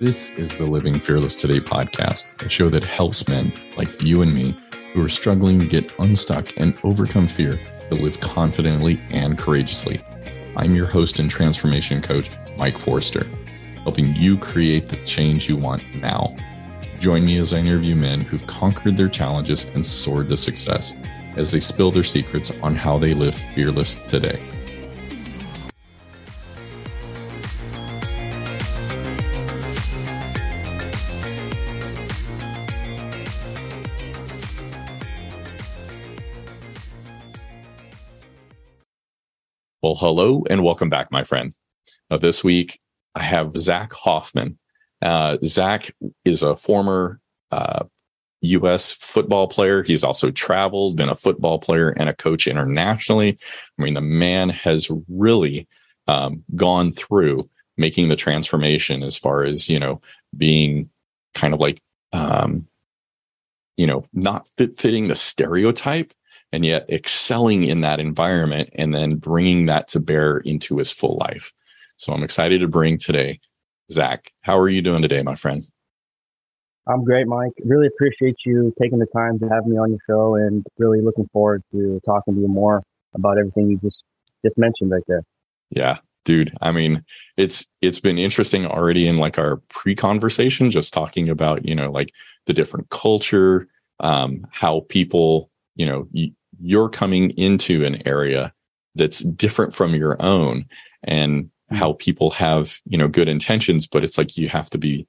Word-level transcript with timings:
This 0.00 0.30
is 0.32 0.56
the 0.56 0.66
Living 0.66 0.98
Fearless 0.98 1.36
Today 1.36 1.60
podcast, 1.60 2.44
a 2.44 2.48
show 2.48 2.68
that 2.68 2.84
helps 2.84 3.28
men 3.28 3.52
like 3.76 4.02
you 4.02 4.22
and 4.22 4.34
me 4.34 4.58
who 4.92 5.04
are 5.04 5.08
struggling 5.08 5.60
to 5.60 5.66
get 5.68 5.92
unstuck 6.00 6.52
and 6.56 6.76
overcome 6.82 7.28
fear 7.28 7.60
to 7.88 7.94
live 7.94 8.18
confidently 8.18 9.00
and 9.10 9.38
courageously. 9.38 10.02
I'm 10.56 10.74
your 10.74 10.86
host 10.86 11.20
and 11.20 11.30
transformation 11.30 12.02
coach, 12.02 12.28
Mike 12.56 12.76
Forster, 12.76 13.24
helping 13.84 14.16
you 14.16 14.36
create 14.36 14.88
the 14.88 15.02
change 15.04 15.48
you 15.48 15.56
want 15.56 15.84
now. 15.94 16.36
Join 16.98 17.24
me 17.24 17.38
as 17.38 17.54
I 17.54 17.58
interview 17.58 17.94
men 17.94 18.22
who've 18.22 18.46
conquered 18.48 18.96
their 18.96 19.08
challenges 19.08 19.62
and 19.74 19.86
soared 19.86 20.28
to 20.30 20.36
success 20.36 20.94
as 21.36 21.52
they 21.52 21.60
spill 21.60 21.92
their 21.92 22.02
secrets 22.02 22.50
on 22.62 22.74
how 22.74 22.98
they 22.98 23.14
live 23.14 23.36
fearless 23.36 23.94
today. 24.08 24.40
Hello 40.04 40.44
and 40.50 40.62
welcome 40.62 40.90
back, 40.90 41.10
my 41.10 41.24
friend. 41.24 41.54
Uh, 42.10 42.18
this 42.18 42.44
week, 42.44 42.78
I 43.14 43.22
have 43.22 43.56
Zach 43.56 43.90
Hoffman. 43.94 44.58
Uh, 45.00 45.38
Zach 45.42 45.94
is 46.26 46.42
a 46.42 46.56
former 46.56 47.20
uh, 47.50 47.84
U.S. 48.42 48.92
football 48.92 49.48
player. 49.48 49.82
He's 49.82 50.04
also 50.04 50.30
traveled, 50.30 50.98
been 50.98 51.08
a 51.08 51.16
football 51.16 51.58
player 51.58 51.88
and 51.88 52.10
a 52.10 52.14
coach 52.14 52.46
internationally. 52.46 53.38
I 53.78 53.82
mean, 53.82 53.94
the 53.94 54.02
man 54.02 54.50
has 54.50 54.90
really 55.08 55.66
um, 56.06 56.44
gone 56.54 56.92
through 56.92 57.48
making 57.78 58.10
the 58.10 58.16
transformation 58.16 59.02
as 59.02 59.16
far 59.16 59.42
as, 59.42 59.70
you 59.70 59.78
know, 59.78 60.02
being 60.36 60.90
kind 61.32 61.54
of 61.54 61.60
like, 61.60 61.80
um, 62.12 62.68
you 63.78 63.86
know, 63.86 64.04
not 64.12 64.46
fit, 64.58 64.76
fitting 64.76 65.08
the 65.08 65.16
stereotype 65.16 66.12
and 66.54 66.64
yet 66.64 66.88
excelling 66.88 67.64
in 67.64 67.80
that 67.80 67.98
environment 67.98 68.70
and 68.74 68.94
then 68.94 69.16
bringing 69.16 69.66
that 69.66 69.88
to 69.88 69.98
bear 69.98 70.38
into 70.38 70.78
his 70.78 70.92
full 70.92 71.18
life. 71.20 71.52
So 71.96 72.12
I'm 72.12 72.22
excited 72.22 72.60
to 72.60 72.68
bring 72.68 72.96
today 72.96 73.40
Zach. 73.90 74.32
How 74.42 74.56
are 74.58 74.68
you 74.68 74.80
doing 74.80 75.02
today, 75.02 75.22
my 75.22 75.34
friend? 75.34 75.64
I'm 76.86 77.02
great, 77.02 77.26
Mike. 77.26 77.52
Really 77.64 77.88
appreciate 77.88 78.36
you 78.44 78.72
taking 78.80 78.98
the 78.98 79.06
time 79.06 79.38
to 79.40 79.48
have 79.48 79.66
me 79.66 79.76
on 79.78 79.90
your 79.90 79.98
show 80.08 80.36
and 80.36 80.64
really 80.78 81.00
looking 81.00 81.28
forward 81.32 81.62
to 81.72 82.00
talking 82.06 82.34
to 82.34 82.40
you 82.40 82.48
more 82.48 82.82
about 83.14 83.36
everything 83.36 83.70
you 83.70 83.78
just 83.78 84.04
just 84.44 84.56
mentioned 84.56 84.90
right 84.90 85.02
there. 85.08 85.22
Yeah, 85.70 85.98
dude. 86.24 86.52
I 86.60 86.70
mean, 86.70 87.02
it's 87.36 87.66
it's 87.80 88.00
been 88.00 88.18
interesting 88.18 88.64
already 88.64 89.08
in 89.08 89.16
like 89.16 89.38
our 89.38 89.56
pre-conversation 89.70 90.70
just 90.70 90.94
talking 90.94 91.28
about, 91.28 91.66
you 91.66 91.74
know, 91.74 91.90
like 91.90 92.12
the 92.46 92.52
different 92.52 92.90
culture, 92.90 93.66
um 94.00 94.46
how 94.52 94.80
people, 94.88 95.50
you 95.74 95.86
know, 95.86 96.06
you're 96.60 96.88
coming 96.88 97.30
into 97.30 97.84
an 97.84 98.06
area 98.06 98.52
that's 98.94 99.20
different 99.20 99.74
from 99.74 99.94
your 99.94 100.20
own 100.20 100.66
and 101.02 101.50
hmm. 101.68 101.76
how 101.76 101.94
people 101.94 102.30
have 102.30 102.80
you 102.86 102.98
know 102.98 103.08
good 103.08 103.28
intentions 103.28 103.86
but 103.86 104.04
it's 104.04 104.18
like 104.18 104.36
you 104.36 104.48
have 104.48 104.70
to 104.70 104.78
be 104.78 105.06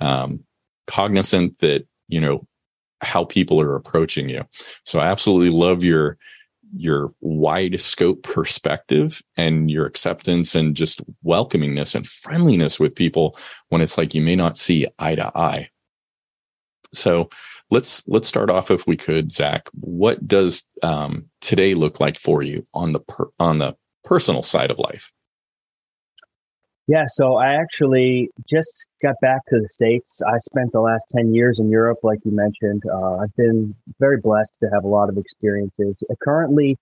um, 0.00 0.40
cognizant 0.86 1.58
that 1.58 1.86
you 2.08 2.20
know 2.20 2.46
how 3.02 3.24
people 3.24 3.60
are 3.60 3.76
approaching 3.76 4.28
you 4.28 4.44
so 4.84 4.98
i 4.98 5.06
absolutely 5.06 5.50
love 5.50 5.84
your 5.84 6.18
your 6.76 7.12
wide 7.20 7.80
scope 7.80 8.22
perspective 8.22 9.22
and 9.36 9.70
your 9.70 9.86
acceptance 9.86 10.54
and 10.54 10.76
just 10.76 11.00
welcomingness 11.24 11.94
and 11.94 12.06
friendliness 12.06 12.78
with 12.78 12.94
people 12.94 13.36
when 13.70 13.80
it's 13.80 13.98
like 13.98 14.14
you 14.14 14.20
may 14.20 14.36
not 14.36 14.56
see 14.56 14.86
eye 14.98 15.14
to 15.14 15.36
eye 15.36 15.68
so 16.92 17.28
let's 17.70 18.02
let's 18.06 18.28
start 18.28 18.50
off 18.50 18.70
if 18.70 18.86
we 18.86 18.96
could, 18.96 19.32
Zach. 19.32 19.68
What 19.80 20.26
does 20.26 20.66
um, 20.82 21.26
today 21.40 21.74
look 21.74 22.00
like 22.00 22.18
for 22.18 22.42
you 22.42 22.66
on 22.74 22.92
the 22.92 23.00
per, 23.00 23.28
on 23.38 23.58
the 23.58 23.76
personal 24.04 24.42
side 24.42 24.70
of 24.70 24.78
life? 24.78 25.12
Yeah, 26.86 27.04
so 27.06 27.36
I 27.36 27.54
actually 27.54 28.30
just 28.48 28.84
got 29.00 29.14
back 29.22 29.40
to 29.48 29.60
the 29.60 29.68
states. 29.68 30.20
I 30.26 30.38
spent 30.38 30.72
the 30.72 30.80
last 30.80 31.04
ten 31.16 31.32
years 31.34 31.60
in 31.60 31.70
Europe, 31.70 31.98
like 32.02 32.18
you 32.24 32.32
mentioned. 32.32 32.82
Uh, 32.92 33.18
I've 33.18 33.34
been 33.36 33.74
very 34.00 34.18
blessed 34.20 34.52
to 34.62 34.70
have 34.72 34.84
a 34.84 34.88
lot 34.88 35.08
of 35.08 35.16
experiences. 35.16 35.96
Uh, 36.10 36.14
currently, 36.22 36.76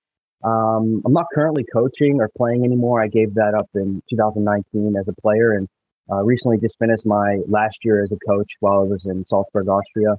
um, 0.44 1.02
I'm 1.04 1.12
not 1.12 1.26
currently 1.34 1.64
coaching 1.72 2.20
or 2.20 2.30
playing 2.36 2.64
anymore. 2.64 3.02
I 3.02 3.08
gave 3.08 3.34
that 3.34 3.54
up 3.54 3.68
in 3.74 4.02
2019 4.08 4.96
as 4.96 5.08
a 5.08 5.20
player, 5.20 5.52
and 5.52 5.68
uh, 6.10 6.22
recently 6.22 6.56
just 6.58 6.76
finished 6.78 7.04
my 7.04 7.40
last 7.46 7.76
year 7.84 8.02
as 8.02 8.10
a 8.10 8.18
coach 8.26 8.50
while 8.60 8.80
I 8.80 8.84
was 8.84 9.04
in 9.04 9.26
Salzburg, 9.26 9.68
Austria. 9.68 10.16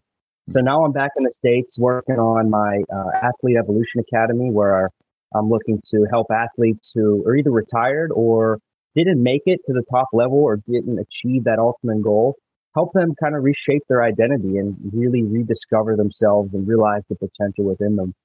So 0.51 0.61
now 0.61 0.83
I'm 0.83 0.91
back 0.91 1.11
in 1.15 1.23
the 1.23 1.31
States 1.31 1.77
working 1.77 2.15
on 2.15 2.49
my 2.49 2.81
uh, 2.91 3.11
Athlete 3.21 3.57
Evolution 3.57 3.99
Academy, 3.99 4.49
where 4.49 4.89
I'm 5.35 5.47
looking 5.47 5.79
to 5.91 6.07
help 6.09 6.27
athletes 6.31 6.91
who 6.95 7.23
are 7.27 7.35
either 7.35 7.51
retired 7.51 8.11
or 8.11 8.57
didn't 8.95 9.21
make 9.21 9.43
it 9.45 9.59
to 9.67 9.73
the 9.73 9.83
top 9.91 10.07
level 10.11 10.39
or 10.39 10.57
didn't 10.57 10.97
achieve 10.97 11.43
that 11.43 11.59
ultimate 11.59 12.01
goal, 12.01 12.35
help 12.73 12.93
them 12.93 13.13
kind 13.21 13.35
of 13.35 13.43
reshape 13.43 13.83
their 13.89 14.01
identity 14.01 14.57
and 14.57 14.75
really 14.91 15.21
rediscover 15.21 15.95
themselves 15.95 16.51
and 16.55 16.67
realize 16.67 17.03
the 17.09 17.15
potential 17.15 17.65
within 17.65 17.95
them. 17.95 18.15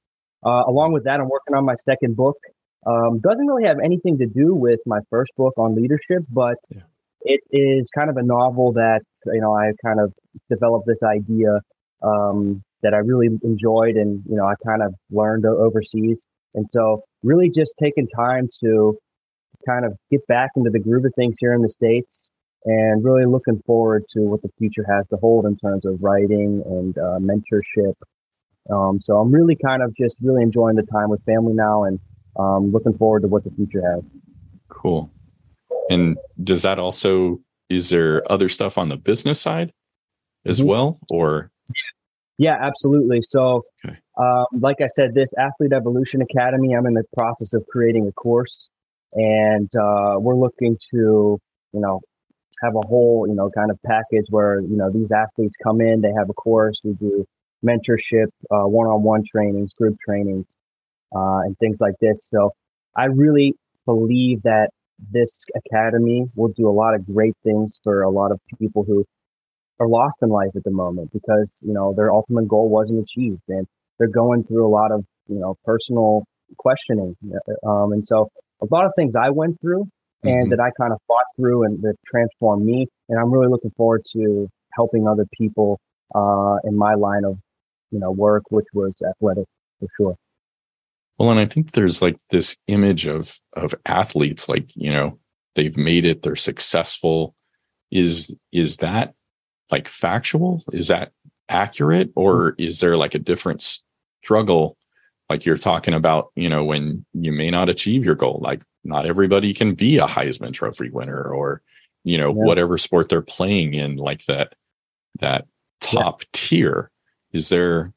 Uh, 0.44 0.62
along 0.66 0.92
with 0.92 1.04
that, 1.04 1.20
I'm 1.20 1.28
working 1.28 1.54
on 1.54 1.66
my 1.66 1.76
second 1.84 2.16
book. 2.16 2.36
Um, 2.86 3.20
doesn't 3.20 3.46
really 3.46 3.68
have 3.68 3.78
anything 3.84 4.18
to 4.18 4.26
do 4.26 4.54
with 4.54 4.80
my 4.86 5.00
first 5.10 5.32
book 5.36 5.52
on 5.58 5.74
leadership, 5.74 6.22
but 6.30 6.56
yeah. 6.70 6.80
it 7.20 7.40
is 7.50 7.90
kind 7.94 8.08
of 8.08 8.16
a 8.16 8.22
novel 8.22 8.72
that 8.72 9.02
you 9.26 9.40
know 9.40 9.54
I 9.54 9.72
kind 9.84 10.00
of 10.00 10.12
developed 10.50 10.86
this 10.86 11.02
idea 11.02 11.60
um, 12.04 12.62
that 12.82 12.94
I 12.94 12.98
really 12.98 13.28
enjoyed 13.42 13.96
and, 13.96 14.22
you 14.28 14.36
know, 14.36 14.46
I 14.46 14.54
kind 14.66 14.82
of 14.82 14.94
learned 15.10 15.46
overseas. 15.46 16.20
And 16.54 16.66
so 16.70 17.02
really 17.22 17.50
just 17.50 17.74
taking 17.80 18.06
time 18.08 18.48
to 18.62 18.96
kind 19.66 19.84
of 19.84 19.94
get 20.10 20.26
back 20.26 20.50
into 20.56 20.70
the 20.70 20.78
groove 20.78 21.04
of 21.04 21.12
things 21.16 21.34
here 21.40 21.54
in 21.54 21.62
the 21.62 21.70
States 21.70 22.28
and 22.64 23.04
really 23.04 23.26
looking 23.26 23.60
forward 23.66 24.04
to 24.10 24.20
what 24.20 24.42
the 24.42 24.50
future 24.58 24.84
has 24.88 25.06
to 25.08 25.16
hold 25.16 25.46
in 25.46 25.56
terms 25.56 25.84
of 25.84 25.98
writing 26.00 26.62
and 26.66 26.96
uh, 26.98 27.18
mentorship. 27.18 27.94
Um, 28.70 29.00
so 29.02 29.18
I'm 29.18 29.32
really 29.32 29.56
kind 29.56 29.82
of 29.82 29.94
just 29.96 30.16
really 30.22 30.42
enjoying 30.42 30.76
the 30.76 30.82
time 30.82 31.10
with 31.10 31.22
family 31.24 31.52
now 31.52 31.84
and 31.84 31.98
um, 32.38 32.72
looking 32.72 32.96
forward 32.96 33.22
to 33.22 33.28
what 33.28 33.44
the 33.44 33.50
future 33.50 33.82
has. 33.82 34.02
Cool. 34.68 35.10
And 35.90 36.16
does 36.42 36.62
that 36.62 36.78
also, 36.78 37.40
is 37.68 37.90
there 37.90 38.22
other 38.32 38.48
stuff 38.48 38.78
on 38.78 38.88
the 38.88 38.96
business 38.96 39.40
side 39.40 39.72
as 40.46 40.60
mm-hmm. 40.60 40.68
well? 40.68 40.98
Or 41.10 41.50
yeah, 42.38 42.58
absolutely. 42.60 43.22
So, 43.22 43.64
okay. 43.86 43.96
um, 44.18 44.46
like 44.60 44.80
I 44.80 44.88
said, 44.88 45.14
this 45.14 45.32
Athlete 45.38 45.72
Evolution 45.72 46.20
Academy, 46.22 46.74
I'm 46.74 46.86
in 46.86 46.94
the 46.94 47.04
process 47.16 47.52
of 47.52 47.64
creating 47.70 48.08
a 48.08 48.12
course, 48.12 48.68
and 49.12 49.70
uh, 49.76 50.16
we're 50.18 50.36
looking 50.36 50.76
to, 50.90 51.38
you 51.72 51.80
know, 51.80 52.00
have 52.62 52.74
a 52.74 52.86
whole, 52.86 53.26
you 53.28 53.34
know, 53.34 53.50
kind 53.50 53.70
of 53.70 53.78
package 53.86 54.26
where 54.30 54.60
you 54.60 54.76
know 54.76 54.90
these 54.90 55.10
athletes 55.12 55.54
come 55.62 55.80
in, 55.80 56.00
they 56.00 56.12
have 56.16 56.28
a 56.28 56.34
course, 56.34 56.80
we 56.82 56.94
do 56.94 57.24
mentorship, 57.64 58.26
uh, 58.50 58.66
one-on-one 58.66 59.22
trainings, 59.30 59.72
group 59.72 59.96
trainings, 60.06 60.46
uh, 61.14 61.40
and 61.40 61.56
things 61.58 61.76
like 61.80 61.94
this. 62.00 62.28
So, 62.28 62.50
I 62.96 63.04
really 63.06 63.54
believe 63.86 64.42
that 64.42 64.70
this 65.12 65.42
academy 65.56 66.24
will 66.34 66.52
do 66.56 66.68
a 66.68 66.70
lot 66.70 66.94
of 66.94 67.06
great 67.06 67.34
things 67.44 67.78
for 67.82 68.02
a 68.02 68.10
lot 68.10 68.32
of 68.32 68.40
people 68.58 68.84
who 68.84 69.04
are 69.80 69.88
lost 69.88 70.16
in 70.22 70.28
life 70.28 70.50
at 70.56 70.64
the 70.64 70.70
moment 70.70 71.10
because 71.12 71.58
you 71.62 71.72
know 71.72 71.94
their 71.96 72.12
ultimate 72.12 72.48
goal 72.48 72.68
wasn't 72.68 72.98
achieved 72.98 73.42
and 73.48 73.66
they're 73.98 74.08
going 74.08 74.44
through 74.44 74.66
a 74.66 74.68
lot 74.68 74.92
of 74.92 75.04
you 75.28 75.38
know 75.38 75.56
personal 75.64 76.24
questioning 76.58 77.16
uh, 77.34 77.68
um, 77.68 77.92
and 77.92 78.06
so 78.06 78.28
a 78.62 78.66
lot 78.70 78.84
of 78.84 78.92
things 78.96 79.14
i 79.16 79.30
went 79.30 79.60
through 79.60 79.82
mm-hmm. 79.82 80.28
and 80.28 80.52
that 80.52 80.60
i 80.60 80.70
kind 80.80 80.92
of 80.92 80.98
fought 81.06 81.24
through 81.36 81.64
and 81.64 81.82
that 81.82 81.94
transformed 82.06 82.64
me 82.64 82.86
and 83.08 83.18
i'm 83.18 83.30
really 83.30 83.48
looking 83.48 83.72
forward 83.76 84.02
to 84.12 84.48
helping 84.72 85.08
other 85.08 85.26
people 85.36 85.80
uh, 86.14 86.56
in 86.64 86.76
my 86.76 86.94
line 86.94 87.24
of 87.24 87.38
you 87.90 87.98
know 87.98 88.10
work 88.10 88.42
which 88.50 88.66
was 88.72 88.92
athletic 89.08 89.46
for 89.80 89.88
sure 89.96 90.16
well 91.18 91.30
and 91.30 91.40
i 91.40 91.46
think 91.46 91.72
there's 91.72 92.00
like 92.00 92.16
this 92.30 92.56
image 92.68 93.06
of 93.06 93.38
of 93.54 93.74
athletes 93.86 94.48
like 94.48 94.70
you 94.76 94.92
know 94.92 95.18
they've 95.54 95.76
made 95.76 96.04
it 96.04 96.22
they're 96.22 96.36
successful 96.36 97.34
is 97.90 98.34
is 98.52 98.78
that 98.78 99.14
like 99.70 99.88
factual? 99.88 100.62
Is 100.72 100.88
that 100.88 101.12
accurate? 101.48 102.10
Or 102.14 102.54
is 102.58 102.80
there 102.80 102.96
like 102.96 103.14
a 103.14 103.18
different 103.18 103.62
struggle? 104.22 104.76
Like 105.30 105.44
you're 105.44 105.56
talking 105.56 105.94
about, 105.94 106.30
you 106.36 106.48
know, 106.48 106.64
when 106.64 107.04
you 107.12 107.32
may 107.32 107.50
not 107.50 107.68
achieve 107.68 108.04
your 108.04 108.14
goal, 108.14 108.40
like 108.42 108.62
not 108.84 109.06
everybody 109.06 109.54
can 109.54 109.74
be 109.74 109.98
a 109.98 110.06
Heisman 110.06 110.52
Trophy 110.52 110.90
winner 110.90 111.22
or, 111.22 111.62
you 112.04 112.18
know, 112.18 112.28
yeah. 112.28 112.44
whatever 112.44 112.76
sport 112.76 113.08
they're 113.08 113.22
playing 113.22 113.74
in, 113.74 113.96
like 113.96 114.26
that, 114.26 114.54
that 115.20 115.46
top 115.80 116.22
yeah. 116.22 116.28
tier. 116.32 116.90
Is 117.32 117.48
there, 117.48 117.92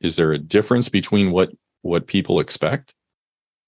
is 0.00 0.16
there 0.16 0.32
a 0.32 0.38
difference 0.38 0.88
between 0.88 1.32
what, 1.32 1.50
what 1.82 2.06
people 2.06 2.40
expect? 2.40 2.94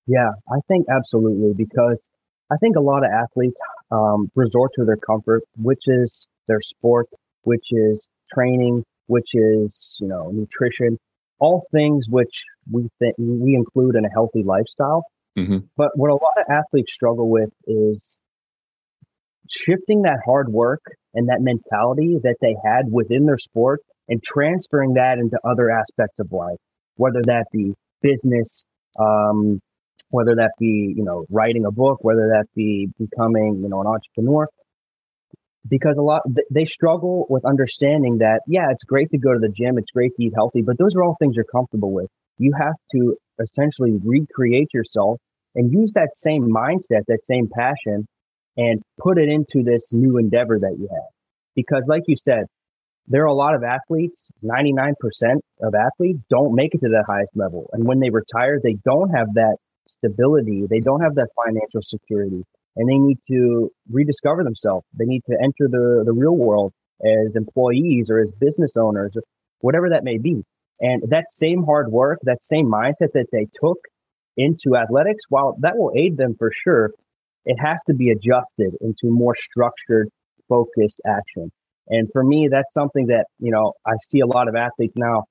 Yeah, 0.07 0.33
I 0.51 0.59
think 0.67 0.87
absolutely 0.89 1.53
because 1.55 2.09
I 2.51 2.57
think 2.57 2.77
a 2.77 2.81
lot 2.81 3.05
of 3.05 3.11
athletes 3.11 3.61
um, 3.91 4.31
resort 4.35 4.73
to 4.77 4.85
their 4.85 4.97
comfort, 4.97 5.43
which 5.57 5.83
is 5.87 6.27
their 6.49 6.61
sport, 6.61 7.09
which 7.43 7.67
is 7.71 8.09
training, 8.33 8.85
which 9.07 9.29
is, 9.35 9.97
you 10.01 10.09
know, 10.09 10.31
nutrition, 10.33 10.99
all 11.39 11.67
things 11.73 12.07
which 12.09 12.45
we 12.71 12.89
think 12.99 13.15
we 13.19 13.55
include 13.55 13.97
in 13.97 14.05
a 14.05 14.11
healthy 14.11 14.43
lifestyle. 14.43 15.05
Mm-hmm. 15.39 15.59
But 15.77 15.91
what 15.97 16.11
a 16.11 16.15
lot 16.15 16.39
of 16.39 16.45
athletes 16.51 16.93
struggle 16.93 17.29
with 17.29 17.51
is 17.67 18.21
shifting 19.49 20.03
that 20.03 20.19
hard 20.25 20.49
work 20.49 20.83
and 21.15 21.29
that 21.29 21.41
mentality 21.41 22.17
that 22.23 22.37
they 22.41 22.55
had 22.65 22.91
within 22.91 23.27
their 23.27 23.39
sport 23.39 23.81
and 24.09 24.23
transferring 24.23 24.95
that 24.95 25.19
into 25.19 25.39
other 25.45 25.71
aspects 25.71 26.19
of 26.19 26.31
life, 26.33 26.59
whether 26.97 27.23
that 27.25 27.47
be 27.53 27.75
business, 28.03 28.65
um, 28.99 29.61
whether 30.11 30.35
that 30.35 30.53
be 30.59 30.93
you 30.97 31.05
know 31.05 31.25
writing 31.31 31.65
a 31.65 31.71
book, 31.71 31.99
whether 32.03 32.29
that 32.29 32.47
be 32.55 32.89
becoming 32.99 33.61
you 33.63 33.69
know 33.69 33.81
an 33.81 33.87
entrepreneur. 33.87 34.47
Because 35.69 35.97
a 35.97 36.03
lot 36.03 36.23
they 36.51 36.67
struggle 36.67 37.27
with 37.29 37.45
understanding 37.45 38.19
that 38.19 38.43
yeah, 38.47 38.71
it's 38.71 38.85
great 38.85 39.11
to 39.11 39.19
go 39.19 39.33
to 39.33 39.39
the 39.39 39.49
gym, 39.49 39.79
it's 39.79 39.91
great 39.91 40.15
to 40.17 40.25
eat 40.25 40.33
healthy, 40.35 40.63
but 40.63 40.77
those 40.79 40.97
are 40.97 41.03
all 41.03 41.17
things 41.19 41.37
you're 41.37 41.45
comfortable 41.45 41.93
with. 41.93 42.09
You 42.39 42.53
have 42.59 42.75
to 42.95 43.17
essentially 43.41 43.99
recreate 44.05 44.69
yourself 44.75 45.19
and 45.55 45.73
use 45.73 45.93
that 45.95 46.15
same 46.15 46.49
mindset, 46.49 47.03
that 47.09 47.25
same 47.25 47.49
passion, 47.49 48.07
and 48.57 48.83
put 48.99 49.19
it 49.19 49.29
into 49.29 49.63
this 49.63 49.93
new 49.93 50.19
endeavor 50.19 50.59
that 50.59 50.77
you 50.79 50.89
have. 50.91 51.11
Because, 51.55 51.85
like 51.87 52.03
you 52.07 52.17
said, 52.17 52.47
there 53.07 53.23
are 53.23 53.27
a 53.27 53.35
lot 53.35 53.55
of 53.55 53.63
athletes, 53.63 54.29
99% 54.45 54.95
of 55.63 55.75
athletes 55.75 56.21
don't 56.31 56.55
make 56.55 56.75
it 56.75 56.79
to 56.79 56.89
that 56.91 57.05
highest 57.07 57.33
level. 57.35 57.69
And 57.73 57.85
when 57.85 58.01
they 58.01 58.11
retire, 58.11 58.61
they 58.63 58.77
don't 58.85 59.11
have 59.11 59.35
that 59.35 59.57
stability, 59.89 60.67
they 60.69 60.81
don't 60.81 61.01
have 61.01 61.17
that 61.17 61.29
financial 61.45 61.83
security, 61.83 62.45
and 62.77 62.89
they 62.89 62.97
need 62.97 63.19
to 63.29 63.71
rediscover 63.91 64.45
themselves. 64.45 64.87
They 64.95 65.05
need 65.05 65.23
to 65.31 65.37
enter 65.43 65.69
the, 65.69 66.03
the 66.05 66.13
real 66.13 66.37
world 66.37 66.73
as 67.05 67.35
employees 67.35 68.09
or 68.11 68.21
as 68.21 68.31
business 68.41 68.73
owners, 68.77 69.13
or 69.17 69.23
whatever 69.61 69.91
that 69.91 70.05
may 70.05 70.19
be. 70.19 70.43
And 70.81 71.03
that 71.11 71.31
same 71.31 71.65
hard 71.65 71.91
work, 71.91 72.19
that 72.23 72.43
same 72.43 72.67
mindset 72.67 73.13
that 73.15 73.27
they 73.33 73.47
took 73.63 73.79
into 74.37 74.77
athletics, 74.77 75.21
while 75.29 75.57
that 75.61 75.77
will 75.77 75.93
aid 75.97 76.17
them 76.17 76.35
for 76.39 76.51
sure, 76.65 76.91
it 77.45 77.57
has 77.61 77.79
to 77.87 77.95
be 77.95 78.11
adjusted 78.11 78.75
into 78.81 79.05
more 79.05 79.37
structured, 79.37 80.09
focused 80.49 81.01
action. 81.07 81.51
And 81.89 82.09
for 82.13 82.23
me, 82.23 82.49
that's 82.51 82.73
something 82.73 83.09
that, 83.09 83.27
you 83.39 83.51
know, 83.51 83.73
I 83.87 83.93
see 84.09 84.21
a 84.21 84.27
lot 84.27 84.49
of 84.49 84.55
athletes 84.55 84.95
now, 84.97 85.25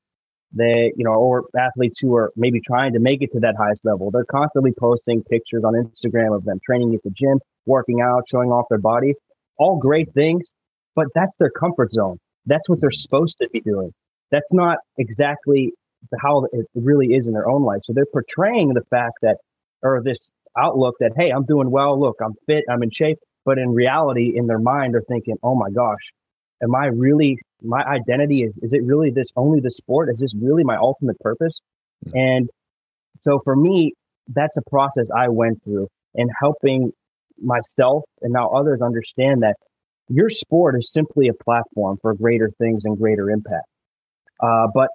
they, 0.54 0.92
you 0.98 1.06
know, 1.06 1.14
or 1.14 1.46
athletes 1.58 2.00
who 2.00 2.16
are 2.16 2.32
maybe 2.36 2.60
trying 2.60 2.94
to 2.94 3.00
make 3.00 3.22
it 3.22 3.32
to 3.34 3.40
that 3.40 3.56
highest 3.58 3.86
level. 3.86 4.12
They're 4.12 4.26
constantly 4.26 4.74
posting 4.78 5.24
pictures 5.24 5.64
on 5.64 5.74
Instagram 5.74 6.36
of 6.36 6.44
them 6.44 6.60
training 6.66 6.94
at 6.94 7.04
the 7.04 7.12
gym, 7.12 7.40
working 7.66 8.02
out, 8.02 8.24
showing 8.30 8.50
off 8.52 8.66
their 8.70 8.80
bodies. 8.80 9.16
All 9.58 9.78
great 9.78 10.12
things, 10.14 10.52
but 10.96 11.08
that's 11.16 11.36
their 11.38 11.52
comfort 11.52 11.94
zone. 11.94 12.18
That's 12.46 12.68
what 12.68 12.82
they're 12.82 12.92
supposed 12.92 13.38
to 13.42 13.50
be 13.50 13.62
doing. 13.62 13.94
That's 14.32 14.52
not 14.52 14.80
exactly 14.98 15.74
how 16.20 16.48
it 16.52 16.66
really 16.74 17.14
is 17.14 17.28
in 17.28 17.34
their 17.34 17.48
own 17.48 17.64
life. 17.64 17.82
So 17.84 17.94
they're 17.94 18.06
portraying 18.12 18.74
the 18.74 18.84
fact 18.90 19.14
that, 19.22 19.38
or 19.84 20.02
this 20.04 20.30
outlook 20.58 20.96
that, 21.00 21.12
hey, 21.16 21.30
I'm 21.30 21.46
doing 21.46 21.70
well. 21.70 22.00
Look, 22.00 22.18
I'm 22.24 22.34
fit. 22.48 22.66
I'm 22.70 22.84
in 22.84 22.92
shape. 22.92 23.20
But 23.46 23.58
in 23.58 23.70
reality, 23.70 24.34
in 24.36 24.48
their 24.48 24.60
mind, 24.60 24.94
they're 24.94 25.04
thinking, 25.08 25.36
oh 25.44 25.56
my 25.56 25.70
gosh, 25.70 26.02
am 26.64 26.76
I 26.76 26.88
really, 26.88 27.38
my 27.62 27.84
identity 27.84 28.44
is, 28.44 28.58
is 28.62 28.74
it 28.74 28.84
really 28.84 29.12
this 29.12 29.28
only 29.36 29.60
the 29.60 29.72
sport? 29.72 30.10
Is 30.10 30.20
this 30.20 30.34
really 30.36 30.64
my 30.64 30.78
ultimate 30.78 31.20
purpose? 31.20 31.60
Mm-hmm. 32.06 32.18
And 32.18 32.50
so 33.20 33.40
for 33.44 33.56
me, 33.56 33.94
that's 34.28 34.58
a 34.58 34.62
process 34.70 35.08
I 35.16 35.30
went 35.30 35.64
through 35.64 35.88
and 36.16 36.30
helping 36.40 36.92
myself 37.42 38.04
and 38.22 38.34
now 38.34 38.50
others 38.50 38.82
understand 38.82 39.44
that 39.44 39.56
your 40.10 40.30
sport 40.30 40.76
is 40.78 40.92
simply 40.92 41.28
a 41.28 41.34
platform 41.34 41.98
for 42.02 42.14
greater 42.14 42.52
things 42.58 42.84
and 42.86 42.98
greater 42.98 43.30
impact. 43.30 43.66
Uh, 44.42 44.68
but 44.74 44.90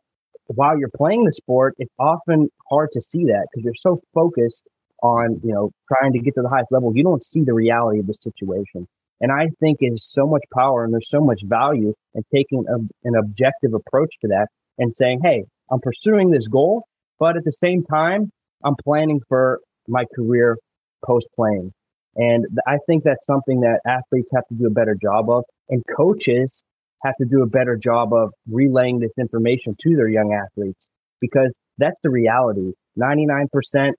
while 0.46 0.78
you're 0.78 0.90
playing 0.96 1.24
the 1.24 1.32
sport, 1.32 1.74
it's 1.78 1.92
often 1.98 2.48
hard 2.68 2.90
to 2.92 3.02
see 3.02 3.24
that 3.24 3.46
because 3.50 3.64
you're 3.64 3.74
so 3.74 4.00
focused 4.14 4.68
on, 5.02 5.40
you 5.42 5.52
know, 5.52 5.70
trying 5.88 6.12
to 6.12 6.18
get 6.18 6.34
to 6.34 6.42
the 6.42 6.48
highest 6.48 6.72
level. 6.72 6.94
You 6.94 7.02
don't 7.02 7.24
see 7.24 7.42
the 7.42 7.54
reality 7.54 8.00
of 8.00 8.06
the 8.06 8.14
situation. 8.14 8.86
And 9.20 9.32
I 9.32 9.48
think 9.60 9.78
there's 9.80 10.10
so 10.12 10.26
much 10.26 10.42
power 10.52 10.84
and 10.84 10.92
there's 10.92 11.08
so 11.08 11.20
much 11.20 11.40
value 11.44 11.94
in 12.14 12.22
taking 12.34 12.64
a, 12.68 12.76
an 13.08 13.14
objective 13.16 13.74
approach 13.74 14.14
to 14.20 14.28
that 14.28 14.48
and 14.78 14.94
saying, 14.94 15.20
hey, 15.22 15.44
I'm 15.70 15.80
pursuing 15.80 16.30
this 16.30 16.46
goal, 16.48 16.84
but 17.18 17.36
at 17.36 17.44
the 17.44 17.52
same 17.52 17.82
time, 17.82 18.30
I'm 18.64 18.76
planning 18.84 19.20
for 19.28 19.60
my 19.88 20.04
career 20.14 20.58
post 21.04 21.28
playing. 21.34 21.72
And 22.16 22.46
I 22.66 22.78
think 22.86 23.04
that's 23.04 23.26
something 23.26 23.60
that 23.60 23.80
athletes 23.86 24.30
have 24.34 24.46
to 24.48 24.54
do 24.54 24.66
a 24.66 24.70
better 24.70 24.96
job 25.00 25.28
of, 25.30 25.44
and 25.68 25.82
coaches 25.96 26.64
have 27.04 27.14
to 27.16 27.26
do 27.26 27.42
a 27.42 27.46
better 27.46 27.76
job 27.76 28.12
of 28.12 28.32
relaying 28.50 29.00
this 29.00 29.12
information 29.18 29.76
to 29.82 29.96
their 29.96 30.08
young 30.08 30.32
athletes 30.32 30.88
because 31.20 31.54
that's 31.78 31.98
the 32.02 32.10
reality. 32.10 32.72
99% 32.98 33.92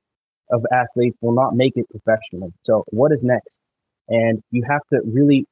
of 0.52 0.66
athletes 0.74 1.20
will 1.22 1.34
not 1.34 1.56
make 1.56 1.74
it 1.76 1.86
professionally. 1.90 2.54
So, 2.64 2.84
what 2.88 3.12
is 3.12 3.22
next? 3.22 3.60
And 4.10 4.42
you 4.52 4.64
have 4.70 4.82
to 4.92 5.02
really 5.06 5.46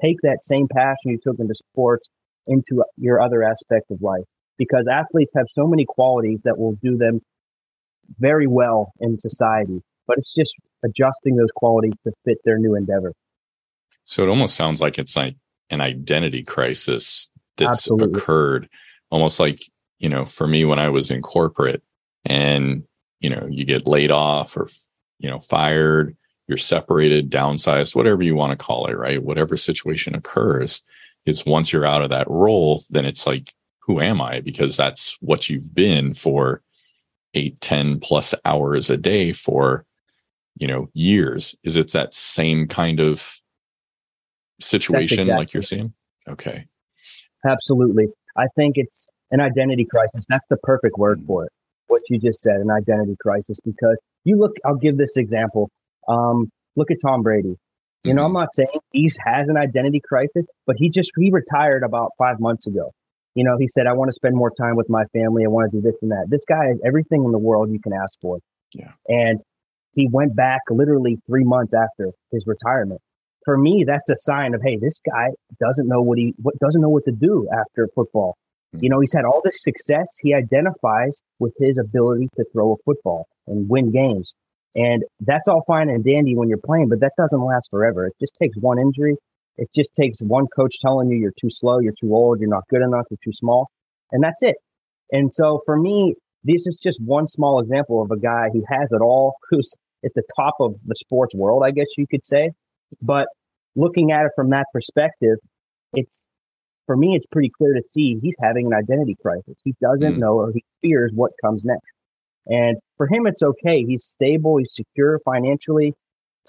take 0.00 0.16
that 0.22 0.44
same 0.44 0.68
passion 0.68 0.96
you 1.04 1.18
took 1.22 1.38
into 1.38 1.54
sports 1.54 2.08
into 2.46 2.82
your 2.96 3.20
other 3.20 3.42
aspect 3.42 3.90
of 3.90 4.00
life 4.02 4.24
because 4.58 4.86
athletes 4.90 5.32
have 5.36 5.46
so 5.50 5.66
many 5.66 5.84
qualities 5.84 6.40
that 6.44 6.58
will 6.58 6.76
do 6.82 6.96
them 6.96 7.20
very 8.18 8.46
well 8.46 8.92
in 9.00 9.18
society. 9.20 9.80
But 10.06 10.18
it's 10.18 10.34
just 10.34 10.54
adjusting 10.84 11.36
those 11.36 11.50
qualities 11.54 11.94
to 12.04 12.12
fit 12.24 12.38
their 12.44 12.58
new 12.58 12.74
endeavor. 12.74 13.12
So 14.04 14.22
it 14.22 14.28
almost 14.28 14.56
sounds 14.56 14.80
like 14.80 14.98
it's 14.98 15.16
like 15.16 15.36
an 15.70 15.80
identity 15.80 16.42
crisis 16.42 17.30
that's 17.56 17.88
Absolutely. 17.88 18.18
occurred 18.18 18.68
almost 19.10 19.38
like, 19.38 19.60
you 19.98 20.08
know, 20.08 20.24
for 20.24 20.46
me 20.46 20.64
when 20.64 20.78
I 20.78 20.88
was 20.88 21.10
in 21.10 21.22
corporate 21.22 21.82
and, 22.24 22.82
you 23.20 23.30
know, 23.30 23.46
you 23.48 23.64
get 23.64 23.86
laid 23.86 24.10
off 24.10 24.56
or, 24.56 24.68
you 25.18 25.30
know, 25.30 25.38
fired 25.38 26.16
you're 26.52 26.58
separated, 26.58 27.30
downsized, 27.30 27.96
whatever 27.96 28.22
you 28.22 28.34
want 28.34 28.50
to 28.50 28.62
call 28.62 28.86
it, 28.88 28.92
right? 28.92 29.22
Whatever 29.22 29.56
situation 29.56 30.14
occurs 30.14 30.84
is 31.24 31.46
once 31.46 31.72
you're 31.72 31.86
out 31.86 32.02
of 32.02 32.10
that 32.10 32.28
role, 32.28 32.84
then 32.90 33.06
it's 33.06 33.26
like, 33.26 33.54
who 33.78 34.02
am 34.02 34.20
I? 34.20 34.40
Because 34.40 34.76
that's 34.76 35.16
what 35.22 35.48
you've 35.48 35.74
been 35.74 36.12
for 36.12 36.60
eight, 37.32 37.58
10 37.62 38.00
plus 38.00 38.34
hours 38.44 38.90
a 38.90 38.98
day 38.98 39.32
for, 39.32 39.86
you 40.58 40.66
know, 40.68 40.90
years. 40.92 41.56
Is 41.64 41.76
it 41.76 41.90
that 41.92 42.12
same 42.12 42.68
kind 42.68 43.00
of 43.00 43.40
situation 44.60 45.20
exactly 45.20 45.38
like 45.38 45.54
you're 45.54 45.62
seeing? 45.62 45.94
Okay. 46.28 46.66
Absolutely. 47.46 48.08
I 48.36 48.48
think 48.56 48.76
it's 48.76 49.06
an 49.30 49.40
identity 49.40 49.86
crisis. 49.90 50.26
That's 50.28 50.46
the 50.50 50.58
perfect 50.58 50.98
word 50.98 51.22
mm. 51.22 51.26
for 51.26 51.46
it. 51.46 51.52
What 51.86 52.02
you 52.10 52.18
just 52.18 52.40
said, 52.40 52.60
an 52.60 52.70
identity 52.70 53.16
crisis, 53.22 53.58
because 53.64 53.98
you 54.24 54.36
look, 54.36 54.52
I'll 54.66 54.76
give 54.76 54.98
this 54.98 55.16
example. 55.16 55.70
Um, 56.08 56.50
look 56.76 56.90
at 56.90 56.98
Tom 57.04 57.22
Brady. 57.22 57.56
You 58.04 58.14
know, 58.14 58.24
I'm 58.24 58.30
mm-hmm. 58.30 58.38
not 58.40 58.52
saying 58.52 58.68
he 58.92 59.12
has 59.24 59.48
an 59.48 59.56
identity 59.56 60.00
crisis, 60.00 60.44
but 60.66 60.74
he 60.76 60.90
just 60.90 61.10
he 61.16 61.30
retired 61.30 61.84
about 61.84 62.10
five 62.18 62.40
months 62.40 62.66
ago. 62.66 62.90
You 63.34 63.44
know, 63.44 63.56
he 63.58 63.68
said, 63.68 63.86
"I 63.86 63.92
want 63.92 64.08
to 64.08 64.12
spend 64.12 64.34
more 64.34 64.50
time 64.50 64.74
with 64.74 64.88
my 64.88 65.04
family. 65.12 65.44
I 65.44 65.48
want 65.48 65.70
to 65.70 65.76
do 65.76 65.82
this 65.82 65.96
and 66.02 66.10
that." 66.10 66.26
This 66.28 66.44
guy 66.48 66.66
has 66.66 66.80
everything 66.84 67.24
in 67.24 67.30
the 67.30 67.38
world 67.38 67.70
you 67.70 67.78
can 67.80 67.92
ask 67.92 68.18
for. 68.20 68.38
Yeah. 68.74 68.90
And 69.06 69.40
he 69.94 70.08
went 70.10 70.34
back 70.34 70.62
literally 70.70 71.18
three 71.26 71.44
months 71.44 71.74
after 71.74 72.10
his 72.32 72.44
retirement. 72.46 73.00
For 73.44 73.56
me, 73.56 73.84
that's 73.86 74.10
a 74.10 74.16
sign 74.16 74.54
of, 74.54 74.62
hey, 74.62 74.78
this 74.80 74.98
guy 75.00 75.28
doesn't 75.60 75.86
know 75.86 76.02
what 76.02 76.18
he 76.18 76.34
what 76.42 76.58
doesn't 76.58 76.80
know 76.80 76.88
what 76.88 77.04
to 77.04 77.12
do 77.12 77.48
after 77.52 77.88
football. 77.94 78.36
Mm-hmm. 78.74 78.84
You 78.84 78.90
know, 78.90 79.00
he's 79.00 79.12
had 79.12 79.24
all 79.24 79.42
this 79.44 79.58
success. 79.60 80.08
He 80.20 80.34
identifies 80.34 81.22
with 81.38 81.52
his 81.58 81.78
ability 81.78 82.28
to 82.36 82.44
throw 82.52 82.72
a 82.72 82.76
football 82.84 83.28
and 83.46 83.68
win 83.68 83.92
games. 83.92 84.34
And 84.74 85.04
that's 85.20 85.48
all 85.48 85.62
fine 85.66 85.90
and 85.90 86.04
dandy 86.04 86.34
when 86.34 86.48
you're 86.48 86.58
playing, 86.58 86.88
but 86.88 87.00
that 87.00 87.12
doesn't 87.18 87.44
last 87.44 87.68
forever. 87.70 88.06
It 88.06 88.14
just 88.20 88.32
takes 88.40 88.56
one 88.58 88.78
injury. 88.78 89.16
It 89.58 89.68
just 89.74 89.92
takes 89.92 90.20
one 90.22 90.46
coach 90.56 90.76
telling 90.80 91.10
you 91.10 91.18
you're 91.18 91.34
too 91.38 91.50
slow, 91.50 91.78
you're 91.78 91.92
too 92.00 92.14
old, 92.14 92.40
you're 92.40 92.48
not 92.48 92.64
good 92.70 92.82
enough, 92.82 93.04
you're 93.10 93.18
too 93.22 93.34
small. 93.34 93.68
And 94.10 94.22
that's 94.22 94.42
it. 94.42 94.56
And 95.10 95.32
so 95.32 95.60
for 95.66 95.76
me, 95.76 96.14
this 96.44 96.66
is 96.66 96.78
just 96.82 97.00
one 97.02 97.26
small 97.26 97.60
example 97.60 98.02
of 98.02 98.10
a 98.10 98.18
guy 98.18 98.48
who 98.52 98.64
has 98.68 98.88
it 98.90 99.02
all, 99.02 99.34
who's 99.50 99.72
at 100.04 100.12
the 100.14 100.22
top 100.36 100.54
of 100.58 100.74
the 100.86 100.94
sports 100.96 101.34
world, 101.34 101.62
I 101.64 101.70
guess 101.70 101.86
you 101.96 102.06
could 102.10 102.24
say. 102.24 102.50
But 103.00 103.28
looking 103.76 104.10
at 104.10 104.24
it 104.24 104.32
from 104.34 104.50
that 104.50 104.66
perspective, 104.72 105.36
it's 105.92 106.26
for 106.86 106.96
me, 106.96 107.14
it's 107.14 107.26
pretty 107.30 107.50
clear 107.56 107.74
to 107.74 107.82
see 107.82 108.18
he's 108.20 108.34
having 108.42 108.66
an 108.66 108.74
identity 108.74 109.16
crisis. 109.22 109.54
He 109.62 109.74
doesn't 109.80 110.16
mm. 110.16 110.18
know 110.18 110.34
or 110.34 110.52
he 110.52 110.64
fears 110.80 111.12
what 111.14 111.30
comes 111.42 111.62
next. 111.64 111.91
And 112.46 112.76
for 112.96 113.06
him, 113.06 113.26
it's 113.26 113.42
okay. 113.42 113.84
He's 113.84 114.04
stable, 114.04 114.58
he's 114.58 114.74
secure 114.74 115.20
financially. 115.24 115.94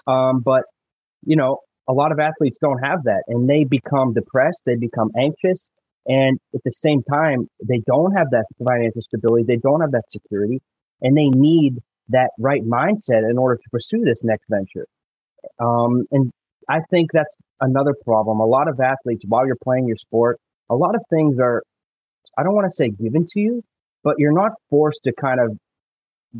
Um, 0.06 0.40
but, 0.40 0.64
you 1.24 1.36
know, 1.36 1.58
a 1.88 1.92
lot 1.92 2.12
of 2.12 2.18
athletes 2.18 2.58
don't 2.60 2.78
have 2.78 3.04
that 3.04 3.22
and 3.28 3.48
they 3.48 3.64
become 3.64 4.12
depressed, 4.12 4.62
they 4.66 4.76
become 4.76 5.10
anxious. 5.16 5.68
And 6.06 6.38
at 6.54 6.60
the 6.64 6.72
same 6.72 7.02
time, 7.02 7.48
they 7.66 7.80
don't 7.86 8.12
have 8.12 8.30
that 8.30 8.44
financial 8.66 9.02
stability, 9.02 9.44
they 9.44 9.56
don't 9.56 9.80
have 9.80 9.92
that 9.92 10.10
security, 10.10 10.60
and 11.00 11.16
they 11.16 11.28
need 11.28 11.78
that 12.08 12.30
right 12.38 12.62
mindset 12.62 13.28
in 13.28 13.38
order 13.38 13.56
to 13.56 13.70
pursue 13.70 14.02
this 14.04 14.22
next 14.22 14.44
venture. 14.50 14.86
Um, 15.58 16.04
and 16.10 16.30
I 16.68 16.80
think 16.90 17.10
that's 17.12 17.34
another 17.60 17.94
problem. 18.04 18.40
A 18.40 18.46
lot 18.46 18.68
of 18.68 18.78
athletes, 18.80 19.24
while 19.26 19.46
you're 19.46 19.56
playing 19.62 19.86
your 19.86 19.96
sport, 19.96 20.38
a 20.70 20.74
lot 20.74 20.94
of 20.94 21.02
things 21.08 21.38
are, 21.38 21.62
I 22.36 22.42
don't 22.42 22.54
want 22.54 22.70
to 22.70 22.74
say 22.74 22.90
given 22.90 23.26
to 23.30 23.40
you, 23.40 23.62
but 24.02 24.16
you're 24.18 24.32
not 24.32 24.52
forced 24.68 25.00
to 25.04 25.12
kind 25.12 25.40
of 25.40 25.56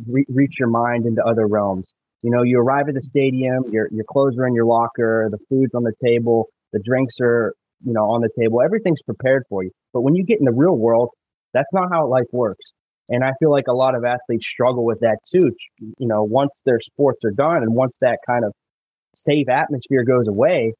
re- 0.07 0.25
reach 0.29 0.59
your 0.59 0.69
mind 0.69 1.05
into 1.05 1.23
other 1.23 1.47
realms. 1.47 1.87
You 2.21 2.31
know, 2.31 2.43
you 2.43 2.59
arrive 2.59 2.87
at 2.89 2.95
the 2.95 3.01
stadium, 3.01 3.63
your 3.71 3.87
your 3.91 4.05
clothes 4.05 4.37
are 4.37 4.47
in 4.47 4.55
your 4.55 4.65
locker, 4.65 5.29
the 5.29 5.37
food's 5.49 5.73
on 5.75 5.83
the 5.83 5.93
table, 6.03 6.47
the 6.73 6.79
drinks 6.79 7.17
are, 7.21 7.53
you 7.85 7.93
know, 7.93 8.09
on 8.09 8.21
the 8.21 8.29
table. 8.39 8.61
Everything's 8.61 9.01
prepared 9.03 9.43
for 9.49 9.63
you. 9.63 9.71
But 9.93 10.01
when 10.01 10.15
you 10.15 10.23
get 10.23 10.39
in 10.39 10.45
the 10.45 10.51
real 10.51 10.75
world, 10.75 11.09
that's 11.53 11.73
not 11.73 11.89
how 11.91 12.07
life 12.07 12.27
works. 12.31 12.73
And 13.09 13.23
I 13.23 13.31
feel 13.39 13.51
like 13.51 13.67
a 13.67 13.73
lot 13.73 13.93
of 13.95 14.03
athletes 14.03 14.47
struggle 14.47 14.83
with 14.83 15.01
that 15.01 15.17
too. 15.31 15.51
You 15.79 16.07
know, 16.07 16.23
once 16.23 16.61
their 16.65 16.79
sports 16.81 17.23
are 17.23 17.31
done 17.31 17.57
and 17.57 17.75
once 17.75 17.95
that 18.01 18.19
kind 18.25 18.43
of 18.43 18.53
safe 19.13 19.47
atmosphere 19.47 20.03
goes 20.03 20.27
away, 20.27 20.73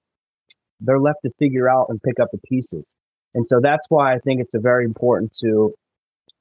they're 0.81 0.99
left 0.99 1.19
to 1.23 1.31
figure 1.39 1.69
out 1.69 1.87
and 1.89 2.01
pick 2.01 2.19
up 2.19 2.29
the 2.31 2.39
pieces. 2.49 2.95
And 3.35 3.45
so 3.47 3.59
that's 3.61 3.85
why 3.89 4.13
I 4.13 4.19
think 4.19 4.41
it's 4.41 4.53
a 4.53 4.59
very 4.59 4.85
important 4.85 5.33
to, 5.43 5.73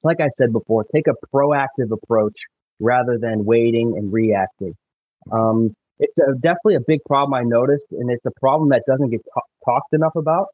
like 0.03 0.19
I 0.19 0.29
said 0.29 0.51
before, 0.51 0.85
take 0.93 1.07
a 1.07 1.13
proactive 1.33 1.91
approach 1.91 2.35
rather 2.79 3.17
than 3.17 3.45
waiting 3.45 3.95
and 3.97 4.11
reacting. 4.11 4.75
Um, 5.31 5.75
it's 5.99 6.19
a, 6.19 6.33
definitely 6.33 6.75
a 6.75 6.81
big 6.85 6.99
problem 7.05 7.33
I 7.33 7.43
noticed, 7.43 7.87
and 7.91 8.11
it's 8.11 8.25
a 8.25 8.31
problem 8.39 8.69
that 8.69 8.83
doesn't 8.87 9.09
get 9.09 9.21
t- 9.23 9.41
talked 9.63 9.93
enough 9.93 10.15
about. 10.15 10.47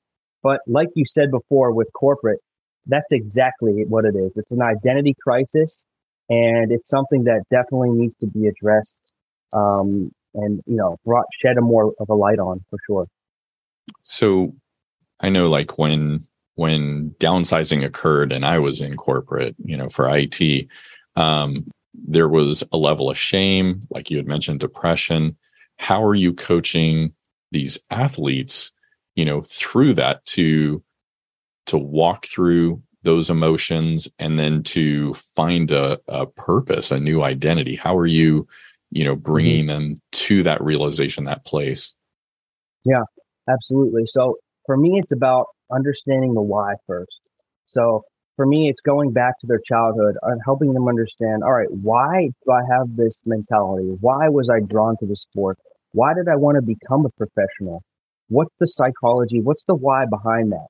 But 0.44 0.62
like 0.68 0.90
you 0.96 1.06
said 1.08 1.32
before 1.32 1.72
with 1.72 1.88
corporate, 1.94 2.40
that's 2.88 3.12
exactly 3.12 3.84
what 3.88 4.06
it 4.06 4.16
is. 4.16 4.32
It's 4.36 4.52
an 4.52 4.62
identity 4.62 5.16
crisis, 5.22 5.86
and 6.30 6.72
it's 6.72 6.90
something 6.90 7.24
that 7.26 7.44
definitely 7.52 7.92
needs 7.92 8.16
to 8.22 8.28
be 8.28 8.48
addressed 8.48 9.12
um, 9.54 10.12
and 10.34 10.62
you 10.66 10.76
know 10.76 10.98
brought 11.06 11.26
shed 11.42 11.58
a 11.58 11.62
more 11.62 11.94
of 12.00 12.10
a 12.10 12.16
light 12.16 12.40
on 12.40 12.64
for 12.70 12.78
sure. 12.88 13.08
So, 14.02 14.54
I 15.20 15.30
know 15.30 15.50
like 15.50 15.78
when 15.78 16.20
when 16.56 17.16
downsizing 17.20 17.84
occurred 17.84 18.32
and 18.32 18.46
I 18.46 18.60
was 18.60 18.82
in 18.82 18.96
corporate, 18.96 19.56
you 19.64 19.76
know, 19.76 19.90
for 19.90 20.08
IT, 20.10 20.68
um, 21.16 21.66
there 21.94 22.30
was 22.30 22.64
a 22.72 22.78
level 22.78 23.10
of 23.10 23.18
shame, 23.18 23.88
like 23.90 24.10
you 24.10 24.18
had 24.18 24.28
mentioned, 24.28 24.60
depression. 24.60 25.38
How 25.78 26.04
are 26.04 26.16
you 26.16 26.34
coaching 26.34 27.14
these 27.52 27.80
athletes, 27.90 28.72
you 29.16 29.26
know, 29.26 29.42
through 29.42 29.96
that 29.96 30.26
to 30.26 30.84
to 31.68 31.78
walk 31.78 32.26
through 32.26 32.82
those 33.04 33.30
emotions 33.30 34.08
and 34.20 34.38
then 34.38 34.64
to 34.64 35.14
find 35.36 35.72
a, 35.72 36.00
a 36.08 36.26
purpose, 36.26 36.92
a 36.92 37.00
new 37.00 37.24
identity? 37.24 37.76
How 37.76 37.98
are 37.98 38.08
you, 38.08 38.48
you 38.92 39.04
know, 39.04 39.16
mm-hmm. 39.16 39.24
bringing 39.24 39.66
them 39.66 40.02
to 40.14 40.44
that 40.44 40.62
realization, 40.62 41.26
that 41.26 41.46
place? 41.46 41.94
Yeah, 42.86 43.04
absolutely. 43.50 44.04
So 44.08 44.38
for 44.66 44.78
me, 44.78 45.00
it's 45.00 45.12
about 45.12 45.48
understanding 45.72 46.34
the 46.34 46.42
why 46.42 46.74
first. 46.88 47.20
So 47.68 48.04
for 48.42 48.48
me, 48.48 48.70
it's 48.70 48.82
going 48.82 49.14
back 49.14 49.40
to 49.40 49.46
their 49.46 49.62
childhood 49.64 50.16
and 50.24 50.42
helping 50.44 50.74
them 50.74 50.88
understand, 50.88 51.44
all 51.44 51.54
right, 51.54 51.70
why 51.70 52.32
do 52.44 52.52
I 52.52 52.62
have 52.72 52.96
this 52.96 53.22
mentality? 53.24 53.96
Why 54.02 54.30
was 54.30 54.50
I 54.50 54.62
drawn 54.62 54.98
to 55.00 55.06
the 55.06 55.16
sport? 55.16 55.60
Why 55.92 56.16
did 56.16 56.28
I 56.28 56.38
want 56.38 56.56
to 56.56 56.64
become 56.64 57.06
a 57.06 57.10
professional? 57.10 57.84
What's 58.30 58.56
the 58.60 58.66
psychology? 58.66 59.42
What's 59.42 59.64
the 59.66 59.76
why 59.76 60.06
behind 60.08 60.54
that? 60.54 60.66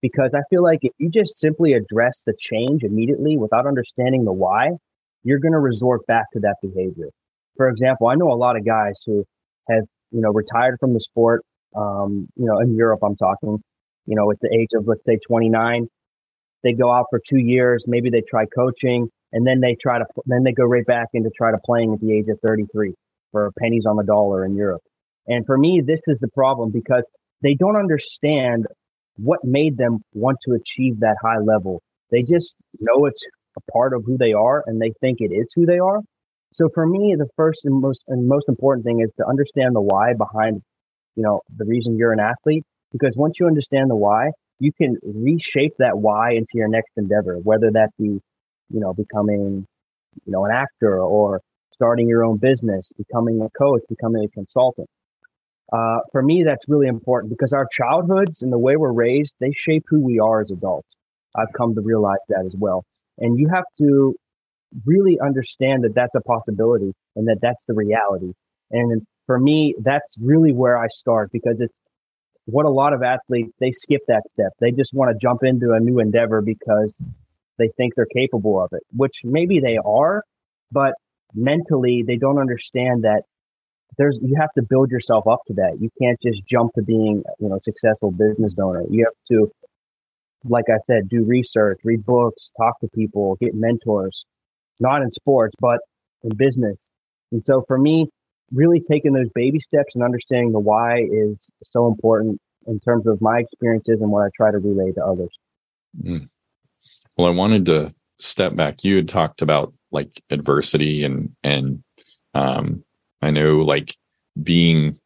Because 0.00 0.34
I 0.34 0.40
feel 0.50 0.64
like 0.64 0.80
if 0.82 0.90
you 0.98 1.10
just 1.10 1.38
simply 1.38 1.74
address 1.74 2.24
the 2.26 2.34
change 2.40 2.82
immediately 2.82 3.36
without 3.36 3.68
understanding 3.68 4.24
the 4.24 4.32
why, 4.32 4.70
you're 5.22 5.38
going 5.38 5.52
to 5.52 5.60
resort 5.60 6.04
back 6.08 6.24
to 6.32 6.40
that 6.40 6.56
behavior. 6.60 7.10
For 7.56 7.68
example, 7.68 8.08
I 8.08 8.16
know 8.16 8.32
a 8.32 8.34
lot 8.34 8.56
of 8.56 8.66
guys 8.66 9.00
who 9.06 9.24
have, 9.70 9.84
you 10.10 10.22
know, 10.22 10.32
retired 10.32 10.78
from 10.80 10.92
the 10.92 11.00
sport. 11.00 11.42
Um, 11.76 12.26
you 12.34 12.46
know, 12.46 12.58
in 12.58 12.74
Europe, 12.74 12.98
I'm 13.04 13.14
talking, 13.14 13.62
you 14.06 14.16
know, 14.16 14.28
at 14.32 14.40
the 14.40 14.52
age 14.52 14.70
of, 14.74 14.88
let's 14.88 15.06
say 15.06 15.18
29, 15.24 15.86
they 16.62 16.72
go 16.72 16.90
out 16.90 17.06
for 17.10 17.20
two 17.26 17.38
years, 17.38 17.84
maybe 17.86 18.10
they 18.10 18.22
try 18.22 18.46
coaching, 18.46 19.08
and 19.32 19.46
then 19.46 19.60
they 19.60 19.74
try 19.74 19.98
to 19.98 20.04
then 20.26 20.42
they 20.44 20.52
go 20.52 20.64
right 20.64 20.86
back 20.86 21.08
into 21.14 21.30
try 21.36 21.50
to 21.50 21.58
playing 21.64 21.92
at 21.94 22.00
the 22.00 22.12
age 22.12 22.28
of 22.28 22.38
33 22.46 22.94
for 23.30 23.50
pennies 23.58 23.84
on 23.86 23.96
the 23.96 24.04
dollar 24.04 24.44
in 24.44 24.54
Europe. 24.54 24.82
And 25.26 25.46
for 25.46 25.56
me, 25.56 25.80
this 25.84 26.00
is 26.06 26.18
the 26.18 26.28
problem 26.28 26.70
because 26.70 27.06
they 27.42 27.54
don't 27.54 27.76
understand 27.76 28.66
what 29.16 29.40
made 29.44 29.76
them 29.76 29.98
want 30.14 30.38
to 30.46 30.54
achieve 30.54 31.00
that 31.00 31.16
high 31.22 31.38
level. 31.38 31.82
They 32.10 32.22
just 32.22 32.56
know 32.80 33.06
it's 33.06 33.24
a 33.56 33.72
part 33.72 33.94
of 33.94 34.04
who 34.04 34.16
they 34.18 34.32
are 34.32 34.62
and 34.66 34.80
they 34.80 34.92
think 35.00 35.20
it 35.20 35.32
is 35.32 35.50
who 35.54 35.66
they 35.66 35.78
are. 35.78 36.00
So 36.54 36.68
for 36.74 36.86
me, 36.86 37.14
the 37.18 37.28
first 37.36 37.64
and 37.64 37.80
most 37.80 38.02
and 38.08 38.28
most 38.28 38.48
important 38.48 38.84
thing 38.84 39.00
is 39.00 39.10
to 39.18 39.26
understand 39.26 39.74
the 39.74 39.80
why 39.80 40.12
behind, 40.14 40.62
you 41.16 41.22
know, 41.22 41.40
the 41.56 41.64
reason 41.64 41.96
you're 41.96 42.12
an 42.12 42.20
athlete. 42.20 42.64
Because 42.92 43.16
once 43.16 43.36
you 43.40 43.46
understand 43.46 43.88
the 43.88 43.96
why, 43.96 44.30
you 44.62 44.72
can 44.72 44.96
reshape 45.02 45.74
that 45.80 45.98
why 45.98 46.30
into 46.30 46.52
your 46.54 46.68
next 46.68 46.92
endeavor, 46.96 47.36
whether 47.42 47.72
that 47.72 47.88
be, 47.98 48.04
you 48.04 48.80
know, 48.80 48.94
becoming, 48.94 49.66
you 50.24 50.32
know, 50.32 50.44
an 50.44 50.52
actor 50.52 51.00
or 51.00 51.40
starting 51.72 52.06
your 52.06 52.22
own 52.22 52.38
business, 52.38 52.88
becoming 52.96 53.42
a 53.42 53.50
coach, 53.58 53.82
becoming 53.88 54.24
a 54.24 54.28
consultant. 54.28 54.88
Uh, 55.72 55.98
for 56.12 56.22
me, 56.22 56.44
that's 56.44 56.68
really 56.68 56.86
important 56.86 57.28
because 57.28 57.52
our 57.52 57.66
childhoods 57.72 58.42
and 58.42 58.52
the 58.52 58.58
way 58.58 58.76
we're 58.76 58.92
raised, 58.92 59.34
they 59.40 59.52
shape 59.56 59.82
who 59.88 60.00
we 60.00 60.20
are 60.20 60.42
as 60.42 60.50
adults. 60.52 60.94
I've 61.36 61.52
come 61.56 61.74
to 61.74 61.80
realize 61.80 62.22
that 62.28 62.44
as 62.46 62.54
well. 62.56 62.84
And 63.18 63.40
you 63.40 63.48
have 63.48 63.64
to 63.78 64.14
really 64.86 65.18
understand 65.18 65.82
that 65.82 65.94
that's 65.96 66.14
a 66.14 66.20
possibility 66.20 66.92
and 67.16 67.26
that 67.26 67.38
that's 67.42 67.64
the 67.64 67.74
reality. 67.74 68.32
And 68.70 69.02
for 69.26 69.40
me, 69.40 69.74
that's 69.82 70.14
really 70.20 70.52
where 70.52 70.78
I 70.78 70.86
start 70.88 71.30
because 71.32 71.60
it's 71.60 71.80
what 72.46 72.66
a 72.66 72.70
lot 72.70 72.92
of 72.92 73.02
athletes 73.02 73.52
they 73.60 73.70
skip 73.70 74.02
that 74.08 74.22
step. 74.28 74.52
They 74.60 74.70
just 74.72 74.92
want 74.94 75.10
to 75.10 75.18
jump 75.18 75.44
into 75.44 75.72
a 75.72 75.80
new 75.80 76.00
endeavor 76.00 76.40
because 76.40 77.04
they 77.58 77.68
think 77.76 77.94
they're 77.94 78.06
capable 78.06 78.60
of 78.60 78.70
it, 78.72 78.82
which 78.96 79.20
maybe 79.24 79.60
they 79.60 79.78
are, 79.84 80.22
but 80.70 80.94
mentally 81.34 82.02
they 82.06 82.16
don't 82.16 82.38
understand 82.38 83.04
that 83.04 83.22
there's 83.98 84.18
you 84.22 84.36
have 84.40 84.52
to 84.54 84.62
build 84.62 84.90
yourself 84.90 85.26
up 85.26 85.40
to 85.46 85.54
that. 85.54 85.76
You 85.78 85.90
can't 86.00 86.18
just 86.22 86.42
jump 86.46 86.72
to 86.74 86.82
being, 86.82 87.22
you 87.38 87.48
know, 87.48 87.58
successful 87.62 88.10
business 88.10 88.54
owner. 88.60 88.82
You 88.88 89.04
have 89.04 89.14
to 89.30 89.52
like 90.44 90.64
I 90.68 90.78
said, 90.84 91.08
do 91.08 91.24
research, 91.24 91.78
read 91.84 92.04
books, 92.04 92.50
talk 92.56 92.80
to 92.80 92.88
people, 92.88 93.36
get 93.40 93.54
mentors, 93.54 94.24
not 94.80 95.02
in 95.02 95.10
sports, 95.12 95.54
but 95.60 95.78
in 96.24 96.36
business. 96.36 96.90
And 97.30 97.44
so 97.44 97.64
for 97.66 97.78
me, 97.78 98.08
really 98.50 98.80
taking 98.80 99.12
those 99.12 99.28
baby 99.34 99.60
steps 99.60 99.94
and 99.94 100.04
understanding 100.04 100.52
the 100.52 100.58
why 100.58 101.06
is 101.10 101.46
so 101.62 101.86
important 101.86 102.40
in 102.66 102.78
terms 102.80 103.06
of 103.06 103.20
my 103.20 103.40
experiences 103.40 104.00
and 104.00 104.10
what 104.10 104.24
I 104.24 104.28
try 104.36 104.50
to 104.50 104.58
relay 104.58 104.92
to 104.92 105.04
others. 105.04 105.30
Mm. 106.02 106.28
Well, 107.16 107.26
I 107.26 107.30
wanted 107.30 107.66
to 107.66 107.94
step 108.18 108.54
back. 108.56 108.84
You 108.84 108.96
had 108.96 109.08
talked 109.08 109.42
about 109.42 109.72
like 109.90 110.22
adversity 110.30 111.04
and 111.04 111.34
and 111.42 111.82
um, 112.34 112.84
I 113.20 113.30
know 113.30 113.58
like 113.58 113.96
being, 114.42 114.98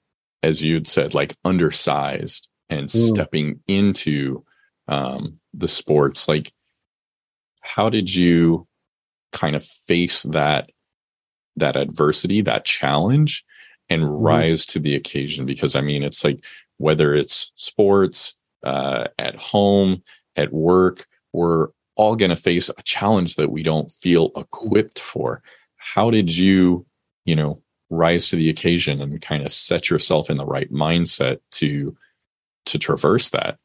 as 0.42 0.62
you'd 0.62 0.86
said, 0.86 1.14
like 1.14 1.36
undersized 1.44 2.48
and 2.68 2.86
mm. 2.86 2.90
stepping 2.90 3.60
into 3.66 4.44
um, 4.88 5.40
the 5.52 5.68
sports. 5.68 6.28
Like, 6.28 6.52
how 7.60 7.90
did 7.90 8.14
you 8.14 8.66
kind 9.32 9.56
of 9.56 9.64
face 9.64 10.22
that 10.22 10.70
that 11.56 11.76
adversity, 11.76 12.40
that 12.42 12.64
challenge, 12.64 13.44
and 13.88 14.02
mm-hmm. 14.02 14.12
rise 14.12 14.66
to 14.66 14.78
the 14.78 14.94
occasion. 14.94 15.46
Because 15.46 15.76
I 15.76 15.80
mean, 15.80 16.02
it's 16.02 16.24
like 16.24 16.44
whether 16.78 17.14
it's 17.14 17.52
sports, 17.56 18.34
uh, 18.64 19.06
at 19.18 19.36
home, 19.36 20.02
at 20.34 20.52
work, 20.52 21.06
we're 21.32 21.68
all 21.96 22.16
going 22.16 22.30
to 22.30 22.36
face 22.36 22.68
a 22.68 22.82
challenge 22.82 23.36
that 23.36 23.50
we 23.50 23.62
don't 23.62 23.90
feel 23.90 24.30
equipped 24.36 25.00
for. 25.00 25.42
How 25.76 26.10
did 26.10 26.34
you, 26.36 26.84
you 27.24 27.36
know, 27.36 27.62
rise 27.90 28.28
to 28.28 28.36
the 28.36 28.50
occasion 28.50 29.00
and 29.00 29.20
kind 29.22 29.42
of 29.42 29.52
set 29.52 29.88
yourself 29.88 30.28
in 30.28 30.36
the 30.36 30.46
right 30.46 30.70
mindset 30.72 31.38
to 31.52 31.96
to 32.66 32.78
traverse 32.78 33.30
that? 33.30 33.58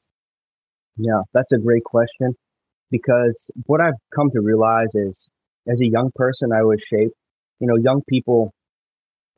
Yeah, 0.97 1.21
that's 1.33 1.51
a 1.51 1.57
great 1.57 1.83
question 1.83 2.35
because 2.91 3.49
what 3.65 3.81
I've 3.81 3.95
come 4.13 4.29
to 4.31 4.41
realize 4.41 4.93
is 4.93 5.29
as 5.67 5.81
a 5.81 5.87
young 5.87 6.11
person, 6.15 6.51
I 6.51 6.61
was 6.63 6.79
shaped 6.91 7.15
you 7.61 7.67
know, 7.67 7.77
young 7.77 8.01
people, 8.09 8.53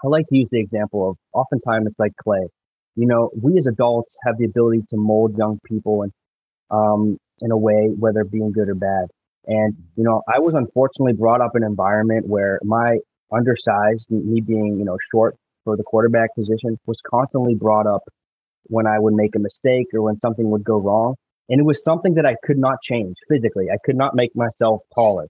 I 0.03 0.07
like 0.07 0.27
to 0.29 0.37
use 0.37 0.47
the 0.49 0.59
example 0.59 1.09
of 1.09 1.17
oftentimes 1.33 1.87
it's 1.87 1.99
like 1.99 2.13
clay. 2.15 2.47
You 2.95 3.05
know, 3.05 3.29
we 3.39 3.57
as 3.57 3.67
adults 3.67 4.17
have 4.25 4.37
the 4.37 4.45
ability 4.45 4.83
to 4.89 4.97
mold 4.97 5.37
young 5.37 5.59
people 5.67 6.03
and 6.03 6.11
um, 6.71 7.17
in 7.41 7.51
a 7.51 7.57
way, 7.57 7.89
whether 7.99 8.23
being 8.23 8.51
good 8.51 8.69
or 8.69 8.75
bad. 8.75 9.05
And, 9.45 9.75
you 9.97 10.03
know, 10.03 10.21
I 10.33 10.39
was 10.39 10.53
unfortunately 10.55 11.13
brought 11.13 11.41
up 11.41 11.51
in 11.55 11.63
an 11.63 11.69
environment 11.69 12.25
where 12.27 12.59
my 12.63 12.97
undersized, 13.31 14.09
me 14.09 14.39
being, 14.39 14.77
you 14.79 14.85
know, 14.85 14.97
short 15.11 15.35
for 15.65 15.75
the 15.75 15.83
quarterback 15.83 16.33
position 16.35 16.79
was 16.85 16.97
constantly 17.09 17.55
brought 17.55 17.87
up 17.87 18.03
when 18.63 18.87
I 18.87 18.99
would 18.99 19.13
make 19.13 19.35
a 19.35 19.39
mistake 19.39 19.87
or 19.93 20.01
when 20.01 20.19
something 20.21 20.49
would 20.49 20.63
go 20.63 20.77
wrong. 20.77 21.15
And 21.49 21.59
it 21.59 21.63
was 21.63 21.83
something 21.83 22.13
that 22.13 22.25
I 22.25 22.35
could 22.45 22.57
not 22.57 22.77
change 22.81 23.15
physically. 23.29 23.65
I 23.69 23.77
could 23.83 23.97
not 23.97 24.15
make 24.15 24.31
myself 24.33 24.81
taller. 24.95 25.27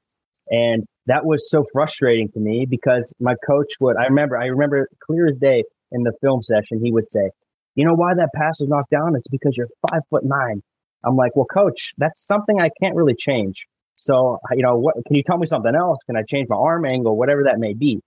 And 0.50 0.86
that 1.08 1.26
was 1.26 1.50
so 1.50 1.66
frustrating 1.74 2.30
to 2.32 2.40
me 2.40 2.66
because 2.66 3.14
my 3.20 3.36
coach 3.46 3.68
would, 3.80 3.98
I 3.98 4.06
remember, 4.06 4.38
I 4.38 4.46
remember 4.46 4.88
clear 5.06 5.28
as 5.28 5.36
day 5.36 5.64
in 5.92 6.04
the 6.04 6.14
film 6.22 6.42
session, 6.44 6.80
he 6.84 6.92
would 6.92 7.12
say, 7.12 7.30
You 7.76 7.86
know 7.86 7.94
why 7.94 8.14
that 8.16 8.30
pass 8.36 8.60
was 8.60 8.70
knocked 8.70 8.92
down? 8.92 9.16
It's 9.16 9.28
because 9.30 9.56
you're 9.58 9.70
five 9.90 10.02
foot 10.10 10.24
nine. 10.24 10.62
I'm 11.04 11.16
like, 11.16 11.36
well, 11.36 11.46
coach, 11.46 11.94
that's 11.98 12.26
something 12.26 12.62
I 12.62 12.70
can't 12.82 12.96
really 12.96 13.16
change. 13.16 13.66
So, 13.98 14.38
you 14.52 14.64
know, 14.64 14.78
what 14.78 14.96
can 15.06 15.16
you 15.16 15.24
tell 15.24 15.38
me 15.38 15.48
something 15.48 15.76
else? 15.76 16.00
Can 16.06 16.16
I 16.16 16.24
change 16.30 16.48
my 16.50 16.56
arm 16.56 16.86
angle, 16.86 17.18
whatever 17.18 17.44
that 17.44 17.60
may 17.60 17.74
be? 17.74 18.00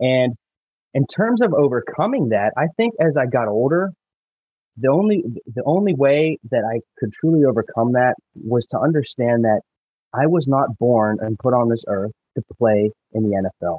And 0.00 0.34
in 0.92 1.06
terms 1.06 1.42
of 1.42 1.52
overcoming 1.54 2.30
that, 2.30 2.52
I 2.56 2.66
think 2.76 2.94
as 3.00 3.16
I 3.16 3.26
got 3.26 3.48
older, 3.48 3.90
the 4.76 4.88
only 4.88 5.22
the 5.54 5.62
only 5.64 5.94
way 5.94 6.38
that 6.50 6.62
I 6.64 6.80
could 6.98 7.12
truly 7.12 7.44
overcome 7.44 7.92
that 7.92 8.14
was 8.34 8.66
to 8.66 8.78
understand 8.78 9.44
that 9.44 9.60
I 10.14 10.26
was 10.26 10.46
not 10.46 10.78
born 10.78 11.18
and 11.20 11.38
put 11.38 11.54
on 11.54 11.68
this 11.68 11.84
earth 11.88 12.12
to 12.36 12.42
play 12.56 12.90
in 13.12 13.22
the 13.24 13.50
NFL. 13.62 13.78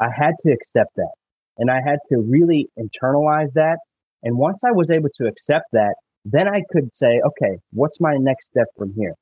I 0.00 0.08
had 0.14 0.32
to 0.42 0.52
accept 0.52 0.90
that. 0.96 1.12
And 1.58 1.70
I 1.70 1.80
had 1.86 1.98
to 2.10 2.18
really 2.18 2.68
internalize 2.78 3.52
that. 3.54 3.78
And 4.22 4.36
once 4.36 4.62
I 4.64 4.72
was 4.72 4.90
able 4.90 5.10
to 5.20 5.26
accept 5.26 5.66
that, 5.72 5.94
then 6.24 6.48
I 6.48 6.62
could 6.72 6.94
say, 6.94 7.20
okay, 7.26 7.58
what's 7.72 8.00
my 8.00 8.16
next 8.18 8.46
step 8.46 8.66
from 8.78 8.92
here? 8.96 9.14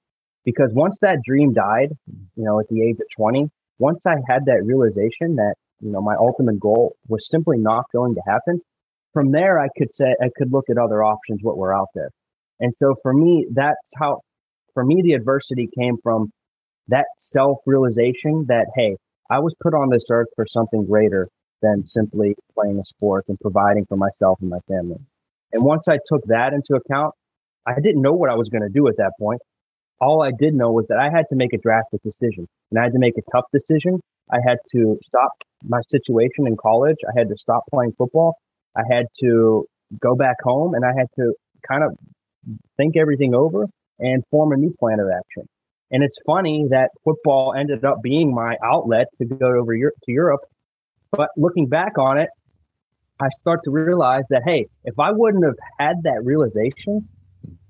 Because 0.44 0.72
once 0.74 0.96
that 1.02 1.18
dream 1.24 1.52
died, 1.52 1.90
you 2.36 2.44
know, 2.44 2.60
at 2.60 2.66
the 2.68 2.82
age 2.82 2.96
of 3.00 3.06
20, 3.16 3.48
once 3.78 4.06
I 4.06 4.16
had 4.28 4.44
that 4.46 4.62
realization 4.64 5.36
that, 5.36 5.54
you 5.80 5.90
know, 5.90 6.00
my 6.00 6.14
ultimate 6.14 6.60
goal 6.60 6.94
was 7.08 7.28
simply 7.28 7.58
not 7.58 7.84
going 7.92 8.14
to 8.14 8.22
happen, 8.26 8.60
from 9.12 9.32
there 9.32 9.60
I 9.60 9.68
could 9.76 9.92
say, 9.92 10.14
I 10.22 10.28
could 10.36 10.52
look 10.52 10.64
at 10.70 10.78
other 10.78 11.02
options, 11.02 11.40
what 11.42 11.58
were 11.58 11.74
out 11.74 11.88
there. 11.94 12.10
And 12.60 12.72
so 12.78 12.94
for 13.02 13.12
me, 13.12 13.46
that's 13.52 13.90
how, 13.96 14.20
for 14.74 14.84
me, 14.84 15.02
the 15.02 15.14
adversity 15.14 15.68
came 15.76 15.96
from 16.02 16.30
that 16.88 17.06
self 17.18 17.58
realization 17.66 18.46
that, 18.48 18.66
hey, 18.76 18.96
I 19.30 19.38
was 19.38 19.54
put 19.62 19.74
on 19.74 19.90
this 19.90 20.06
earth 20.10 20.28
for 20.36 20.46
something 20.48 20.84
greater 20.86 21.28
than 21.62 21.86
simply 21.86 22.34
playing 22.54 22.78
a 22.78 22.84
sport 22.84 23.24
and 23.28 23.38
providing 23.40 23.86
for 23.86 23.96
myself 23.96 24.38
and 24.40 24.50
my 24.50 24.58
family. 24.68 24.98
And 25.52 25.64
once 25.64 25.88
I 25.88 25.98
took 26.06 26.24
that 26.26 26.52
into 26.52 26.74
account, 26.74 27.14
I 27.66 27.80
didn't 27.80 28.02
know 28.02 28.12
what 28.12 28.30
I 28.30 28.34
was 28.34 28.48
going 28.48 28.62
to 28.62 28.68
do 28.68 28.88
at 28.88 28.96
that 28.98 29.12
point. 29.18 29.40
All 30.00 30.22
I 30.22 30.32
did 30.36 30.54
know 30.54 30.72
was 30.72 30.86
that 30.88 30.98
I 30.98 31.10
had 31.10 31.26
to 31.30 31.36
make 31.36 31.52
a 31.52 31.58
drastic 31.58 32.02
decision 32.02 32.48
and 32.70 32.80
I 32.80 32.84
had 32.84 32.92
to 32.92 32.98
make 32.98 33.14
a 33.16 33.22
tough 33.30 33.44
decision. 33.52 34.00
I 34.32 34.38
had 34.44 34.58
to 34.72 34.98
stop 35.04 35.30
my 35.62 35.80
situation 35.88 36.46
in 36.46 36.56
college. 36.56 36.96
I 37.06 37.16
had 37.16 37.28
to 37.28 37.36
stop 37.36 37.62
playing 37.72 37.92
football. 37.96 38.34
I 38.76 38.82
had 38.90 39.06
to 39.20 39.64
go 40.00 40.16
back 40.16 40.36
home 40.42 40.74
and 40.74 40.84
I 40.84 40.92
had 40.96 41.06
to 41.16 41.34
kind 41.68 41.84
of 41.84 41.96
think 42.76 42.96
everything 42.96 43.34
over 43.34 43.68
and 44.00 44.24
form 44.30 44.52
a 44.52 44.56
new 44.56 44.74
plan 44.80 44.98
of 44.98 45.06
action. 45.08 45.46
And 45.92 46.02
it's 46.02 46.16
funny 46.26 46.66
that 46.70 46.90
football 47.04 47.54
ended 47.56 47.84
up 47.84 47.98
being 48.02 48.34
my 48.34 48.56
outlet 48.64 49.06
to 49.18 49.26
go 49.26 49.46
over 49.46 49.76
to 49.76 49.92
Europe 50.06 50.40
but 51.12 51.28
looking 51.36 51.66
back 51.68 51.98
on 51.98 52.18
it, 52.18 52.30
I 53.20 53.28
start 53.36 53.60
to 53.64 53.70
realize 53.70 54.24
that, 54.30 54.42
hey, 54.44 54.66
if 54.84 54.98
I 54.98 55.12
wouldn't 55.12 55.44
have 55.44 55.56
had 55.78 55.96
that 56.04 56.22
realization 56.24 57.06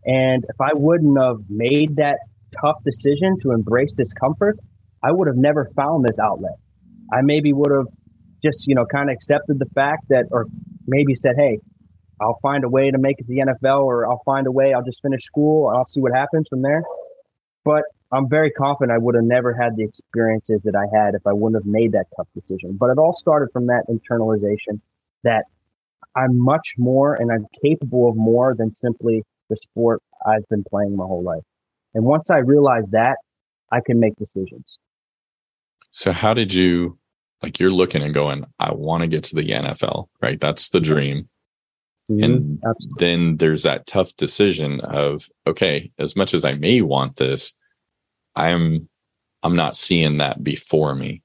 and 0.07 0.45
if 0.49 0.61
I 0.61 0.73
wouldn't 0.73 1.19
have 1.19 1.39
made 1.49 1.97
that 1.97 2.19
tough 2.61 2.77
decision 2.85 3.37
to 3.43 3.51
embrace 3.51 3.93
discomfort, 3.93 4.59
I 5.03 5.11
would 5.11 5.27
have 5.27 5.37
never 5.37 5.69
found 5.75 6.05
this 6.05 6.19
outlet. 6.19 6.55
I 7.13 7.23
maybe 7.23 7.53
would 7.53 7.73
have 7.73 7.87
just, 8.43 8.67
you 8.67 8.75
know, 8.75 8.87
kind 8.87 9.11
of 9.11 9.15
accepted 9.15 9.59
the 9.59 9.69
fact 9.75 10.05
that, 10.09 10.27
or 10.31 10.47
maybe 10.87 11.17
said, 11.17 11.35
hey, 11.37 11.59
I'll 12.21 12.39
find 12.41 12.63
a 12.63 12.69
way 12.69 12.93
to 12.93 12.99
make 12.99 13.17
it 13.19 13.27
to 13.27 13.29
the 13.29 13.41
NFL 13.41 13.83
or 13.83 14.09
I'll 14.09 14.23
find 14.25 14.47
a 14.47 14.53
way, 14.53 14.73
I'll 14.73 14.85
just 14.85 15.03
finish 15.03 15.25
school 15.25 15.69
and 15.69 15.77
I'll 15.77 15.87
see 15.87 16.01
what 16.01 16.13
happens 16.15 16.47
from 16.49 16.63
there. 16.63 16.85
But 17.65 17.83
I'm 18.13 18.29
very 18.29 18.51
confident 18.51 18.95
I 18.95 18.99
would 18.99 19.15
have 19.15 19.25
never 19.25 19.55
had 19.55 19.77
the 19.77 19.85
experiences 19.85 20.63
that 20.65 20.77
I 20.77 20.85
had 20.95 21.15
if 21.15 21.27
I 21.27 21.33
wouldn't 21.33 21.63
have 21.63 21.71
made 21.71 21.93
that 21.93 22.07
tough 22.17 22.29
decision. 22.35 22.77
But 22.79 22.91
it 22.91 22.99
all 22.99 23.17
started 23.19 23.49
from 23.53 23.67
that 23.67 23.85
internalization 23.89 24.81
that 25.25 25.45
I'm 26.15 26.39
much 26.39 26.75
more 26.77 27.15
and 27.15 27.33
I'm 27.33 27.47
capable 27.65 28.09
of 28.11 28.17
more 28.17 28.55
than 28.55 28.75
simply 28.75 29.25
the 29.49 29.57
sport 29.57 30.03
I've 30.27 30.47
been 30.49 30.65
playing 30.65 30.95
my 30.95 31.05
whole 31.05 31.23
life. 31.23 31.43
And 31.95 32.05
once 32.05 32.31
I 32.31 32.39
realized 32.39 32.93
that, 32.93 33.17
I 33.71 33.81
can 33.85 33.99
make 33.99 34.17
decisions. 34.17 34.79
So, 35.91 36.13
how 36.13 36.35
did 36.35 36.53
you, 36.53 36.99
like, 37.43 37.59
you're 37.59 37.71
looking 37.71 38.03
and 38.03 38.15
going, 38.15 38.45
I 38.59 38.73
want 38.73 39.03
to 39.03 39.07
get 39.07 39.25
to 39.25 39.37
the 39.37 39.49
NFL, 39.49 40.09
right? 40.21 40.41
That's 40.41 40.71
the 40.71 40.81
dream. 40.81 41.29
Mm-hmm. 42.11 42.25
And 42.25 42.61
Absolutely. 42.67 42.97
then 42.99 43.37
there's 43.39 43.63
that 43.63 43.87
tough 43.87 44.15
decision 44.17 44.81
of, 44.81 45.29
okay, 45.47 45.91
as 45.99 46.17
much 46.17 46.35
as 46.35 46.45
I 46.45 46.53
may 46.53 46.83
want 46.83 47.17
this, 47.17 47.55
I'm 48.37 48.89
I'm 49.43 49.57
not 49.57 49.77
seeing 49.77 50.19
that 50.19 50.43
before 50.45 50.95
me. 50.95 51.23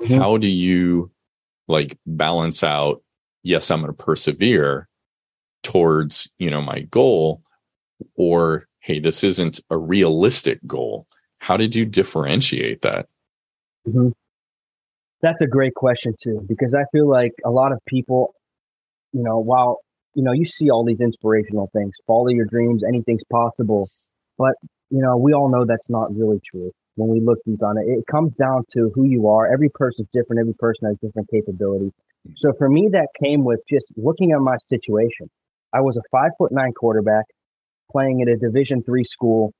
Mm-hmm. 0.00 0.18
How 0.18 0.36
do 0.36 0.48
you 0.48 1.10
like 1.68 1.98
balance 2.06 2.64
out 2.64 3.02
yes, 3.42 3.70
I'm 3.70 3.80
going 3.80 3.94
to 3.94 4.04
persevere 4.04 4.88
towards, 5.62 6.30
you 6.38 6.50
know, 6.50 6.60
my 6.60 6.80
goal 6.82 7.42
or 8.14 8.66
hey, 8.80 8.98
this 8.98 9.22
isn't 9.22 9.60
a 9.70 9.76
realistic 9.76 10.58
goal. 10.66 11.06
How 11.38 11.56
did 11.56 11.74
you 11.74 11.84
differentiate 11.84 12.82
that? 12.82 13.08
Mm-hmm. 13.86 14.08
That's 15.22 15.42
a 15.42 15.46
great 15.46 15.74
question 15.74 16.14
too, 16.22 16.44
because 16.48 16.74
I 16.74 16.84
feel 16.92 17.08
like 17.08 17.32
a 17.44 17.50
lot 17.50 17.72
of 17.72 17.78
people, 17.86 18.34
you 19.12 19.22
know, 19.22 19.38
while 19.38 19.78
you 20.14 20.22
know 20.22 20.32
you 20.32 20.46
see 20.46 20.70
all 20.70 20.84
these 20.84 21.00
inspirational 21.00 21.68
things, 21.74 21.92
follow 22.06 22.28
your 22.28 22.46
dreams, 22.46 22.82
anything's 22.86 23.22
possible, 23.30 23.90
but 24.38 24.54
you 24.90 25.00
know, 25.00 25.16
we 25.16 25.32
all 25.32 25.48
know 25.50 25.64
that's 25.64 25.88
not 25.88 26.14
really 26.14 26.40
true 26.50 26.70
when 26.96 27.08
we 27.08 27.20
look 27.20 27.38
deep 27.46 27.62
on 27.62 27.78
it. 27.78 27.84
It 27.86 28.04
comes 28.10 28.32
down 28.34 28.64
to 28.74 28.90
who 28.94 29.04
you 29.04 29.28
are. 29.28 29.50
Every 29.52 29.70
person's 29.70 30.08
different. 30.12 30.40
Every 30.40 30.54
person 30.54 30.88
has 30.88 30.96
different 31.02 31.28
capabilities. 31.30 31.92
So 32.36 32.52
for 32.58 32.68
me, 32.68 32.88
that 32.92 33.08
came 33.22 33.44
with 33.44 33.60
just 33.68 33.86
looking 33.96 34.32
at 34.32 34.40
my 34.40 34.56
situation. 34.62 35.30
I 35.72 35.80
was 35.80 35.96
a 35.96 36.02
five 36.10 36.30
foot 36.36 36.52
nine 36.52 36.72
quarterback 36.72 37.24
playing 37.90 38.20
at 38.22 38.28
a 38.28 38.36
Division 38.36 38.82
three 38.82 39.04
school 39.04 39.52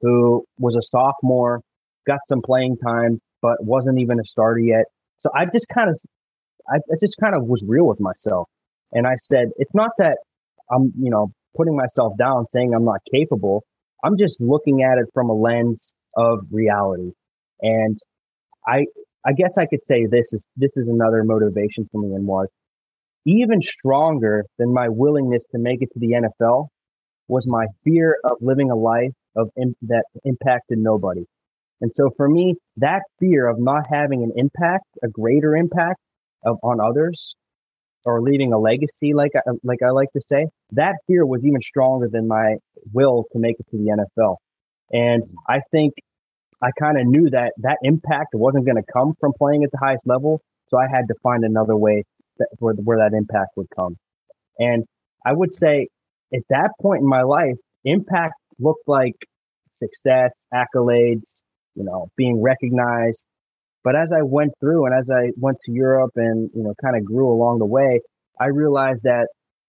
who 0.00 0.44
was 0.58 0.76
a 0.76 0.82
sophomore, 0.82 1.60
got 2.06 2.20
some 2.26 2.40
playing 2.42 2.76
time, 2.78 3.20
but 3.42 3.62
wasn't 3.62 3.98
even 3.98 4.20
a 4.20 4.24
starter 4.24 4.60
yet. 4.60 4.84
So 5.18 5.30
I 5.34 5.46
just 5.46 5.66
kind 5.68 5.90
of, 5.90 5.98
I, 6.68 6.76
I 6.76 6.96
just 7.00 7.16
kind 7.20 7.34
of 7.34 7.44
was 7.44 7.62
real 7.66 7.86
with 7.86 8.00
myself, 8.00 8.48
and 8.92 9.06
I 9.06 9.16
said, 9.16 9.48
it's 9.56 9.74
not 9.74 9.90
that 9.98 10.18
I'm, 10.70 10.92
you 10.98 11.10
know, 11.10 11.32
putting 11.56 11.76
myself 11.76 12.12
down, 12.18 12.46
saying 12.48 12.74
I'm 12.74 12.84
not 12.84 13.00
capable. 13.12 13.64
I'm 14.04 14.16
just 14.18 14.40
looking 14.40 14.82
at 14.82 14.98
it 14.98 15.06
from 15.14 15.30
a 15.30 15.34
lens 15.34 15.92
of 16.16 16.40
reality. 16.50 17.12
And 17.60 17.98
I 18.66 18.86
I 19.24 19.32
guess 19.32 19.58
I 19.58 19.66
could 19.66 19.84
say 19.84 20.06
this 20.06 20.32
is 20.32 20.46
this 20.56 20.76
is 20.76 20.88
another 20.88 21.24
motivation 21.24 21.88
for 21.90 22.00
me 22.00 22.14
and 22.14 22.26
was 22.26 22.48
even 23.24 23.60
stronger 23.60 24.44
than 24.58 24.72
my 24.72 24.88
willingness 24.88 25.42
to 25.50 25.58
make 25.58 25.82
it 25.82 25.88
to 25.92 25.98
the 25.98 26.12
NFL 26.42 26.68
was 27.28 27.44
my 27.46 27.66
fear 27.82 28.16
of 28.24 28.36
living 28.40 28.70
a 28.70 28.76
life 28.76 29.12
of 29.34 29.50
that 29.82 30.04
impacted 30.24 30.78
nobody. 30.78 31.24
And 31.80 31.92
so 31.92 32.10
for 32.16 32.28
me, 32.28 32.54
that 32.76 33.02
fear 33.18 33.48
of 33.48 33.58
not 33.58 33.86
having 33.90 34.22
an 34.22 34.32
impact, 34.36 34.86
a 35.02 35.08
greater 35.08 35.56
impact 35.56 36.00
of 36.44 36.56
on 36.62 36.80
others, 36.80 37.34
or 38.06 38.22
leaving 38.22 38.52
a 38.52 38.58
legacy, 38.58 39.12
like 39.12 39.32
I, 39.34 39.50
like 39.64 39.82
I 39.84 39.90
like 39.90 40.10
to 40.12 40.22
say, 40.22 40.46
that 40.72 40.94
fear 41.06 41.26
was 41.26 41.44
even 41.44 41.60
stronger 41.60 42.08
than 42.10 42.28
my 42.28 42.54
will 42.92 43.24
to 43.32 43.38
make 43.38 43.56
it 43.58 43.66
to 43.70 43.76
the 43.76 44.06
NFL. 44.18 44.36
And 44.92 45.24
mm-hmm. 45.24 45.34
I 45.48 45.60
think 45.72 45.94
I 46.62 46.70
kind 46.78 46.98
of 46.98 47.06
knew 47.06 47.28
that 47.30 47.52
that 47.58 47.78
impact 47.82 48.28
wasn't 48.32 48.64
going 48.64 48.76
to 48.76 48.92
come 48.92 49.14
from 49.20 49.32
playing 49.36 49.64
at 49.64 49.70
the 49.72 49.78
highest 49.78 50.06
level. 50.06 50.40
So 50.68 50.78
I 50.78 50.86
had 50.90 51.08
to 51.08 51.14
find 51.22 51.44
another 51.44 51.76
way 51.76 52.04
that, 52.38 52.48
where, 52.58 52.74
where 52.74 52.98
that 52.98 53.14
impact 53.14 53.50
would 53.56 53.68
come. 53.76 53.96
And 54.58 54.84
I 55.24 55.32
would 55.32 55.52
say 55.52 55.88
at 56.32 56.42
that 56.50 56.70
point 56.80 57.02
in 57.02 57.08
my 57.08 57.22
life, 57.22 57.56
impact 57.84 58.34
looked 58.58 58.86
like 58.86 59.16
success, 59.72 60.46
accolades, 60.54 61.42
you 61.74 61.84
know, 61.84 62.08
being 62.16 62.40
recognized. 62.40 63.26
But 63.86 63.94
as 63.94 64.12
I 64.12 64.22
went 64.22 64.52
through 64.58 64.86
and 64.86 64.92
as 64.92 65.10
I 65.10 65.30
went 65.36 65.58
to 65.64 65.70
Europe 65.70 66.10
and, 66.16 66.50
you 66.52 66.64
know, 66.64 66.74
kind 66.82 66.96
of 66.96 67.04
grew 67.04 67.30
along 67.30 67.60
the 67.60 67.66
way, 67.66 68.00
I 68.40 68.46
realized 68.46 69.04
that 69.04 69.28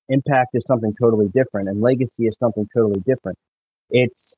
impact 0.10 0.56
is 0.56 0.65
something 0.65 0.91
totally 0.99 1.27
different 1.27 1.69
and 1.69 1.82
legacy 1.82 2.25
is 2.25 2.36
something 2.39 2.67
totally 2.75 2.99
different. 3.01 3.38
It's 3.91 4.34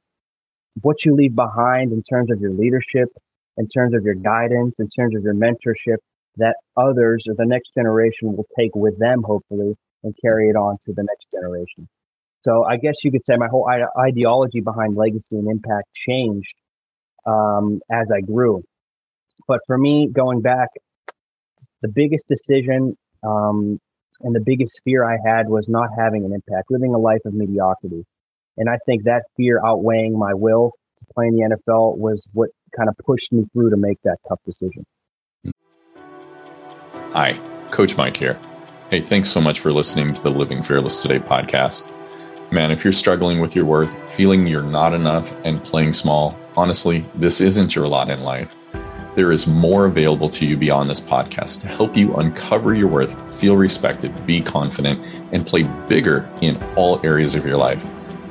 what 0.81 1.05
you 1.05 1.15
leave 1.15 1.33
behind 1.33 1.93
in 1.93 2.03
terms 2.03 2.29
of 2.29 2.41
your 2.41 2.51
leadership, 2.51 3.07
in 3.55 3.69
terms 3.69 3.93
of 3.95 4.03
your 4.03 4.15
guidance, 4.15 4.75
in 4.79 4.89
terms 4.89 5.15
of 5.15 5.23
your 5.23 5.33
mentorship 5.33 5.99
that 6.35 6.57
others 6.75 7.23
or 7.29 7.35
the 7.35 7.45
next 7.45 7.69
generation 7.73 8.35
will 8.35 8.47
take 8.59 8.75
with 8.75 8.99
them, 8.99 9.23
hopefully, 9.23 9.77
and 10.03 10.13
carry 10.21 10.49
it 10.49 10.57
on 10.57 10.75
to 10.87 10.93
the 10.93 11.03
next 11.03 11.25
generation. 11.33 11.87
So 12.41 12.65
I 12.65 12.75
guess 12.75 12.95
you 13.05 13.13
could 13.13 13.23
say 13.23 13.37
my 13.37 13.47
whole 13.47 13.65
ideology 13.97 14.59
behind 14.59 14.97
legacy 14.97 15.37
and 15.37 15.49
impact 15.49 15.87
changed 15.93 16.53
um, 17.25 17.79
as 17.89 18.11
I 18.11 18.19
grew. 18.19 18.61
But 19.49 19.61
for 19.65 19.79
me, 19.79 20.07
going 20.07 20.41
back, 20.41 20.69
the 21.81 21.87
biggest 21.87 22.27
decision 22.27 22.95
um, 23.23 23.79
and 24.21 24.35
the 24.35 24.39
biggest 24.39 24.79
fear 24.83 25.03
I 25.03 25.17
had 25.25 25.49
was 25.49 25.65
not 25.67 25.89
having 25.97 26.23
an 26.23 26.33
impact, 26.33 26.69
living 26.69 26.93
a 26.93 26.99
life 26.99 27.21
of 27.25 27.33
mediocrity. 27.33 28.05
And 28.57 28.69
I 28.69 28.77
think 28.85 29.05
that 29.05 29.23
fear 29.35 29.59
outweighing 29.65 30.15
my 30.15 30.35
will 30.35 30.73
to 30.99 31.05
play 31.15 31.25
in 31.25 31.35
the 31.35 31.57
NFL 31.57 31.97
was 31.97 32.23
what 32.33 32.51
kind 32.77 32.89
of 32.89 32.95
pushed 33.03 33.33
me 33.33 33.43
through 33.51 33.71
to 33.71 33.77
make 33.77 33.97
that 34.03 34.17
tough 34.27 34.39
decision. 34.45 34.85
Hi, 37.13 37.33
Coach 37.71 37.97
Mike 37.97 38.17
here. 38.17 38.39
Hey, 38.91 39.01
thanks 39.01 39.31
so 39.31 39.41
much 39.41 39.61
for 39.61 39.73
listening 39.73 40.13
to 40.13 40.21
the 40.21 40.29
Living 40.29 40.61
Fearless 40.61 41.01
Today 41.01 41.17
podcast. 41.17 41.91
Man, 42.51 42.69
if 42.69 42.83
you're 42.83 42.93
struggling 42.93 43.39
with 43.39 43.55
your 43.55 43.65
worth, 43.65 43.95
feeling 44.13 44.45
you're 44.45 44.61
not 44.61 44.93
enough, 44.93 45.35
and 45.43 45.63
playing 45.63 45.93
small, 45.93 46.37
honestly, 46.55 46.99
this 47.15 47.41
isn't 47.41 47.75
your 47.75 47.87
lot 47.87 48.11
in 48.11 48.23
life. 48.23 48.55
There 49.19 49.33
is 49.33 49.47
more 49.47 49.85
available 49.85 50.29
to 50.29 50.45
you 50.45 50.55
beyond 50.55 50.89
this 50.89 51.01
podcast 51.01 51.59
to 51.59 51.67
help 51.67 51.97
you 51.97 52.15
uncover 52.15 52.73
your 52.73 52.87
worth, 52.87 53.37
feel 53.37 53.57
respected, 53.57 54.25
be 54.25 54.41
confident, 54.41 54.97
and 55.33 55.45
play 55.45 55.63
bigger 55.89 56.25
in 56.39 56.55
all 56.77 57.05
areas 57.05 57.35
of 57.35 57.45
your 57.45 57.57
life. 57.57 57.85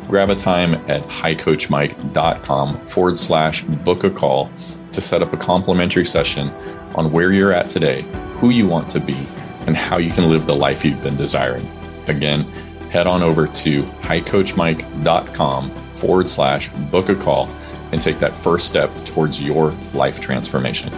Grab 0.09 0.31
a 0.31 0.35
time 0.35 0.77
at 0.89 1.03
highcoachmike.com 1.03 2.87
forward 2.87 3.19
slash 3.19 3.65
book 3.65 4.05
a 4.05 4.09
call 4.11 4.51
to 4.93 5.03
set 5.03 5.23
up 5.23 5.35
a 5.35 5.37
complimentary 5.37 6.07
session 6.07 6.49
on 6.97 7.13
where 7.13 7.35
you're 7.35 7.53
at 7.53 7.69
today, 7.69 8.01
who 8.39 8.49
you 8.49 8.67
want 8.67 8.89
to 8.89 8.99
be, 8.99 9.29
and 9.67 9.77
how 9.77 9.99
you 9.99 10.11
can 10.11 10.31
live 10.31 10.47
the 10.47 10.57
life 10.57 10.87
you've 10.87 11.03
been 11.03 11.19
desiring. 11.19 11.69
Again, 12.07 12.45
head 12.91 13.07
on 13.07 13.23
over 13.23 13.47
to 13.47 13.83
highcoachmike.com 13.83 15.71
forward 15.71 16.31
slash 16.31 16.69
book 16.91 17.11
a 17.11 17.15
call 17.15 17.47
and 17.93 18.01
take 18.01 18.19
that 18.19 18.33
first 18.33 18.67
step 18.69 18.91
towards 19.07 19.41
your 19.41 19.71
life 19.95 20.21
transformation. 20.21 20.93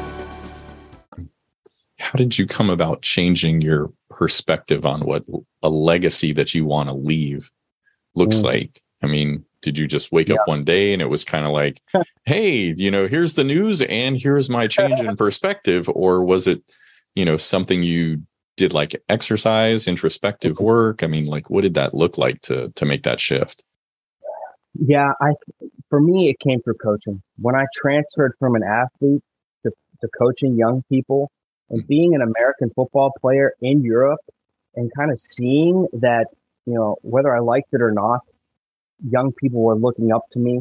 How 1.98 2.16
did 2.16 2.38
you 2.38 2.46
come 2.46 2.70
about 2.70 3.02
changing 3.02 3.60
your 3.60 3.92
perspective 4.08 4.86
on 4.86 5.04
what 5.04 5.24
a 5.62 5.68
legacy 5.68 6.32
that 6.32 6.54
you 6.54 6.64
want 6.64 6.88
to 6.88 6.94
leave 6.94 7.50
looks 8.14 8.36
mm. 8.36 8.44
like? 8.44 8.82
I 9.02 9.06
mean, 9.06 9.44
did 9.62 9.78
you 9.78 9.86
just 9.86 10.10
wake 10.10 10.28
yeah. 10.28 10.36
up 10.36 10.48
one 10.48 10.64
day 10.64 10.92
and 10.92 11.02
it 11.02 11.10
was 11.10 11.24
kind 11.24 11.44
of 11.44 11.52
like, 11.52 11.80
hey, 12.24 12.74
you 12.76 12.90
know, 12.90 13.06
here's 13.06 13.34
the 13.34 13.44
news 13.44 13.82
and 13.82 14.20
here's 14.20 14.48
my 14.50 14.66
change 14.66 15.00
in 15.00 15.14
perspective? 15.24 15.88
Or 15.94 16.24
was 16.24 16.46
it, 16.46 16.62
you 17.14 17.24
know, 17.24 17.36
something 17.36 17.82
you 17.82 18.22
did 18.56 18.72
like 18.72 19.00
exercise, 19.08 19.86
introspective 19.86 20.54
mm-hmm. 20.54 20.64
work? 20.64 21.02
I 21.02 21.06
mean, 21.06 21.26
like 21.26 21.50
what 21.50 21.62
did 21.62 21.74
that 21.74 21.94
look 21.94 22.18
like 22.18 22.40
to 22.42 22.70
to 22.76 22.84
make 22.86 23.02
that 23.04 23.20
shift? 23.20 23.62
Yeah, 24.74 25.12
I 25.20 25.32
for 25.90 26.00
me 26.00 26.30
it 26.30 26.38
came 26.40 26.62
through 26.62 26.74
coaching. 26.74 27.20
When 27.36 27.54
I 27.54 27.66
transferred 27.74 28.32
from 28.38 28.54
an 28.54 28.62
athlete 28.62 29.22
to, 29.64 29.72
to 30.00 30.08
coaching 30.18 30.56
young 30.56 30.82
people 30.88 31.30
and 31.68 31.86
being 31.86 32.14
an 32.14 32.22
American 32.22 32.70
football 32.74 33.12
player 33.20 33.52
in 33.60 33.82
Europe 33.82 34.20
and 34.76 34.90
kind 34.96 35.10
of 35.10 35.20
seeing 35.20 35.86
that, 35.94 36.28
you 36.64 36.74
know, 36.74 36.96
whether 37.02 37.34
I 37.34 37.40
liked 37.40 37.74
it 37.74 37.82
or 37.82 37.90
not, 37.90 38.20
young 39.08 39.32
people 39.32 39.60
were 39.60 39.76
looking 39.76 40.12
up 40.12 40.22
to 40.32 40.38
me 40.38 40.60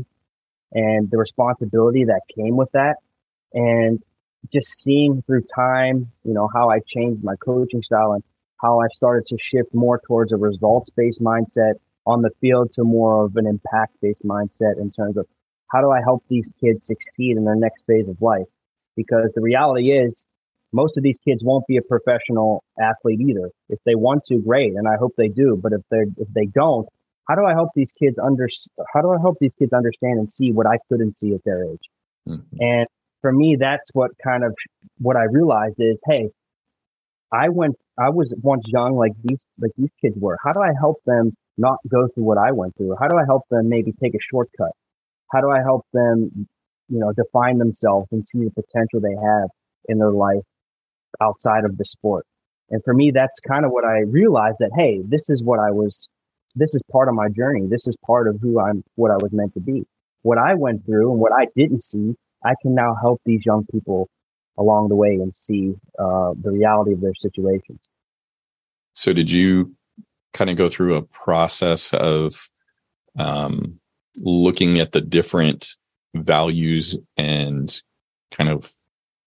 and 0.73 1.09
the 1.09 1.17
responsibility 1.17 2.03
that 2.05 2.21
came 2.35 2.57
with 2.57 2.71
that. 2.73 2.97
And 3.53 4.01
just 4.51 4.81
seeing 4.81 5.21
through 5.23 5.43
time, 5.55 6.11
you 6.23 6.33
know, 6.33 6.49
how 6.53 6.69
I 6.69 6.79
changed 6.87 7.23
my 7.23 7.35
coaching 7.37 7.83
style 7.83 8.13
and 8.13 8.23
how 8.61 8.79
I 8.79 8.87
started 8.93 9.25
to 9.27 9.37
shift 9.39 9.73
more 9.73 10.01
towards 10.05 10.31
a 10.31 10.37
results 10.37 10.89
based 10.95 11.21
mindset 11.21 11.75
on 12.09 12.23
the 12.23 12.31
field 12.41 12.73
to 12.73 12.83
more 12.83 13.25
of 13.25 13.35
an 13.35 13.45
impact 13.45 13.93
based 14.01 14.23
mindset 14.25 14.81
in 14.81 14.91
terms 14.91 15.15
of 15.15 15.27
how 15.71 15.81
do 15.81 15.91
I 15.91 16.01
help 16.01 16.23
these 16.27 16.51
kids 16.59 16.87
succeed 16.87 17.37
in 17.37 17.45
their 17.45 17.55
next 17.55 17.85
phase 17.85 18.09
of 18.09 18.19
life? 18.19 18.47
Because 18.95 19.29
the 19.35 19.41
reality 19.41 19.91
is, 19.91 20.25
most 20.71 20.97
of 20.97 21.03
these 21.03 21.19
kids 21.19 21.43
won't 21.43 21.65
be 21.67 21.77
a 21.77 21.81
professional 21.81 22.63
athlete 22.79 23.21
either. 23.21 23.49
If 23.69 23.79
they 23.85 23.95
want 23.95 24.23
to, 24.25 24.39
great, 24.39 24.73
and 24.73 24.87
I 24.87 24.97
hope 24.97 25.13
they 25.17 25.27
do. 25.27 25.59
But 25.61 25.73
if 25.73 25.81
they 25.89 26.03
if 26.17 26.27
they 26.33 26.45
don't, 26.45 26.87
how 27.27 27.35
do 27.35 27.45
I 27.45 27.53
help 27.53 27.69
these 27.75 27.91
kids 27.91 28.17
under 28.19 28.47
how 28.93 29.01
do 29.01 29.11
I 29.11 29.19
help 29.21 29.37
these 29.39 29.53
kids 29.53 29.73
understand 29.73 30.19
and 30.19 30.31
see 30.31 30.51
what 30.51 30.67
I 30.67 30.77
couldn't 30.89 31.17
see 31.17 31.33
at 31.33 31.43
their 31.45 31.63
age? 31.63 31.85
Mm-hmm. 32.27 32.57
And 32.59 32.87
for 33.21 33.31
me, 33.31 33.55
that's 33.59 33.89
what 33.93 34.11
kind 34.23 34.43
of 34.43 34.53
what 34.97 35.15
I 35.15 35.23
realized 35.23 35.75
is, 35.79 36.01
hey, 36.07 36.29
I 37.31 37.49
went 37.49 37.75
I 37.99 38.09
was 38.09 38.33
once 38.41 38.63
young 38.67 38.95
like 38.95 39.13
these 39.23 39.43
like 39.59 39.71
these 39.77 39.93
kids 40.01 40.15
were. 40.17 40.37
How 40.43 40.53
do 40.53 40.61
I 40.61 40.71
help 40.79 40.97
them 41.05 41.35
not 41.59 41.77
go 41.87 42.07
through 42.07 42.23
what 42.23 42.37
I 42.37 42.51
went 42.51 42.75
through? 42.77 42.95
How 42.99 43.07
do 43.07 43.17
I 43.17 43.25
help 43.25 43.43
them 43.51 43.69
maybe 43.69 43.93
take 44.01 44.15
a 44.15 44.19
shortcut? 44.31 44.71
How 45.31 45.41
do 45.41 45.49
I 45.49 45.59
help 45.59 45.85
them, 45.93 46.47
you 46.87 46.99
know, 46.99 47.13
define 47.13 47.57
themselves 47.57 48.07
and 48.11 48.25
see 48.25 48.39
the 48.39 48.51
potential 48.51 48.99
they 48.99 49.15
have 49.21 49.49
in 49.87 49.99
their 49.99 50.11
life 50.11 50.43
outside 51.21 51.65
of 51.65 51.77
the 51.77 51.85
sport? 51.85 52.25
And 52.71 52.81
for 52.83 52.93
me, 52.93 53.11
that's 53.11 53.39
kind 53.41 53.65
of 53.65 53.71
what 53.71 53.83
I 53.83 53.99
realized 53.99 54.57
that, 54.59 54.71
hey, 54.75 55.01
this 55.05 55.29
is 55.29 55.43
what 55.43 55.59
I 55.59 55.71
was 55.71 56.07
this 56.55 56.73
is 56.75 56.81
part 56.91 57.07
of 57.07 57.15
my 57.15 57.29
journey. 57.29 57.67
This 57.69 57.87
is 57.87 57.95
part 58.05 58.27
of 58.27 58.39
who 58.41 58.59
I'm, 58.59 58.83
what 58.95 59.11
I 59.11 59.17
was 59.17 59.31
meant 59.31 59.53
to 59.53 59.59
be. 59.59 59.83
What 60.23 60.37
I 60.37 60.53
went 60.55 60.85
through 60.85 61.11
and 61.11 61.19
what 61.19 61.31
I 61.31 61.47
didn't 61.55 61.83
see, 61.83 62.15
I 62.43 62.53
can 62.61 62.75
now 62.75 62.95
help 62.99 63.21
these 63.25 63.45
young 63.45 63.65
people 63.71 64.09
along 64.57 64.89
the 64.89 64.95
way 64.95 65.11
and 65.11 65.33
see 65.33 65.73
uh, 65.97 66.33
the 66.41 66.51
reality 66.51 66.93
of 66.93 67.01
their 67.01 67.13
situations. 67.17 67.79
So, 68.93 69.13
did 69.13 69.31
you 69.31 69.73
kind 70.33 70.49
of 70.49 70.57
go 70.57 70.69
through 70.69 70.95
a 70.95 71.01
process 71.01 71.93
of 71.93 72.49
um, 73.17 73.79
looking 74.19 74.79
at 74.79 74.91
the 74.91 75.01
different 75.01 75.75
values 76.15 76.97
and 77.17 77.81
kind 78.31 78.49
of 78.49 78.73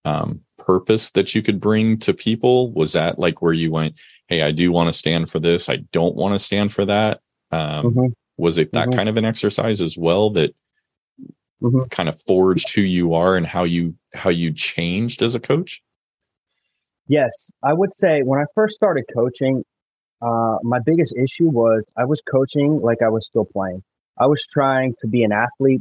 um, 0.05 0.41
purpose 0.59 1.11
that 1.13 1.35
you 1.35 1.43
could 1.43 1.61
bring 1.61 1.99
to 1.99 2.15
people? 2.15 2.73
Was 2.73 2.93
that 2.93 3.19
like 3.19 3.43
where 3.43 3.53
you 3.53 3.71
went, 3.71 3.99
hey, 4.29 4.43
I 4.43 4.51
do 4.51 4.73
want 4.73 4.89
to 4.89 4.93
stand 4.93 5.31
for 5.31 5.39
this. 5.39 5.69
I 5.69 5.77
don't 5.93 6.17
want 6.17 6.35
to 6.35 6.39
stand 6.39 6.73
for 6.73 6.85
that. 6.87 7.21
Um, 7.51 7.85
mm-hmm. 7.85 8.07
Was 8.37 8.59
it 8.59 8.73
that 8.73 8.89
mm-hmm. 8.89 8.97
kind 8.97 9.09
of 9.09 9.17
an 9.17 9.25
exercise 9.25 9.81
as 9.81 9.99
well 9.99 10.31
that 10.31 10.55
mm-hmm. 11.63 11.85
kind 11.91 12.09
of 12.09 12.21
forged 12.23 12.75
who 12.75 12.81
you 12.81 13.15
are 13.15 13.37
and 13.37 13.47
how 13.47 13.65
you 13.65 13.95
how 14.15 14.31
you 14.31 14.53
changed 14.53 15.23
as 15.23 15.35
a 15.35 15.41
coach? 15.41 15.83
Yes, 17.09 17.51
I 17.63 17.73
would 17.73 17.95
say 17.95 18.23
when 18.23 18.41
I 18.41 18.45
first 18.55 18.75
started 18.75 19.05
coaching, 19.15 19.65
uh, 20.23 20.59
my 20.63 20.79
biggest 20.85 21.15
issue 21.17 21.49
was 21.49 21.83
I 21.97 22.05
was 22.05 22.21
coaching 22.31 22.81
like 22.81 22.99
I 23.03 23.09
was 23.09 23.27
still 23.27 23.45
playing. 23.45 23.83
I 24.19 24.27
was 24.27 24.45
trying 24.47 24.95
to 25.01 25.09
be 25.09 25.25
an 25.25 25.33
athlete 25.33 25.81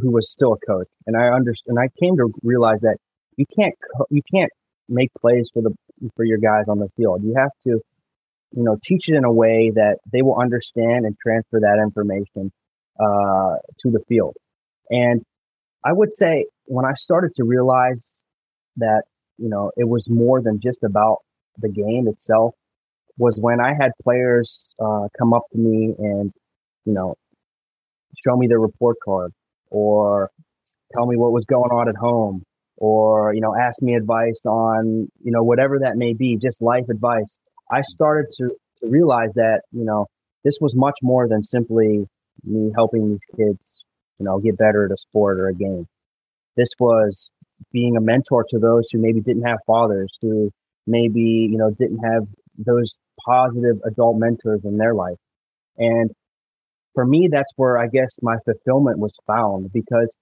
who 0.00 0.10
was 0.10 0.30
still 0.30 0.52
a 0.54 0.66
coach, 0.66 0.88
and 1.06 1.16
I 1.16 1.28
understand. 1.28 1.78
And 1.78 1.78
I 1.78 1.88
came 2.00 2.16
to 2.16 2.28
realize 2.42 2.80
that 2.82 2.96
you 3.36 3.46
can't 3.56 3.74
you 4.10 4.22
can't 4.32 4.50
make 4.88 5.10
plays 5.20 5.48
for 5.54 5.62
the 5.62 5.74
for 6.16 6.24
your 6.24 6.38
guys 6.38 6.64
on 6.68 6.78
the 6.78 6.88
field. 6.96 7.22
You 7.22 7.34
have 7.36 7.52
to, 7.64 7.80
you 8.52 8.62
know, 8.62 8.76
teach 8.84 9.08
it 9.08 9.14
in 9.14 9.24
a 9.24 9.32
way 9.32 9.70
that 9.74 9.98
they 10.12 10.22
will 10.22 10.38
understand 10.38 11.06
and 11.06 11.16
transfer 11.22 11.60
that 11.60 11.80
information 11.82 12.52
uh, 13.00 13.56
to 13.80 13.90
the 13.90 14.00
field. 14.08 14.36
And 14.90 15.22
I 15.84 15.92
would 15.92 16.12
say 16.12 16.46
when 16.66 16.84
I 16.84 16.94
started 16.94 17.32
to 17.36 17.44
realize 17.44 18.14
that, 18.76 19.02
you 19.38 19.48
know, 19.48 19.70
it 19.76 19.88
was 19.88 20.08
more 20.08 20.42
than 20.42 20.60
just 20.60 20.82
about 20.82 21.18
the 21.58 21.68
game 21.68 22.08
itself, 22.08 22.54
was 23.18 23.38
when 23.40 23.60
I 23.60 23.74
had 23.80 23.92
players 24.02 24.74
uh, 24.80 25.08
come 25.18 25.32
up 25.32 25.44
to 25.52 25.58
me 25.58 25.94
and, 25.98 26.32
you 26.84 26.92
know, 26.92 27.14
show 28.24 28.36
me 28.36 28.46
their 28.46 28.60
report 28.60 28.96
card 29.04 29.32
or 29.70 30.30
tell 30.92 31.06
me 31.06 31.16
what 31.16 31.32
was 31.32 31.44
going 31.44 31.70
on 31.70 31.88
at 31.88 31.96
home 31.96 32.42
or 32.76 33.32
you 33.34 33.40
know 33.40 33.54
ask 33.56 33.80
me 33.82 33.94
advice 33.94 34.42
on 34.46 35.08
you 35.22 35.30
know 35.30 35.42
whatever 35.42 35.78
that 35.78 35.96
may 35.96 36.12
be 36.12 36.36
just 36.36 36.60
life 36.60 36.84
advice. 36.90 37.38
I 37.70 37.82
started 37.82 38.26
to, 38.38 38.48
to 38.82 38.88
realize 38.88 39.30
that 39.34 39.62
you 39.72 39.84
know 39.84 40.06
this 40.44 40.58
was 40.60 40.74
much 40.74 40.96
more 41.02 41.28
than 41.28 41.42
simply 41.44 42.06
me 42.44 42.72
helping 42.74 43.10
these 43.10 43.36
kids 43.36 43.84
you 44.18 44.26
know 44.26 44.38
get 44.38 44.58
better 44.58 44.86
at 44.86 44.92
a 44.92 44.98
sport 44.98 45.38
or 45.38 45.48
a 45.48 45.54
game. 45.54 45.86
This 46.56 46.70
was 46.78 47.30
being 47.72 47.96
a 47.96 48.00
mentor 48.00 48.44
to 48.50 48.58
those 48.58 48.88
who 48.90 48.98
maybe 48.98 49.20
didn't 49.20 49.44
have 49.44 49.58
fathers 49.66 50.12
who 50.20 50.50
maybe 50.86 51.48
you 51.50 51.56
know 51.56 51.70
didn't 51.70 51.98
have 52.04 52.26
those 52.58 52.96
positive 53.24 53.76
adult 53.84 54.16
mentors 54.18 54.64
in 54.64 54.76
their 54.76 54.94
life 54.94 55.18
and 55.78 56.10
for 56.94 57.04
me 57.04 57.28
that's 57.30 57.52
where 57.56 57.78
i 57.78 57.86
guess 57.86 58.18
my 58.22 58.36
fulfillment 58.44 58.98
was 58.98 59.16
found 59.26 59.72
because 59.72 60.16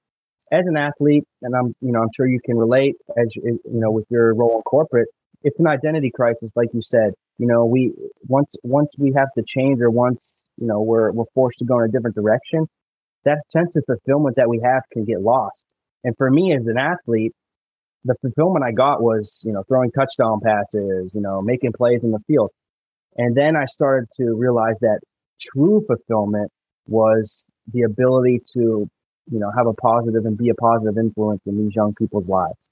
as 0.53 0.67
an 0.67 0.77
athlete, 0.77 1.25
and 1.41 1.57
I'm, 1.57 1.75
you 1.81 1.93
know, 1.93 2.03
I'm 2.03 2.11
sure 2.15 2.27
you 2.27 2.39
can 2.45 2.57
relate 2.57 2.95
as 3.19 3.35
you 3.35 3.59
know 3.65 3.91
with 3.91 4.05
your 4.11 4.35
role 4.35 4.57
in 4.57 4.63
corporate. 4.63 5.09
It's 5.43 5.59
an 5.59 5.67
identity 5.67 6.13
crisis, 6.15 6.53
like 6.55 6.69
you 6.75 6.83
said. 6.83 7.15
You 7.39 7.47
know, 7.47 7.65
we 7.65 7.93
once 8.29 8.55
once 8.63 8.91
we 8.99 9.13
have 9.17 9.29
to 9.37 9.43
change, 9.47 9.81
or 9.81 9.91
once 9.91 10.47
you 10.59 10.67
know 10.67 10.83
we're 10.83 11.11
we're 11.11 11.25
forced 11.35 11.59
to 11.61 11.65
go 11.65 11.79
in 11.79 11.87
a 11.87 11.89
different 11.89 12.15
direction, 12.15 12.67
that 13.25 13.39
sense 13.51 13.75
of 13.77 13.85
fulfillment 13.87 14.37
that 14.37 14.49
we 14.49 14.61
have 14.63 14.83
can 14.93 15.05
get 15.05 15.23
lost. 15.23 15.65
And 16.05 16.15
for 16.19 16.31
me 16.31 16.55
as 16.55 16.67
an 16.67 16.77
athlete, 16.77 17.33
the 18.05 18.15
fulfillment 18.21 18.65
I 18.65 18.73
got 18.73 19.03
was, 19.03 19.43
you 19.45 19.53
know, 19.53 19.63
throwing 19.69 19.91
touchdown 19.93 20.41
passes, 20.43 21.13
you 21.15 21.21
know, 21.21 21.41
making 21.43 21.73
plays 21.73 22.05
in 22.05 22.11
the 22.11 22.21
field. 22.27 22.51
And 23.17 23.37
then 23.37 23.57
I 23.57 23.67
started 23.67 24.09
to 24.17 24.35
realize 24.35 24.77
that 24.81 25.01
true 25.41 25.85
fulfillment 25.87 26.51
was 26.87 27.51
the 27.73 27.83
ability 27.83 28.41
to 28.55 28.89
you 29.31 29.39
know, 29.39 29.51
have 29.57 29.67
a 29.67 29.73
positive 29.75 30.25
and 30.25 30.37
be 30.37 30.49
a 30.49 30.55
positive 30.55 30.99
influence 30.99 31.43
in 31.47 31.59
these 31.59 31.75
young 31.75 31.95
people's 31.95 32.27
lives. 32.27 32.71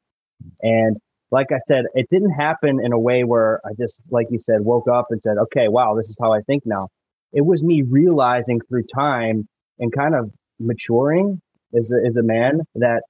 And 0.62 0.96
like 1.30 1.48
I 1.52 1.60
said, 1.66 1.84
it 1.94 2.08
didn't 2.10 2.32
happen 2.32 2.80
in 2.82 2.92
a 2.92 2.98
way 2.98 3.24
where 3.24 3.60
I 3.64 3.70
just, 3.78 4.00
like 4.10 4.26
you 4.30 4.40
said, 4.40 4.62
woke 4.62 4.88
up 4.88 5.06
and 5.10 5.22
said, 5.22 5.36
okay, 5.38 5.68
wow, 5.68 5.94
this 5.96 6.08
is 6.08 6.18
how 6.20 6.32
I 6.32 6.40
think 6.40 6.64
now. 6.66 6.88
It 7.32 7.42
was 7.42 7.62
me 7.62 7.82
realizing 7.82 8.60
through 8.68 8.84
time 8.92 9.46
and 9.78 9.92
kind 9.92 10.14
of 10.14 10.30
maturing 10.58 11.40
as 11.78 11.92
a, 11.92 12.06
as 12.06 12.16
a 12.16 12.22
man 12.22 12.62
that 12.74 13.02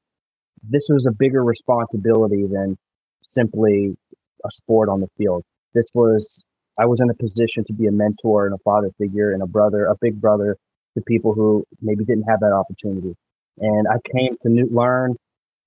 this 0.62 0.86
was 0.88 1.06
a 1.06 1.12
bigger 1.12 1.44
responsibility 1.44 2.46
than 2.46 2.76
simply 3.22 3.96
a 4.44 4.50
sport 4.50 4.88
on 4.88 5.00
the 5.00 5.08
field. 5.16 5.44
This 5.74 5.86
was, 5.94 6.42
I 6.78 6.86
was 6.86 7.00
in 7.00 7.10
a 7.10 7.14
position 7.14 7.64
to 7.66 7.72
be 7.72 7.86
a 7.86 7.92
mentor 7.92 8.46
and 8.46 8.54
a 8.54 8.58
father 8.64 8.90
figure 8.98 9.32
and 9.32 9.42
a 9.42 9.46
brother, 9.46 9.86
a 9.86 9.94
big 10.00 10.20
brother 10.20 10.56
to 10.96 11.02
people 11.06 11.34
who 11.34 11.64
maybe 11.80 12.04
didn't 12.04 12.24
have 12.24 12.40
that 12.40 12.52
opportunity. 12.52 13.14
And 13.58 13.86
I 13.88 13.96
came 14.16 14.36
to 14.42 14.68
learn 14.70 15.16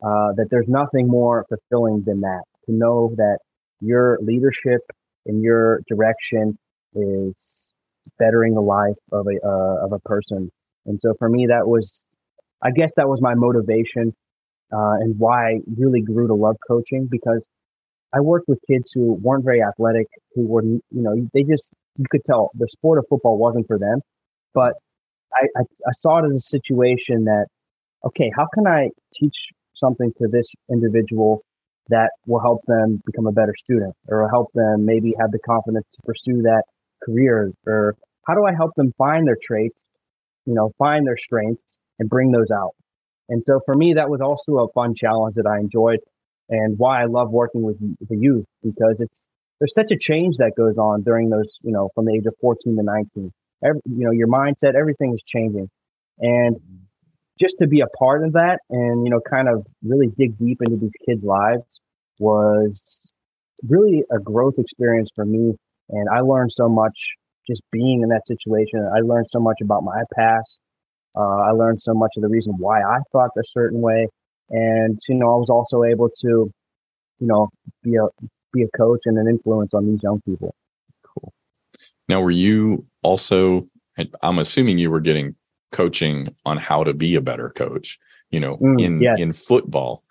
uh, 0.04 0.34
that 0.36 0.48
there's 0.50 0.68
nothing 0.68 1.08
more 1.08 1.46
fulfilling 1.48 2.04
than 2.06 2.22
that. 2.22 2.44
To 2.66 2.74
know 2.74 3.14
that 3.18 3.40
your 3.80 4.18
leadership 4.22 4.82
and 5.26 5.42
your 5.42 5.82
direction 5.88 6.58
is 6.96 7.72
bettering 8.20 8.54
the 8.54 8.62
life 8.62 8.96
of 9.12 9.28
a 9.28 9.48
uh, 9.48 9.86
of 9.86 9.94
a 9.94 10.00
person. 10.00 10.50
And 10.86 11.00
so 11.02 11.14
for 11.20 11.30
me, 11.30 11.48
that 11.48 11.68
was, 11.68 12.04
I 12.62 12.72
guess, 12.72 12.92
that 12.98 13.08
was 13.08 13.22
my 13.22 13.36
motivation 13.36 14.14
uh, 14.72 14.96
and 15.00 15.18
why 15.18 15.54
I 15.54 15.60
really 15.78 16.02
grew 16.02 16.28
to 16.28 16.34
love 16.34 16.56
coaching 16.68 17.08
because 17.10 17.48
I 18.14 18.20
worked 18.20 18.48
with 18.48 18.60
kids 18.70 18.92
who 18.94 19.14
weren't 19.22 19.44
very 19.44 19.62
athletic, 19.62 20.08
who 20.36 20.46
were, 20.46 20.64
you 20.64 20.82
know, 20.92 21.16
they 21.34 21.44
just, 21.44 21.72
you 21.98 22.06
could 22.10 22.24
tell 22.26 22.52
the 22.54 22.68
sport 22.70 23.00
of 23.00 23.06
football 23.10 23.38
wasn't 23.38 23.68
for 23.68 23.80
them. 23.80 24.02
But 24.54 24.74
I, 25.34 25.48
I, 25.58 25.62
I 25.62 25.92
saw 25.94 26.20
it 26.20 26.28
as 26.28 26.36
a 26.36 26.40
situation 26.40 27.26
that, 27.26 27.48
okay, 28.06 28.32
how 28.36 28.48
can 28.54 28.68
I 28.68 28.90
teach 29.14 29.36
something 29.74 30.14
to 30.22 30.28
this 30.28 30.48
individual 30.72 31.44
that 31.90 32.12
will 32.28 32.40
help 32.40 32.62
them 32.68 33.02
become 33.06 33.28
a 33.28 33.32
better 33.32 33.54
student 33.58 33.94
or 34.08 34.30
help 34.30 34.50
them 34.54 34.86
maybe 34.86 35.14
have 35.20 35.32
the 35.32 35.40
confidence 35.40 35.86
to 35.94 36.02
pursue 36.06 36.42
that 36.44 36.64
career 37.04 37.52
or 37.66 37.96
how 38.26 38.36
do 38.36 38.46
I 38.46 38.54
help 38.54 38.72
them 38.76 38.94
find 38.98 39.28
their 39.28 39.38
traits, 39.44 39.84
you 40.46 40.54
know, 40.54 40.72
find 40.78 41.06
their 41.06 41.18
strengths 41.18 41.78
and 42.00 42.10
bring 42.10 42.32
those 42.32 42.52
out. 42.52 42.72
And 43.34 43.44
so 43.48 43.60
for 43.66 43.74
me, 43.74 43.96
that 43.96 44.12
was 44.12 44.22
also 44.22 44.60
a 44.60 44.72
fun 44.74 44.94
challenge 44.94 45.36
that 45.38 45.48
I 45.48 45.58
enjoyed 45.58 45.98
and 46.50 46.78
why 46.78 47.02
I 47.02 47.06
love 47.06 47.32
working 47.32 47.64
with 47.64 47.80
the 47.80 48.16
youth 48.16 48.46
because 48.62 49.02
it's 49.02 49.28
there's 49.60 49.74
such 49.74 49.92
a 49.92 49.98
change 49.98 50.38
that 50.38 50.52
goes 50.56 50.78
on 50.78 51.02
during 51.02 51.32
those, 51.32 51.50
you 51.64 51.72
know, 51.72 51.90
from 51.96 52.06
the 52.06 52.14
age 52.14 52.28
of 52.28 52.36
14 52.42 52.76
to 52.78 52.84
19. 52.84 53.32
Every, 53.66 53.82
you 53.86 54.06
know, 54.06 54.12
your 54.12 54.28
mindset, 54.28 54.76
everything 54.76 55.16
is 55.16 55.24
changing. 55.26 55.68
And 56.20 56.58
just 57.40 57.56
to 57.60 57.66
be 57.66 57.82
a 57.82 57.88
part 57.98 58.24
of 58.24 58.34
that 58.34 58.60
and, 58.70 59.04
you 59.04 59.10
know, 59.10 59.20
kind 59.28 59.50
of 59.50 59.66
really 59.84 60.10
dig 60.16 60.38
deep 60.38 60.62
into 60.62 60.78
these 60.78 60.94
kids' 61.04 61.24
lives 61.24 61.80
was 62.20 63.10
really 63.68 64.04
a 64.12 64.20
growth 64.20 64.60
experience 64.60 65.10
for 65.16 65.26
me. 65.26 65.54
And 65.90 66.08
I 66.08 66.20
learned 66.20 66.52
so 66.54 66.70
much 66.70 66.96
just 67.50 67.64
being 67.72 68.04
in 68.04 68.10
that 68.10 68.28
situation. 68.28 68.88
I 68.96 69.00
learned 69.00 69.28
so 69.32 69.40
much 69.40 69.58
about 69.64 69.84
my 69.84 70.04
past. 70.16 70.60
Uh, 71.16 71.38
I 71.42 71.52
learned 71.52 71.82
so 71.82 71.94
much 71.94 72.12
of 72.18 72.24
the 72.24 72.30
reason 72.30 72.54
why 72.58 72.82
I 72.82 73.00
thought 73.12 73.30
a 73.38 73.44
certain 73.54 73.82
way 73.82 74.08
and 74.50 75.00
you 75.08 75.16
know 75.16 75.34
I 75.34 75.38
was 75.38 75.50
also 75.50 75.84
able 75.84 76.10
to 76.10 76.28
you 76.28 77.28
know 77.28 77.50
be 77.82 77.96
a 77.96 78.08
be 78.54 78.64
a 78.64 78.78
coach 78.78 79.02
and 79.06 79.18
an 79.18 79.28
influence 79.28 79.74
on 79.74 79.88
these 79.88 80.02
young 80.04 80.22
people. 80.22 80.56
Cool. 81.04 81.34
Now, 82.08 82.22
were 82.22 82.32
you 82.32 82.86
also? 83.02 83.68
I'm 84.22 84.40
assuming 84.40 84.78
you 84.78 84.90
were 84.90 85.00
getting 85.00 85.36
coaching 85.72 86.34
on 86.46 86.58
how 86.58 86.84
to 86.84 86.94
be 86.94 87.16
a 87.16 87.22
better 87.22 87.50
coach. 87.50 88.00
You 88.32 88.40
know, 88.40 88.58
mm, 88.58 88.82
in 88.82 89.02
yes. 89.02 89.20
in 89.20 89.34
football, 89.34 90.04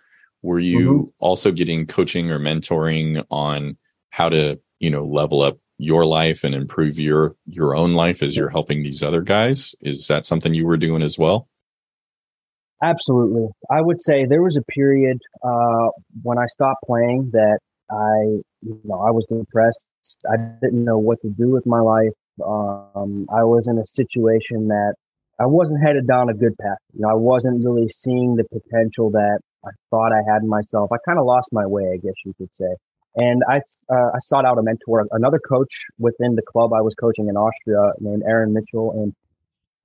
were 0.43 0.61
you 0.61 0.93
mm-hmm. 0.93 1.11
also 1.19 1.53
getting 1.53 1.87
coaching 1.87 2.31
or 2.31 2.39
mentoring 2.39 3.25
on 3.31 3.77
how 4.11 4.29
to 4.29 4.59
you 4.81 4.91
know 4.91 5.05
level 5.05 5.43
up 5.43 5.59
your 5.83 6.05
life 6.05 6.45
and 6.45 6.55
improve 6.55 6.99
your 6.99 7.35
your 7.47 7.75
own 7.75 7.95
life 7.95 8.23
as 8.23 8.37
you're 8.37 8.51
helping 8.51 8.83
these 8.83 9.03
other 9.03 9.23
guys? 9.23 9.75
Is 9.81 10.07
that 10.09 10.25
something 10.25 10.55
you 10.55 10.67
were 10.67 10.77
doing 10.77 11.03
as 11.03 11.19
well? 11.19 11.49
Absolutely. 12.83 13.49
I 13.71 13.81
would 13.81 14.01
say 14.01 14.27
there 14.27 14.43
was 14.43 14.57
a 14.57 14.63
period 14.63 15.19
uh, 15.45 15.89
when 16.23 16.39
I 16.39 16.47
stopped 16.47 16.83
playing 16.85 17.31
that 17.33 17.59
I, 17.91 18.43
you 18.63 18.81
know, 18.85 19.01
I 19.01 19.11
was 19.11 19.25
depressed. 19.27 19.89
I 20.31 20.37
didn't 20.61 20.85
know 20.85 20.99
what 20.99 21.21
to 21.23 21.29
do 21.29 21.49
with 21.51 21.65
my 21.67 21.81
life. 21.81 22.13
Um, 22.45 23.27
I 23.33 23.45
was 23.45 23.69
in 23.69 23.79
a 23.79 23.87
situation 23.87 24.69
that 24.69 24.95
I 25.39 25.47
wasn't 25.47 25.83
headed 25.85 26.09
down 26.09 26.29
a 26.29 26.35
good 26.35 26.57
path. 26.59 26.79
You 26.95 27.03
know, 27.03 27.11
I 27.11 27.15
wasn't 27.15 27.65
really 27.65 27.89
seeing 27.89 28.37
the 28.37 28.45
potential 28.45 29.11
that 29.11 29.41
I 29.65 29.71
thought 29.91 30.13
I 30.13 30.23
had 30.29 30.43
in 30.43 30.49
myself. 30.49 30.91
I 30.93 30.97
kind 31.07 31.19
of 31.19 31.27
lost 31.27 31.53
my 31.53 31.67
way, 31.67 31.85
I 31.93 31.97
guess 31.97 32.15
you 32.25 32.35
could 32.37 32.53
say. 32.53 32.75
And 33.17 33.43
I, 33.49 33.61
uh, 33.93 34.11
I 34.15 34.19
sought 34.21 34.47
out 34.47 34.59
a 34.59 34.63
mentor, 34.63 35.07
another 35.11 35.39
coach 35.39 35.73
within 35.99 36.35
the 36.35 36.43
club 36.43 36.73
I 36.73 36.81
was 36.81 36.95
coaching 36.99 37.29
in 37.29 37.37
Austria 37.37 37.93
named 38.01 38.23
Aaron 38.27 38.55
Mitchell. 38.55 38.93
And 38.93 39.15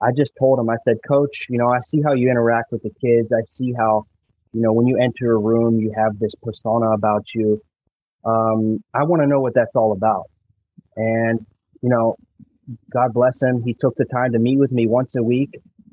I 0.02 0.12
just 0.16 0.32
told 0.40 0.60
him, 0.60 0.70
I 0.70 0.78
said, 0.84 0.98
Coach, 1.08 1.48
you 1.50 1.58
know, 1.58 1.70
I 1.70 1.80
see 1.82 2.02
how 2.02 2.13
you 2.13 2.30
interact 2.30 2.72
with 2.72 2.84
the 2.84 2.92
kids. 3.02 3.34
I 3.34 3.44
see 3.46 3.74
how, 3.74 4.06
you 4.54 4.62
know, 4.62 4.72
when 4.72 4.88
you 4.88 4.98
enter 4.98 5.34
a 5.34 5.38
room, 5.38 5.80
you 5.80 5.92
have 5.96 6.18
this 6.20 6.34
persona 6.42 6.92
about 6.92 7.26
you. 7.34 7.62
Um, 8.24 8.84
I 8.94 9.04
want 9.04 9.22
to 9.22 9.28
know 9.28 9.42
what 9.42 9.54
that's 9.54 9.76
all 9.76 9.92
about. 9.92 10.26
And, 10.96 11.46
you 11.82 11.90
know, 11.90 12.16
God 12.92 13.13
bless 13.13 13.42
him. 13.42 13.62
He 13.63 13.76
took 13.80 13.96
the 13.98 14.06
time 14.06 14.32
to 14.34 14.40
meet 14.40 14.58
with 14.58 14.72
me 14.72 14.88
once 14.88 15.16
a 15.16 15.24
week 15.24 15.50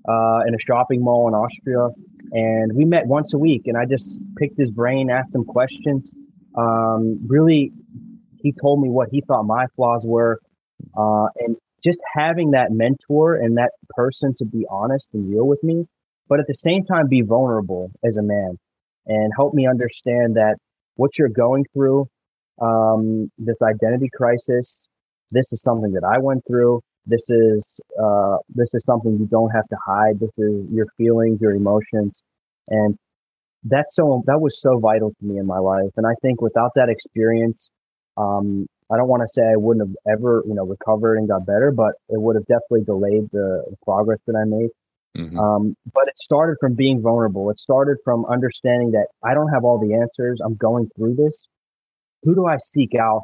uh, 0.08 0.40
in 0.46 0.54
a 0.54 0.58
shopping 0.58 1.02
mall 1.02 1.28
in 1.28 1.34
Austria. 1.34 1.88
And 2.32 2.72
we 2.74 2.84
met 2.84 3.06
once 3.06 3.34
a 3.34 3.38
week. 3.38 3.62
And 3.66 3.76
I 3.76 3.86
just 3.86 4.20
picked 4.36 4.58
his 4.58 4.70
brain, 4.70 5.10
asked 5.10 5.34
him 5.34 5.44
questions. 5.44 6.10
Um, 6.56 7.20
really, 7.26 7.72
he 8.42 8.52
told 8.52 8.80
me 8.80 8.88
what 8.88 9.08
he 9.10 9.22
thought 9.26 9.44
my 9.44 9.66
flaws 9.76 10.04
were. 10.06 10.38
Uh, 10.96 11.26
and 11.38 11.56
just 11.82 12.02
having 12.14 12.52
that 12.52 12.72
mentor 12.72 13.34
and 13.36 13.56
that 13.58 13.70
person 13.90 14.34
to 14.38 14.44
be 14.44 14.66
honest 14.70 15.08
and 15.12 15.30
real 15.30 15.46
with 15.46 15.62
me, 15.62 15.86
but 16.28 16.40
at 16.40 16.46
the 16.46 16.54
same 16.54 16.84
time 16.84 17.08
be 17.08 17.20
vulnerable 17.20 17.90
as 18.04 18.16
a 18.16 18.22
man 18.22 18.58
and 19.06 19.32
help 19.36 19.54
me 19.54 19.66
understand 19.66 20.36
that 20.36 20.56
what 20.96 21.18
you're 21.18 21.28
going 21.28 21.64
through, 21.74 22.06
um, 22.60 23.30
this 23.38 23.60
identity 23.62 24.08
crisis, 24.14 24.88
this 25.30 25.52
is 25.52 25.62
something 25.62 25.92
that 25.92 26.04
I 26.04 26.18
went 26.18 26.42
through. 26.46 26.80
This 27.06 27.28
is 27.28 27.80
uh, 28.02 28.38
this 28.54 28.72
is 28.72 28.84
something 28.84 29.18
you 29.18 29.26
don't 29.26 29.50
have 29.50 29.68
to 29.68 29.76
hide. 29.86 30.18
This 30.20 30.38
is 30.38 30.66
your 30.72 30.86
feelings, 30.96 31.40
your 31.40 31.52
emotions, 31.52 32.18
and 32.68 32.96
that's 33.64 33.94
so 33.94 34.22
that 34.26 34.40
was 34.40 34.60
so 34.60 34.78
vital 34.78 35.10
to 35.10 35.24
me 35.24 35.38
in 35.38 35.46
my 35.46 35.58
life. 35.58 35.90
And 35.96 36.06
I 36.06 36.14
think 36.22 36.40
without 36.40 36.72
that 36.76 36.88
experience, 36.88 37.70
um, 38.16 38.66
I 38.90 38.96
don't 38.96 39.08
want 39.08 39.22
to 39.22 39.28
say 39.32 39.42
I 39.42 39.56
wouldn't 39.56 39.88
have 39.88 40.18
ever, 40.18 40.42
you 40.46 40.54
know, 40.54 40.64
recovered 40.64 41.16
and 41.16 41.28
got 41.28 41.46
better, 41.46 41.70
but 41.70 41.94
it 42.08 42.20
would 42.20 42.36
have 42.36 42.46
definitely 42.46 42.84
delayed 42.84 43.28
the, 43.32 43.64
progress 43.82 44.18
that 44.26 44.36
I 44.36 44.44
made. 44.44 44.70
Mm-hmm. 45.16 45.38
Um, 45.38 45.76
but 45.92 46.08
it 46.08 46.18
started 46.18 46.56
from 46.60 46.74
being 46.74 47.00
vulnerable. 47.00 47.50
It 47.50 47.58
started 47.58 47.98
from 48.04 48.24
understanding 48.26 48.92
that 48.92 49.06
I 49.22 49.34
don't 49.34 49.48
have 49.48 49.64
all 49.64 49.78
the 49.78 49.94
answers. 49.94 50.40
I'm 50.44 50.56
going 50.56 50.88
through 50.96 51.14
this. 51.14 51.48
Who 52.24 52.34
do 52.34 52.46
I 52.46 52.58
seek 52.58 52.94
out? 52.94 53.22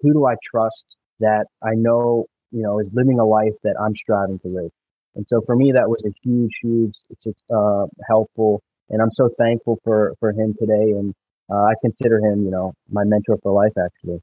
Who 0.00 0.12
do 0.12 0.26
I 0.26 0.34
trust 0.50 0.96
that 1.20 1.46
I 1.62 1.74
know, 1.74 2.26
you 2.50 2.62
know, 2.62 2.78
is 2.78 2.90
living 2.92 3.18
a 3.18 3.24
life 3.24 3.54
that 3.64 3.74
I'm 3.80 3.96
striving 3.96 4.38
to 4.40 4.48
live? 4.48 4.70
And 5.16 5.26
so 5.28 5.40
for 5.44 5.56
me, 5.56 5.72
that 5.72 5.88
was 5.88 6.04
a 6.04 6.12
huge, 6.22 6.52
huge, 6.62 6.94
it's 7.10 7.26
uh, 7.54 7.86
helpful. 8.08 8.62
And 8.90 9.00
I'm 9.00 9.10
so 9.14 9.30
thankful 9.38 9.78
for, 9.84 10.14
for 10.20 10.30
him 10.30 10.54
today. 10.58 10.90
And 10.90 11.14
uh, 11.50 11.62
I 11.62 11.74
consider 11.80 12.18
him, 12.18 12.44
you 12.44 12.50
know, 12.50 12.74
my 12.90 13.04
mentor 13.04 13.38
for 13.42 13.52
life, 13.52 13.72
actually. 13.78 14.20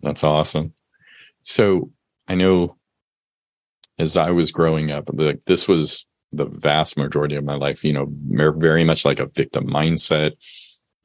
That's 0.00 0.24
awesome. 0.24 0.74
So 1.42 1.90
I 2.28 2.34
know 2.34 2.76
as 3.98 4.16
I 4.16 4.30
was 4.30 4.50
growing 4.50 4.90
up, 4.90 5.08
like 5.12 5.40
this 5.46 5.68
was 5.68 6.06
the 6.32 6.46
vast 6.46 6.98
majority 6.98 7.36
of 7.36 7.44
my 7.44 7.54
life, 7.54 7.84
you 7.84 7.92
know, 7.92 8.06
very 8.10 8.84
much 8.84 9.04
like 9.04 9.20
a 9.20 9.26
victim 9.26 9.66
mindset, 9.66 10.32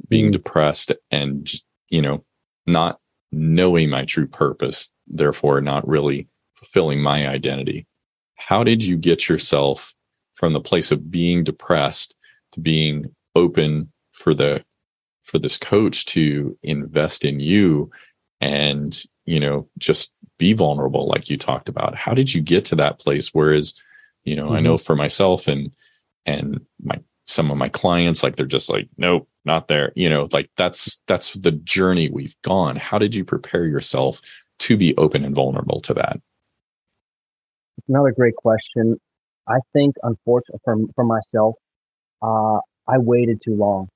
being 0.09 0.25
mm-hmm. 0.25 0.31
depressed 0.31 0.91
and 1.09 1.49
you 1.91 2.01
know, 2.01 2.23
not 2.65 2.99
knowing 3.31 3.89
my 3.89 4.05
true 4.05 4.27
purpose, 4.27 4.91
therefore 5.07 5.61
not 5.61 5.87
really 5.87 6.27
fulfilling 6.55 7.01
my 7.01 7.27
identity. 7.27 7.85
How 8.37 8.63
did 8.63 8.83
you 8.83 8.97
get 8.97 9.29
yourself 9.29 9.93
from 10.35 10.53
the 10.53 10.61
place 10.61 10.91
of 10.91 11.11
being 11.11 11.43
depressed 11.43 12.15
to 12.53 12.59
being 12.59 13.13
open 13.35 13.91
for 14.11 14.33
the 14.33 14.63
for 15.23 15.39
this 15.39 15.57
coach 15.57 16.05
to 16.05 16.57
invest 16.63 17.23
in 17.23 17.39
you 17.39 17.89
and 18.41 19.03
you 19.25 19.39
know 19.39 19.67
just 19.77 20.11
be 20.37 20.53
vulnerable 20.53 21.07
like 21.07 21.29
you 21.29 21.37
talked 21.37 21.69
about. 21.69 21.95
How 21.95 22.13
did 22.13 22.33
you 22.33 22.41
get 22.41 22.65
to 22.65 22.75
that 22.75 22.99
place? 22.99 23.29
Whereas 23.33 23.73
you 24.23 24.35
know 24.35 24.47
mm-hmm. 24.47 24.55
i 24.55 24.59
know 24.59 24.77
for 24.77 24.95
myself 24.95 25.47
and 25.47 25.71
and 26.25 26.61
my 26.83 26.99
some 27.25 27.49
of 27.49 27.57
my 27.57 27.69
clients 27.69 28.23
like 28.23 28.35
they're 28.35 28.45
just 28.45 28.69
like 28.69 28.87
nope 28.97 29.27
not 29.45 29.67
there. 29.67 29.91
You 29.95 30.09
know 30.09 30.27
like 30.31 30.49
that's 30.57 30.99
that's 31.07 31.33
the 31.33 31.51
journey 31.51 32.09
we've 32.09 32.35
gone. 32.43 32.75
How 32.75 32.97
did 32.97 33.15
you 33.15 33.23
prepare 33.23 33.65
yourself 33.65 34.21
to 34.59 34.77
be 34.77 34.95
open 34.97 35.25
and 35.25 35.35
vulnerable 35.35 35.79
to 35.81 35.93
that? 35.95 36.19
Another 37.87 38.11
great 38.11 38.35
question. 38.35 38.99
I 39.47 39.57
think 39.73 39.95
unfortunately 40.03 40.59
for, 40.63 40.77
for 40.95 41.03
myself 41.03 41.55
uh, 42.21 42.59
i 42.87 42.97
waited 42.97 43.39
too 43.43 43.55
long 43.55 43.87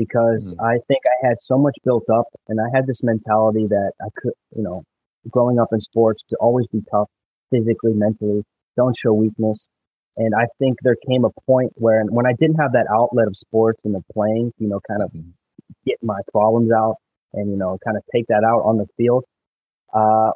because 0.00 0.54
mm-hmm. 0.54 0.64
I 0.64 0.78
think 0.88 1.02
I 1.04 1.26
had 1.26 1.36
so 1.40 1.58
much 1.58 1.76
built 1.84 2.08
up 2.08 2.26
and 2.48 2.58
I 2.58 2.74
had 2.74 2.86
this 2.86 3.02
mentality 3.02 3.66
that 3.68 3.92
I 4.00 4.08
could, 4.16 4.32
you 4.56 4.62
know, 4.62 4.82
growing 5.28 5.58
up 5.58 5.68
in 5.72 5.80
sports 5.82 6.22
to 6.30 6.36
always 6.36 6.66
be 6.68 6.80
tough 6.90 7.08
physically, 7.50 7.92
mentally, 7.92 8.42
don't 8.76 8.96
show 8.98 9.12
weakness. 9.12 9.68
And 10.16 10.34
I 10.34 10.46
think 10.58 10.78
there 10.82 10.96
came 11.08 11.24
a 11.24 11.30
point 11.46 11.72
where 11.74 12.02
when 12.04 12.26
I 12.26 12.32
didn't 12.40 12.56
have 12.56 12.72
that 12.72 12.86
outlet 12.90 13.28
of 13.28 13.36
sports 13.36 13.82
and 13.84 13.94
the 13.94 14.02
playing, 14.12 14.52
you 14.58 14.68
know, 14.68 14.80
kind 14.88 15.02
of 15.02 15.10
mm-hmm. 15.10 15.30
get 15.86 15.98
my 16.02 16.20
problems 16.32 16.72
out 16.72 16.96
and, 17.34 17.50
you 17.50 17.56
know, 17.58 17.78
kind 17.84 17.98
of 17.98 18.02
take 18.14 18.26
that 18.28 18.42
out 18.42 18.62
on 18.62 18.78
the 18.78 18.86
field, 18.96 19.24
uh, 19.94 20.30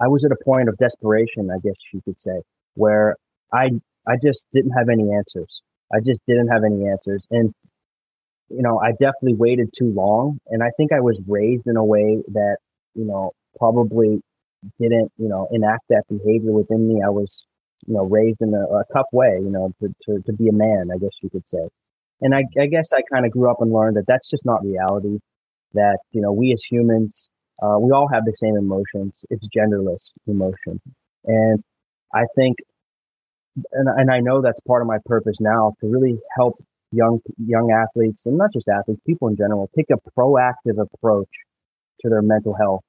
I 0.00 0.08
was 0.08 0.24
at 0.24 0.32
a 0.32 0.44
point 0.44 0.70
of 0.70 0.76
desperation, 0.78 1.50
I 1.50 1.58
guess 1.62 1.76
you 1.92 2.00
could 2.04 2.18
say, 2.18 2.40
where 2.74 3.14
I 3.52 3.66
I 4.08 4.16
just 4.20 4.46
didn't 4.52 4.72
have 4.72 4.88
any 4.88 5.12
answers. 5.12 5.62
I 5.92 5.98
just 6.04 6.20
didn't 6.26 6.48
have 6.48 6.64
any 6.64 6.88
answers. 6.88 7.26
And 7.30 7.52
you 8.48 8.62
know, 8.62 8.78
I 8.78 8.90
definitely 8.92 9.34
waited 9.34 9.70
too 9.76 9.92
long. 9.94 10.38
And 10.48 10.62
I 10.62 10.70
think 10.76 10.92
I 10.92 11.00
was 11.00 11.18
raised 11.26 11.66
in 11.66 11.76
a 11.76 11.84
way 11.84 12.22
that, 12.32 12.58
you 12.94 13.04
know, 13.04 13.32
probably 13.58 14.20
didn't, 14.78 15.10
you 15.16 15.28
know, 15.28 15.48
enact 15.50 15.84
that 15.88 16.02
behavior 16.10 16.52
within 16.52 16.86
me. 16.86 17.02
I 17.02 17.08
was, 17.08 17.44
you 17.86 17.94
know, 17.94 18.04
raised 18.04 18.40
in 18.40 18.52
a, 18.52 18.62
a 18.62 18.84
tough 18.92 19.06
way, 19.12 19.38
you 19.42 19.50
know, 19.50 19.72
to, 19.80 19.88
to, 20.04 20.22
to 20.26 20.32
be 20.34 20.48
a 20.48 20.52
man, 20.52 20.88
I 20.94 20.98
guess 20.98 21.10
you 21.22 21.30
could 21.30 21.48
say. 21.48 21.66
And 22.20 22.34
I, 22.34 22.44
I 22.60 22.66
guess 22.66 22.92
I 22.92 23.00
kind 23.12 23.24
of 23.24 23.32
grew 23.32 23.50
up 23.50 23.60
and 23.60 23.72
learned 23.72 23.96
that 23.96 24.06
that's 24.06 24.28
just 24.30 24.44
not 24.44 24.62
reality. 24.62 25.18
That, 25.74 25.98
you 26.12 26.20
know, 26.20 26.32
we 26.32 26.52
as 26.52 26.62
humans, 26.62 27.28
uh, 27.62 27.78
we 27.80 27.92
all 27.92 28.08
have 28.12 28.26
the 28.26 28.34
same 28.38 28.56
emotions. 28.56 29.24
It's 29.30 29.48
genderless 29.56 30.12
emotion. 30.26 30.80
And 31.24 31.64
I 32.14 32.24
think, 32.36 32.56
and, 33.72 33.88
and 33.88 34.10
I 34.10 34.20
know 34.20 34.40
that's 34.42 34.60
part 34.66 34.82
of 34.82 34.88
my 34.88 34.98
purpose 35.04 35.36
now 35.40 35.74
to 35.80 35.88
really 35.88 36.18
help 36.36 36.62
young 36.90 37.20
young 37.38 37.70
athletes 37.70 38.26
and 38.26 38.36
not 38.36 38.52
just 38.52 38.68
athletes, 38.68 39.00
people 39.06 39.28
in 39.28 39.36
general, 39.36 39.70
take 39.76 39.86
a 39.90 40.10
proactive 40.18 40.78
approach 40.78 41.28
to 42.00 42.08
their 42.08 42.22
mental 42.22 42.54
health. 42.54 42.82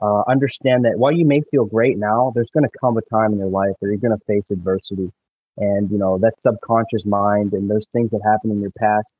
Uh, 0.00 0.22
understand 0.28 0.84
that 0.84 0.98
while 0.98 1.12
you 1.12 1.24
may 1.24 1.40
feel 1.50 1.64
great 1.64 1.96
now, 1.96 2.30
there's 2.34 2.50
going 2.52 2.64
to 2.64 2.78
come 2.78 2.98
a 2.98 3.02
time 3.10 3.32
in 3.32 3.38
your 3.38 3.48
life 3.48 3.72
where 3.78 3.90
you're 3.90 4.00
going 4.00 4.16
to 4.16 4.24
face 4.26 4.50
adversity, 4.50 5.10
and 5.56 5.90
you 5.90 5.98
know 5.98 6.18
that 6.18 6.38
subconscious 6.40 7.04
mind 7.06 7.52
and 7.52 7.70
those 7.70 7.86
things 7.92 8.10
that 8.10 8.20
happen 8.24 8.50
in 8.50 8.60
your 8.60 8.72
past, 8.78 9.10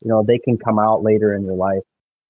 you 0.00 0.08
know, 0.08 0.22
they 0.26 0.38
can 0.38 0.56
come 0.58 0.78
out 0.78 1.02
later 1.02 1.34
in 1.34 1.44
your 1.44 1.56
life. 1.56 1.82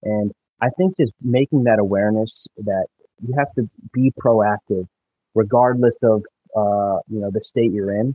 And 0.02 0.32
I 0.60 0.70
think 0.70 0.96
just 0.98 1.12
making 1.20 1.64
that 1.64 1.78
awareness 1.78 2.46
that 2.58 2.86
you 3.20 3.34
have 3.36 3.52
to 3.54 3.68
be 3.92 4.12
proactive, 4.22 4.86
regardless 5.34 5.96
of 6.02 6.22
uh, 6.56 6.98
you 7.08 7.20
know 7.20 7.30
the 7.32 7.42
state 7.42 7.72
you're 7.72 7.94
in. 7.94 8.14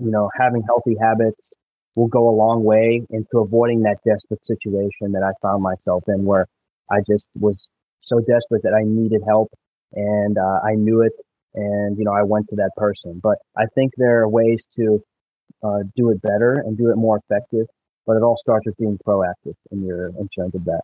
You 0.00 0.10
know, 0.10 0.30
having 0.38 0.62
healthy 0.62 0.96
habits, 1.00 1.54
will 1.96 2.08
go 2.08 2.28
a 2.28 2.34
long 2.34 2.64
way 2.64 3.02
into 3.10 3.38
avoiding 3.38 3.82
that 3.82 3.98
desperate 4.04 4.44
situation 4.44 5.12
that 5.12 5.22
I 5.22 5.32
found 5.42 5.62
myself 5.62 6.04
in 6.08 6.24
where 6.24 6.46
I 6.90 6.98
just 7.08 7.28
was 7.38 7.68
so 8.00 8.20
desperate 8.20 8.62
that 8.64 8.74
I 8.74 8.82
needed 8.84 9.22
help 9.26 9.52
and 9.92 10.36
uh, 10.36 10.60
I 10.64 10.74
knew 10.74 11.02
it. 11.02 11.12
And, 11.54 11.96
you 11.96 12.04
know, 12.04 12.12
I 12.12 12.22
went 12.22 12.48
to 12.48 12.56
that 12.56 12.70
person. 12.76 13.20
But 13.22 13.38
I 13.56 13.66
think 13.74 13.92
there 13.96 14.22
are 14.22 14.28
ways 14.28 14.66
to 14.76 15.02
uh, 15.62 15.80
do 15.96 16.10
it 16.10 16.20
better 16.20 16.54
and 16.54 16.76
do 16.76 16.90
it 16.90 16.96
more 16.96 17.18
effective. 17.18 17.66
But 18.06 18.16
it 18.16 18.22
all 18.22 18.36
starts 18.36 18.66
with 18.66 18.76
being 18.76 18.98
proactive 19.06 19.54
in 19.70 19.82
your 19.82 20.08
in 20.08 20.28
terms 20.36 20.54
of 20.54 20.64
that. 20.66 20.82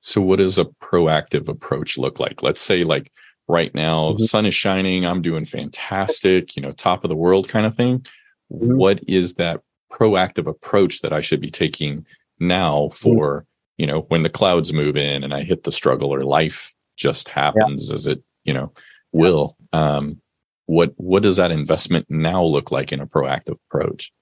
So, 0.00 0.20
what 0.20 0.38
does 0.38 0.58
a 0.58 0.66
proactive 0.66 1.48
approach 1.48 1.96
look 1.96 2.20
like? 2.20 2.42
Let's 2.42 2.60
say, 2.60 2.84
like 2.84 3.10
right 3.48 3.74
now, 3.74 4.10
mm-hmm. 4.10 4.22
sun 4.22 4.46
is 4.46 4.54
shining, 4.54 5.06
I'm 5.06 5.22
doing 5.22 5.44
fantastic, 5.44 6.56
you 6.56 6.62
know, 6.62 6.70
top 6.72 7.04
of 7.04 7.08
the 7.08 7.16
world 7.16 7.48
kind 7.48 7.66
of 7.66 7.74
thing. 7.74 8.06
Mm-hmm. 8.52 8.76
What 8.76 9.00
is 9.08 9.34
that 9.34 9.60
proactive 9.90 10.46
approach 10.46 11.02
that 11.02 11.12
I 11.12 11.20
should 11.20 11.40
be 11.40 11.50
taking 11.50 12.06
now 12.38 12.86
mm. 12.86 12.94
for, 12.94 13.46
you 13.76 13.86
know, 13.86 14.02
when 14.08 14.22
the 14.22 14.30
clouds 14.30 14.72
move 14.72 14.96
in 14.96 15.22
and 15.22 15.34
I 15.34 15.42
hit 15.42 15.64
the 15.64 15.72
struggle 15.72 16.12
or 16.12 16.24
life 16.24 16.74
just 16.96 17.28
happens 17.28 17.88
yeah. 17.88 17.94
as 17.94 18.06
it, 18.06 18.22
you 18.44 18.54
know, 18.54 18.72
will. 19.12 19.56
Um, 19.72 20.20
what 20.66 20.92
what 20.96 21.22
does 21.22 21.36
that 21.36 21.50
investment 21.50 22.06
now 22.08 22.42
look 22.42 22.70
like 22.70 22.92
in 22.92 23.00
a 23.00 23.06
proactive 23.06 23.56
approach? 23.68 24.12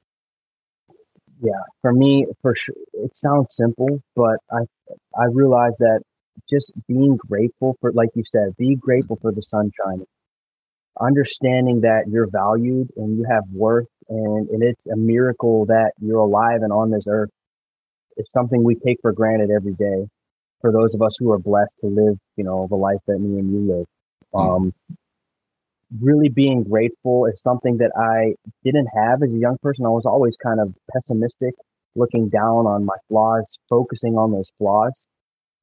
Yeah, 1.42 1.62
for 1.80 1.92
me, 1.92 2.26
for 2.42 2.54
sure, 2.54 2.74
it 2.94 3.14
sounds 3.14 3.54
simple, 3.54 4.02
but 4.16 4.38
I 4.50 4.62
I 5.18 5.24
realize 5.26 5.72
that 5.78 6.02
just 6.48 6.72
being 6.88 7.16
grateful 7.16 7.76
for, 7.80 7.92
like 7.92 8.10
you 8.14 8.24
said, 8.26 8.56
be 8.56 8.76
grateful 8.76 9.18
for 9.20 9.32
the 9.32 9.42
sunshine, 9.42 10.04
understanding 11.00 11.80
that 11.82 12.04
you're 12.08 12.28
valued 12.30 12.88
and 12.96 13.18
you 13.18 13.26
have 13.30 13.44
worth 13.52 13.88
and, 14.08 14.48
and 14.48 14.62
it's 14.62 14.86
a 14.88 14.96
miracle 14.96 15.66
that 15.66 15.92
you're 16.00 16.18
alive 16.18 16.62
and 16.62 16.72
on 16.72 16.90
this 16.90 17.04
earth. 17.08 17.30
It's 18.16 18.32
something 18.32 18.62
we 18.62 18.74
take 18.74 18.98
for 19.00 19.12
granted 19.12 19.50
every 19.50 19.74
day 19.74 20.06
for 20.60 20.72
those 20.72 20.94
of 20.94 21.02
us 21.02 21.16
who 21.18 21.30
are 21.32 21.38
blessed 21.38 21.76
to 21.80 21.86
live, 21.86 22.18
you 22.36 22.44
know, 22.44 22.66
the 22.68 22.76
life 22.76 22.98
that 23.06 23.18
me 23.18 23.38
and 23.38 23.52
you 23.52 23.76
live. 23.76 23.86
Hmm. 24.34 24.38
Um, 24.38 24.74
really 26.00 26.28
being 26.28 26.62
grateful 26.64 27.26
is 27.26 27.40
something 27.40 27.78
that 27.78 27.92
I 27.96 28.34
didn't 28.64 28.88
have 28.94 29.22
as 29.22 29.32
a 29.32 29.38
young 29.38 29.56
person. 29.62 29.86
I 29.86 29.88
was 29.88 30.06
always 30.06 30.36
kind 30.42 30.60
of 30.60 30.74
pessimistic, 30.92 31.54
looking 31.94 32.28
down 32.28 32.66
on 32.66 32.84
my 32.84 32.96
flaws, 33.08 33.58
focusing 33.68 34.16
on 34.16 34.32
those 34.32 34.50
flaws. 34.58 35.06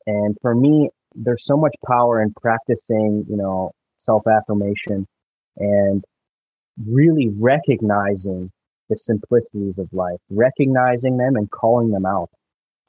And 0.08 0.38
for 0.42 0.56
me, 0.56 0.90
there's 1.14 1.46
so 1.46 1.58
much 1.58 1.76
power 1.86 2.22
in 2.22 2.34
practicing, 2.34 3.26
you 3.30 3.36
know, 3.36 3.72
self 4.00 4.24
affirmation 4.26 5.06
and 5.58 6.04
really 6.88 7.30
recognizing 7.38 8.50
the 8.90 8.98
simplicities 8.98 9.78
of 9.78 9.92
life, 9.92 10.20
recognizing 10.30 11.18
them 11.18 11.36
and 11.36 11.52
calling 11.52 11.92
them 11.92 12.06
out. 12.06 12.30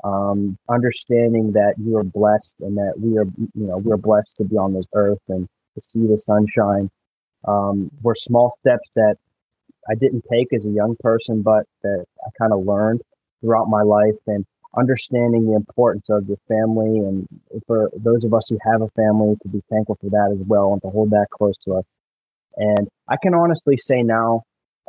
Um, 0.04 0.57
understanding 0.70 1.52
that 1.52 1.74
you 1.76 1.96
are 1.96 2.04
blessed 2.04 2.54
and 2.61 2.76
that 2.76 2.92
we 2.96 3.18
are, 3.18 3.26
you 3.37 3.66
know, 3.66 3.78
we're 3.78 3.96
blessed 3.96 4.33
to 4.37 4.44
be 4.44 4.57
on 4.57 4.72
this 4.72 4.87
earth 4.94 5.18
and 5.28 5.48
to 5.74 5.83
see 5.83 6.07
the 6.07 6.20
sunshine. 6.20 6.88
Um, 7.46 7.90
were 8.02 8.14
small 8.14 8.54
steps 8.61 8.88
that 8.94 9.16
I 9.90 9.94
didn't 9.96 10.24
take 10.31 10.52
as 10.52 10.64
a 10.64 10.70
young 10.70 10.94
person, 11.00 11.42
but 11.42 11.64
that 11.83 12.04
I 12.24 12.31
kind 12.38 12.52
of 12.52 12.64
learned 12.64 13.00
throughout 13.40 13.68
my 13.68 13.83
life 13.83 14.14
and 14.28 14.44
understanding 14.76 15.46
the 15.46 15.54
importance 15.54 16.04
of 16.11 16.26
your 16.28 16.37
family 16.48 16.98
and 16.98 17.26
for 17.66 17.90
those 17.96 18.24
of 18.24 18.35
us 18.35 18.46
who 18.48 18.59
have 18.62 18.83
a 18.83 18.88
family 18.90 19.35
to 19.42 19.48
be 19.48 19.62
thankful 19.70 19.96
for 20.00 20.11
that 20.11 20.31
as 20.33 20.46
well 20.46 20.72
and 20.72 20.83
to 20.83 20.88
hold 20.88 21.11
that 21.11 21.26
close 21.31 21.57
to 21.64 21.74
us. 21.74 21.85
And 22.57 22.88
I 23.09 23.16
can 23.22 23.35
honestly 23.35 23.78
say 23.78 24.02
now, 24.02 24.42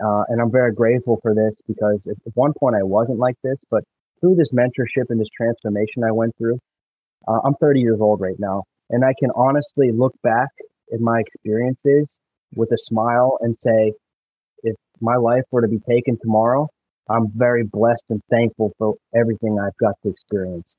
uh, 0.04 0.24
and 0.30 0.42
I'm 0.42 0.52
very 0.52 0.74
grateful 0.74 1.20
for 1.22 1.34
this 1.34 1.62
because 1.68 2.06
at 2.08 2.18
one 2.34 2.54
point 2.60 2.76
I 2.76 2.84
wasn't 2.84 3.20
like 3.20 3.36
this, 3.44 3.64
but 3.70 3.84
through 4.20 4.36
this 4.36 4.52
mentorship 4.52 5.06
and 5.10 5.20
this 5.20 5.30
transformation 5.36 6.04
I 6.04 6.12
went 6.12 6.36
through, 6.38 6.60
uh, 7.28 7.40
I'm 7.44 7.56
30 7.56 7.80
years 7.80 8.00
old 8.02 8.22
right 8.22 8.40
now. 8.40 8.64
And 8.90 9.06
I 9.06 9.14
can 9.20 9.30
honestly 9.36 9.92
look 9.92 10.14
back 10.24 10.50
at 10.94 11.00
my 11.00 11.20
experiences 11.20 12.20
with 12.56 12.72
a 12.72 12.78
smile 12.78 13.38
and 13.42 13.58
say, 13.58 13.94
if 14.64 14.76
my 15.00 15.16
life 15.16 15.44
were 15.52 15.62
to 15.62 15.68
be 15.68 15.80
taken 15.80 16.18
tomorrow, 16.22 16.68
I'm 17.10 17.32
very 17.36 17.64
blessed 17.64 18.04
and 18.10 18.22
thankful 18.30 18.74
for 18.78 18.96
everything 19.16 19.60
I've 19.60 19.78
got 19.78 19.96
to 20.04 20.10
experience. 20.10 20.78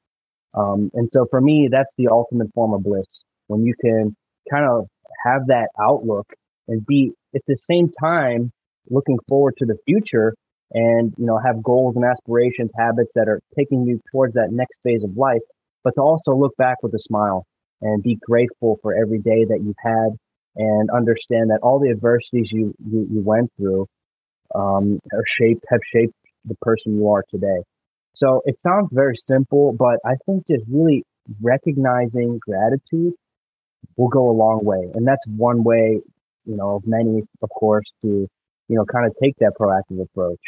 Um, 0.54 0.90
and 0.94 1.10
so 1.10 1.26
for 1.30 1.40
me, 1.40 1.68
that's 1.70 1.94
the 1.96 2.08
ultimate 2.08 2.52
form 2.54 2.72
of 2.72 2.82
bliss 2.82 3.22
when 3.48 3.64
you 3.64 3.74
can 3.80 4.14
kind 4.50 4.64
of 4.64 4.86
have 5.24 5.46
that 5.48 5.68
outlook 5.80 6.26
and 6.68 6.84
be 6.86 7.12
at 7.34 7.42
the 7.46 7.56
same 7.56 7.90
time 8.00 8.52
looking 8.88 9.18
forward 9.28 9.54
to 9.58 9.66
the 9.66 9.76
future 9.84 10.34
and 10.72 11.12
you 11.18 11.26
know 11.26 11.38
have 11.38 11.62
goals 11.62 11.96
and 11.96 12.04
aspirations 12.04 12.70
habits 12.76 13.12
that 13.14 13.28
are 13.28 13.40
taking 13.58 13.84
you 13.86 14.00
towards 14.10 14.34
that 14.34 14.52
next 14.52 14.78
phase 14.82 15.02
of 15.02 15.16
life 15.16 15.42
but 15.82 15.94
to 15.94 16.00
also 16.00 16.34
look 16.34 16.56
back 16.56 16.76
with 16.82 16.94
a 16.94 16.98
smile 16.98 17.44
and 17.82 18.02
be 18.02 18.18
grateful 18.22 18.78
for 18.82 18.94
every 18.94 19.18
day 19.18 19.44
that 19.44 19.60
you've 19.62 19.74
had 19.82 20.10
and 20.56 20.90
understand 20.90 21.50
that 21.50 21.58
all 21.62 21.78
the 21.78 21.90
adversities 21.90 22.50
you 22.52 22.72
you, 22.86 23.06
you 23.10 23.20
went 23.20 23.50
through 23.56 23.86
um, 24.54 25.00
are 25.12 25.24
shaped 25.26 25.64
have 25.68 25.80
shaped 25.92 26.14
the 26.44 26.54
person 26.62 26.96
you 26.96 27.08
are 27.08 27.24
today 27.30 27.62
so 28.14 28.42
it 28.44 28.60
sounds 28.60 28.90
very 28.92 29.16
simple 29.16 29.72
but 29.72 29.98
i 30.04 30.14
think 30.26 30.46
just 30.46 30.64
really 30.68 31.04
recognizing 31.40 32.38
gratitude 32.38 33.12
will 33.96 34.08
go 34.08 34.30
a 34.30 34.32
long 34.32 34.64
way 34.64 34.90
and 34.94 35.06
that's 35.06 35.26
one 35.26 35.62
way 35.64 36.00
you 36.50 36.56
know, 36.56 36.76
of 36.76 36.86
many, 36.86 37.22
of 37.42 37.50
course, 37.50 37.84
to, 38.02 38.08
you 38.68 38.76
know, 38.76 38.84
kind 38.84 39.06
of 39.06 39.14
take 39.22 39.36
that 39.38 39.52
proactive 39.58 40.02
approach. 40.02 40.40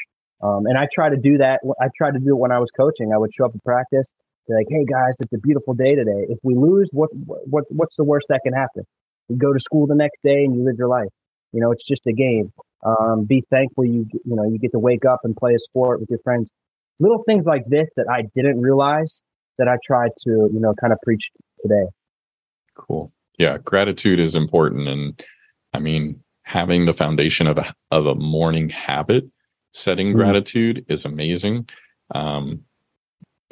Um, 0.42 0.66
and 0.66 0.76
I 0.76 0.88
try 0.92 1.09
to 1.09 1.16
do 1.16 1.38
that. 1.38 1.61
I 1.81 1.87
tried 1.96 2.14
to 2.14 2.18
do 2.18 2.31
it 2.31 2.38
when 2.38 2.50
I 2.50 2.59
was 2.59 2.70
coaching. 2.76 3.12
I 3.12 3.18
would 3.18 3.33
show 3.33 3.46
up 3.46 3.52
to 3.52 3.61
practice, 3.64 4.12
be 4.48 4.55
like, 4.55 4.66
"Hey 4.68 4.85
guys, 4.85 5.14
it's 5.20 5.33
a 5.33 5.38
beautiful 5.38 5.74
day 5.74 5.94
today. 5.94 6.26
If 6.28 6.38
we 6.42 6.57
lose, 6.57 6.90
what 6.92 7.11
what 7.14 7.64
what's 7.68 7.95
the 7.97 8.03
worst 8.03 8.26
that 8.28 8.40
can 8.43 8.53
happen? 8.53 8.82
You 9.28 9.36
go 9.36 9.53
to 9.53 9.61
school 9.61 9.86
the 9.86 9.95
next 9.95 10.18
day 10.24 10.45
and 10.45 10.57
you 10.57 10.64
live 10.64 10.74
your 10.76 10.88
life. 10.88 11.11
You 11.53 11.61
know, 11.61 11.70
it's 11.70 11.84
just 11.84 12.05
a 12.09 12.12
game. 12.12 12.53
Um, 12.85 13.24
be 13.24 13.45
thankful 13.51 13.85
you 13.85 14.07
you 14.12 14.35
know 14.35 14.45
you 14.45 14.59
get 14.59 14.72
to 14.72 14.78
wake 14.78 15.05
up 15.05 15.20
and 15.24 15.37
play 15.37 15.55
a 15.55 15.59
sport 15.59 16.01
with 16.01 16.11
your 16.11 16.18
friends. 16.20 16.51
Little 16.99 17.22
things 17.24 17.47
like 17.47 17.64
this 17.66 17.89
that 17.97 18.07
I 18.09 18.22
didn't 18.35 18.61
realize 18.61 19.22
that 19.59 19.68
I 19.68 19.76
tried 19.87 20.11
to 20.24 20.30
you 20.53 20.61
know 20.61 20.74
kind 20.80 20.93
of 20.93 20.99
preach 21.05 21.30
today. 21.62 21.87
Cool. 22.74 23.12
Yeah, 23.39 23.59
gratitude 23.59 24.20
is 24.20 24.37
important, 24.37 24.89
and 24.89 25.22
I 25.72 25.78
mean, 25.78 26.22
having 26.43 26.85
the 26.85 26.93
foundation 26.93 27.47
of 27.47 27.59
a 27.59 27.74
of 27.91 28.07
a 28.07 28.14
morning 28.14 28.68
habit, 28.68 29.24
setting 29.72 30.09
mm-hmm. 30.09 30.16
gratitude 30.16 30.85
is 30.89 31.05
amazing. 31.05 31.68
Um, 32.14 32.62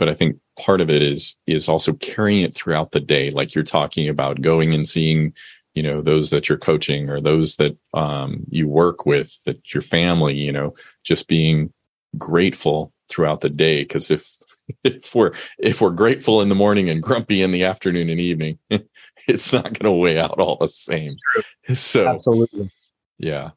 but 0.00 0.08
I 0.08 0.14
think 0.14 0.38
part 0.58 0.80
of 0.80 0.90
it 0.90 1.02
is 1.02 1.36
is 1.46 1.68
also 1.68 1.92
carrying 1.94 2.40
it 2.40 2.54
throughout 2.54 2.90
the 2.90 3.00
day, 3.00 3.30
like 3.30 3.54
you're 3.54 3.64
talking 3.64 4.08
about 4.08 4.40
going 4.40 4.74
and 4.74 4.88
seeing, 4.88 5.34
you 5.74 5.82
know, 5.82 6.00
those 6.00 6.30
that 6.30 6.48
you're 6.48 6.58
coaching 6.58 7.08
or 7.08 7.20
those 7.20 7.56
that 7.56 7.76
um, 7.94 8.44
you 8.48 8.68
work 8.68 9.06
with, 9.06 9.42
that 9.44 9.72
your 9.72 9.82
family, 9.82 10.34
you 10.34 10.52
know, 10.52 10.74
just 11.04 11.28
being 11.28 11.72
grateful 12.18 12.92
throughout 13.08 13.40
the 13.40 13.50
day. 13.50 13.82
Because 13.82 14.10
if 14.10 14.26
if 14.84 15.14
we're 15.14 15.32
if 15.58 15.80
we're 15.80 15.90
grateful 15.90 16.40
in 16.40 16.48
the 16.48 16.54
morning 16.54 16.88
and 16.88 17.02
grumpy 17.02 17.42
in 17.42 17.50
the 17.50 17.64
afternoon 17.64 18.08
and 18.08 18.20
evening, 18.20 18.58
it's 19.28 19.52
not 19.52 19.64
going 19.64 19.84
to 19.84 19.92
weigh 19.92 20.18
out 20.18 20.38
all 20.40 20.56
the 20.56 20.68
same. 20.68 21.16
So 21.72 22.08
absolutely, 22.08 22.68
yeah. 23.18 23.50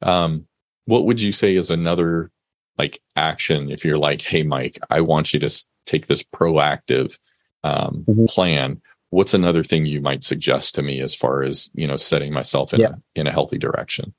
Um, 0.00 0.48
what 0.86 1.04
would 1.04 1.20
you 1.20 1.30
say 1.30 1.54
is 1.54 1.70
another 1.70 2.32
like 2.76 3.00
action 3.14 3.70
if 3.70 3.84
you're 3.84 3.98
like, 3.98 4.20
hey, 4.20 4.42
Mike, 4.42 4.80
I 4.90 5.00
want 5.00 5.32
you 5.32 5.38
to 5.40 5.66
take 5.86 6.08
this 6.08 6.24
proactive 6.24 7.16
um, 7.62 8.04
mm-hmm. 8.08 8.24
plan? 8.24 8.82
What's 9.12 9.34
another 9.34 9.62
thing 9.62 9.84
you 9.84 10.00
might 10.00 10.24
suggest 10.24 10.74
to 10.76 10.82
me 10.82 10.98
as 11.02 11.14
far 11.14 11.42
as 11.42 11.70
you 11.74 11.86
know 11.86 11.98
setting 11.98 12.32
myself 12.32 12.72
in 12.72 12.80
yeah. 12.80 12.88
a, 12.88 13.20
in 13.20 13.26
a 13.26 13.30
healthy 13.30 13.58
direction? 13.58 14.14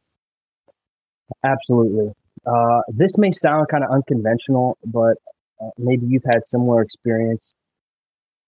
Absolutely. 1.43 2.11
Uh, 2.45 2.81
this 2.89 3.17
may 3.17 3.31
sound 3.31 3.69
kind 3.69 3.83
of 3.83 3.89
unconventional, 3.89 4.77
but 4.85 5.17
uh, 5.59 5.69
maybe 5.79 6.05
you've 6.05 6.29
had 6.31 6.45
similar 6.45 6.83
experience. 6.83 7.55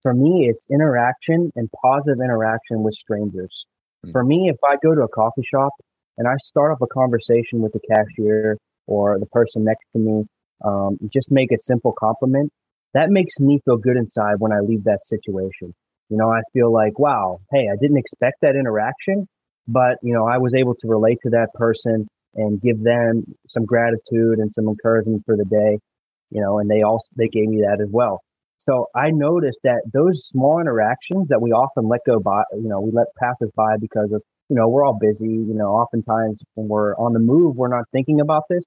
For 0.04 0.14
me, 0.14 0.48
it's 0.48 0.68
interaction 0.70 1.52
and 1.56 1.68
positive 1.84 2.20
interaction 2.24 2.84
with 2.84 2.94
strangers. 2.94 3.66
Mm-hmm. 4.06 4.12
For 4.12 4.24
me, 4.24 4.48
if 4.48 4.58
I 4.64 4.76
go 4.84 4.94
to 4.94 5.02
a 5.02 5.08
coffee 5.08 5.48
shop 5.52 5.74
and 6.20 6.28
I 6.28 6.36
start 6.44 6.72
off 6.72 6.78
a 6.80 6.88
conversation 6.94 7.62
with 7.62 7.74
the 7.74 7.80
cashier 7.90 8.60
or 8.86 9.18
the 9.18 9.26
person 9.26 9.64
next 9.64 9.86
to 9.94 10.00
me, 10.00 10.26
um, 10.64 11.00
just 11.12 11.32
make 11.32 11.52
a 11.52 11.58
simple 11.60 11.92
compliment, 11.92 12.54
that 12.94 13.10
makes 13.10 13.40
me 13.40 13.60
feel 13.66 13.78
good 13.78 13.98
inside 13.98 14.36
when 14.38 14.52
I 14.52 14.60
leave 14.60 14.84
that 14.84 15.06
situation. 15.06 15.74
You 16.10 16.18
know, 16.18 16.30
I 16.30 16.42
feel 16.54 16.72
like, 16.72 17.00
wow, 17.00 17.40
hey, 17.52 17.68
I 17.72 17.76
didn't 17.82 17.98
expect 17.98 18.38
that 18.42 18.56
interaction, 18.56 19.28
but, 19.68 19.98
you 20.04 20.14
know, 20.14 20.28
I 20.28 20.38
was 20.38 20.54
able 20.54 20.76
to 20.76 20.88
relate 20.88 21.18
to 21.24 21.32
that 21.32 21.48
person 21.56 22.08
and 22.36 22.62
give 22.62 22.84
them 22.84 23.24
some 23.50 23.66
gratitude 23.66 24.40
and 24.40 24.54
some 24.54 24.68
encouragement 24.68 25.24
for 25.26 25.36
the 25.36 25.46
day, 25.46 25.80
you 26.30 26.42
know, 26.42 26.60
and 26.60 26.70
they 26.70 26.84
also, 26.84 27.08
they 27.18 27.28
gave 27.28 27.48
me 27.48 27.62
that 27.62 27.82
as 27.82 27.90
well. 27.92 28.22
So 28.60 28.88
I 28.96 29.10
noticed 29.12 29.60
that 29.64 29.82
those 29.94 30.22
small 30.32 30.60
interactions 30.60 31.28
that 31.30 31.42
we 31.42 31.52
often 31.52 31.88
let 31.88 32.02
go 32.06 32.20
by, 32.20 32.44
you 32.54 32.68
know, 32.68 32.82
we 32.82 32.92
let 32.92 33.08
pass 33.20 33.36
us 33.44 33.50
by 33.56 33.78
because 33.80 34.12
of, 34.12 34.22
you 34.50 34.56
know, 34.56 34.68
we're 34.68 34.84
all 34.86 34.98
busy, 35.00 35.26
you 35.26 35.54
know, 35.56 35.70
oftentimes 35.70 36.42
when 36.54 36.68
we're 36.68 36.96
on 36.96 37.14
the 37.14 37.20
move, 37.20 37.56
we're 37.56 37.68
not 37.68 37.86
thinking 37.92 38.22
about 38.22 38.44
this, 38.50 38.64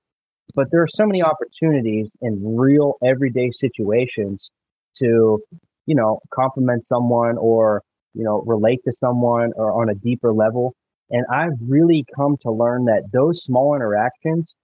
but 0.55 0.69
there 0.71 0.83
are 0.83 0.89
so 0.89 1.07
many 1.07 1.23
opportunities 1.23 2.11
in 2.21 2.57
real 2.57 2.95
everyday 3.05 3.51
situations 3.53 4.51
to, 4.97 5.41
you 5.89 5.95
know, 5.95 6.21
compliment 6.33 6.87
someone 6.87 7.37
or, 7.39 7.83
you 8.15 8.25
know, 8.25 8.43
relate 8.47 8.81
to 8.85 8.93
someone 8.93 9.53
or 9.57 9.73
on 9.81 9.89
a 9.89 9.95
deeper 9.95 10.33
level 10.33 10.75
and 11.11 11.25
I've 11.33 11.57
really 11.67 12.05
come 12.15 12.37
to 12.43 12.51
learn 12.51 12.85
that 12.87 13.05
those 13.13 13.43
small 13.43 13.75
interactions, 13.75 14.55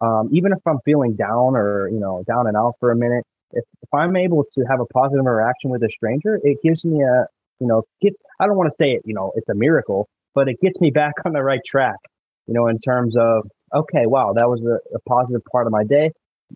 um, 0.00 0.28
even 0.32 0.52
if 0.52 0.58
I'm 0.66 0.78
feeling 0.84 1.14
down 1.14 1.56
or, 1.56 1.88
you 1.88 2.00
know, 2.00 2.24
down 2.26 2.46
and 2.46 2.56
out 2.56 2.74
for 2.80 2.90
a 2.90 2.96
minute, 2.96 3.24
if, 3.52 3.64
if 3.82 3.88
I'm 3.94 4.16
able 4.16 4.44
to 4.54 4.64
have 4.68 4.80
a 4.80 4.86
positive 4.86 5.20
interaction 5.20 5.70
with 5.70 5.82
a 5.82 5.90
stranger, 5.90 6.40
it 6.42 6.58
gives 6.62 6.84
me 6.84 7.02
a, 7.02 7.26
you 7.60 7.66
know, 7.66 7.82
gets, 8.02 8.20
I 8.40 8.46
don't 8.46 8.56
want 8.56 8.70
to 8.70 8.76
say 8.76 8.92
it, 8.92 9.02
you 9.04 9.14
know, 9.14 9.32
it's 9.36 9.48
a 9.48 9.54
miracle, 9.54 10.08
but 10.34 10.48
it 10.48 10.56
gets 10.60 10.80
me 10.80 10.90
back 10.94 11.14
on 11.24 11.32
the 11.32 11.42
right 11.42 11.62
track, 11.64 11.98
you 12.46 12.54
know, 12.54 12.66
in 12.66 12.78
terms 12.78 13.16
of, 13.16 13.44
okay, 13.74 14.06
wow, 14.06 14.32
that 14.36 14.48
was 14.48 14.66
a, 14.66 14.78
a 14.94 15.00
positive 15.08 15.42
part 15.50 15.66
of 15.66 15.72
my 15.72 15.84
day. 15.84 16.10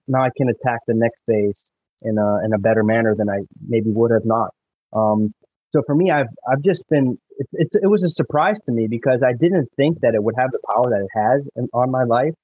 Now 0.09 0.23
I 0.23 0.31
can 0.37 0.49
attack 0.49 0.81
the 0.87 0.95
next 0.95 1.23
phase 1.27 1.71
in 2.03 2.19
a, 2.19 2.45
in 2.45 2.53
a 2.53 2.59
better 2.59 2.83
manner 2.83 3.15
than 3.17 3.29
I 3.29 3.41
maybe 3.67 3.91
would 3.91 4.11
have 4.11 4.25
not. 4.25 4.51
Um, 4.93 5.35
so 5.73 5.83
for 5.87 5.95
me, 5.95 6.11
I've 6.11 6.27
I've 6.51 6.63
just 6.63 6.89
been 6.89 7.17
it's, 7.39 7.51
it's 7.53 7.75
it 7.77 7.87
was 7.87 8.03
a 8.03 8.09
surprise 8.09 8.61
to 8.67 8.73
me 8.73 8.89
because 8.89 9.23
I 9.23 9.33
didn't 9.33 9.69
think 9.77 10.01
that 10.01 10.15
it 10.15 10.23
would 10.23 10.35
have 10.37 10.51
the 10.51 10.59
power 10.69 10.85
that 10.91 11.01
it 11.01 11.11
has 11.15 11.49
in, 11.57 11.69
on 11.73 11.91
my 11.91 12.05
life, 12.05 12.35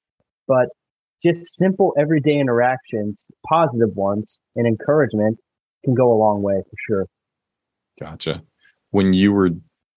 but 0.46 0.68
just 1.22 1.56
simple 1.56 1.92
everyday 1.98 2.38
interactions, 2.38 3.30
positive 3.48 3.96
ones, 3.96 4.40
and 4.54 4.66
encouragement 4.66 5.38
can 5.84 5.94
go 5.94 6.12
a 6.12 6.16
long 6.16 6.42
way 6.42 6.62
for 6.62 6.76
sure. 6.86 7.06
Gotcha. 7.98 8.42
When 8.90 9.12
you 9.12 9.32
were, 9.32 9.50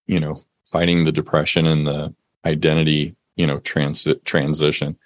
you 0.06 0.18
know, 0.18 0.36
fighting 0.66 1.04
the 1.04 1.12
depression 1.12 1.66
and 1.66 1.86
the 1.86 2.14
identity, 2.44 3.14
you 3.36 3.46
know, 3.46 3.58
transit 3.60 4.24
transition, 4.24 4.96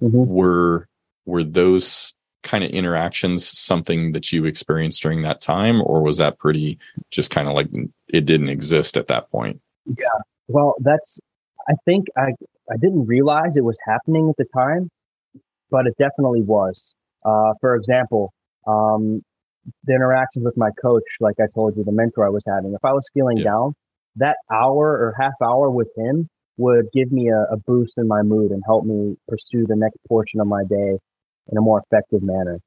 mm-hmm. 0.00 0.10
were 0.12 0.88
were 1.24 1.42
those 1.42 2.14
kind 2.44 2.62
of 2.62 2.70
interactions 2.70 3.46
something 3.46 4.12
that 4.12 4.32
you 4.32 4.44
experienced 4.44 5.02
during 5.02 5.22
that 5.22 5.40
time 5.40 5.82
or 5.82 6.02
was 6.02 6.18
that 6.18 6.38
pretty 6.38 6.78
just 7.10 7.30
kind 7.30 7.48
of 7.48 7.54
like 7.54 7.68
it 8.08 8.24
didn't 8.24 8.48
exist 8.48 8.96
at 8.96 9.08
that 9.08 9.30
point? 9.30 9.60
Yeah 9.98 10.20
well 10.48 10.74
that's 10.80 11.18
i 11.68 11.72
think 11.84 12.06
i 12.16 12.30
i 12.70 12.76
didn't 12.80 13.06
realize 13.06 13.56
it 13.56 13.64
was 13.64 13.78
happening 13.86 14.28
at 14.28 14.36
the 14.36 14.46
time 14.56 14.90
but 15.70 15.86
it 15.86 15.94
definitely 15.98 16.42
was. 16.42 16.94
Uh, 17.24 17.54
for 17.60 17.74
example 17.74 18.32
um, 18.66 19.22
the 19.84 19.94
interactions 19.94 20.44
with 20.44 20.56
my 20.56 20.70
coach 20.82 21.02
like 21.20 21.36
i 21.40 21.46
told 21.54 21.76
you 21.76 21.84
the 21.84 21.92
mentor 21.92 22.26
i 22.26 22.28
was 22.28 22.44
having 22.46 22.74
if 22.74 22.84
i 22.84 22.92
was 22.92 23.06
feeling 23.14 23.38
yeah. 23.38 23.44
down 23.44 23.74
that 24.16 24.36
hour 24.52 24.88
or 24.88 25.14
half 25.18 25.32
hour 25.42 25.70
with 25.70 25.88
him 25.96 26.28
would 26.56 26.86
give 26.92 27.10
me 27.10 27.30
a, 27.30 27.52
a 27.52 27.56
boost 27.56 27.98
in 27.98 28.06
my 28.06 28.22
mood 28.22 28.52
and 28.52 28.62
help 28.66 28.84
me 28.84 29.16
pursue 29.26 29.66
the 29.66 29.74
next 29.74 29.96
portion 30.06 30.38
of 30.38 30.46
my 30.46 30.62
day 30.64 30.98
in 31.50 31.58
a 31.58 31.60
more 31.60 31.82
effective 31.84 32.22
manner. 32.22 32.58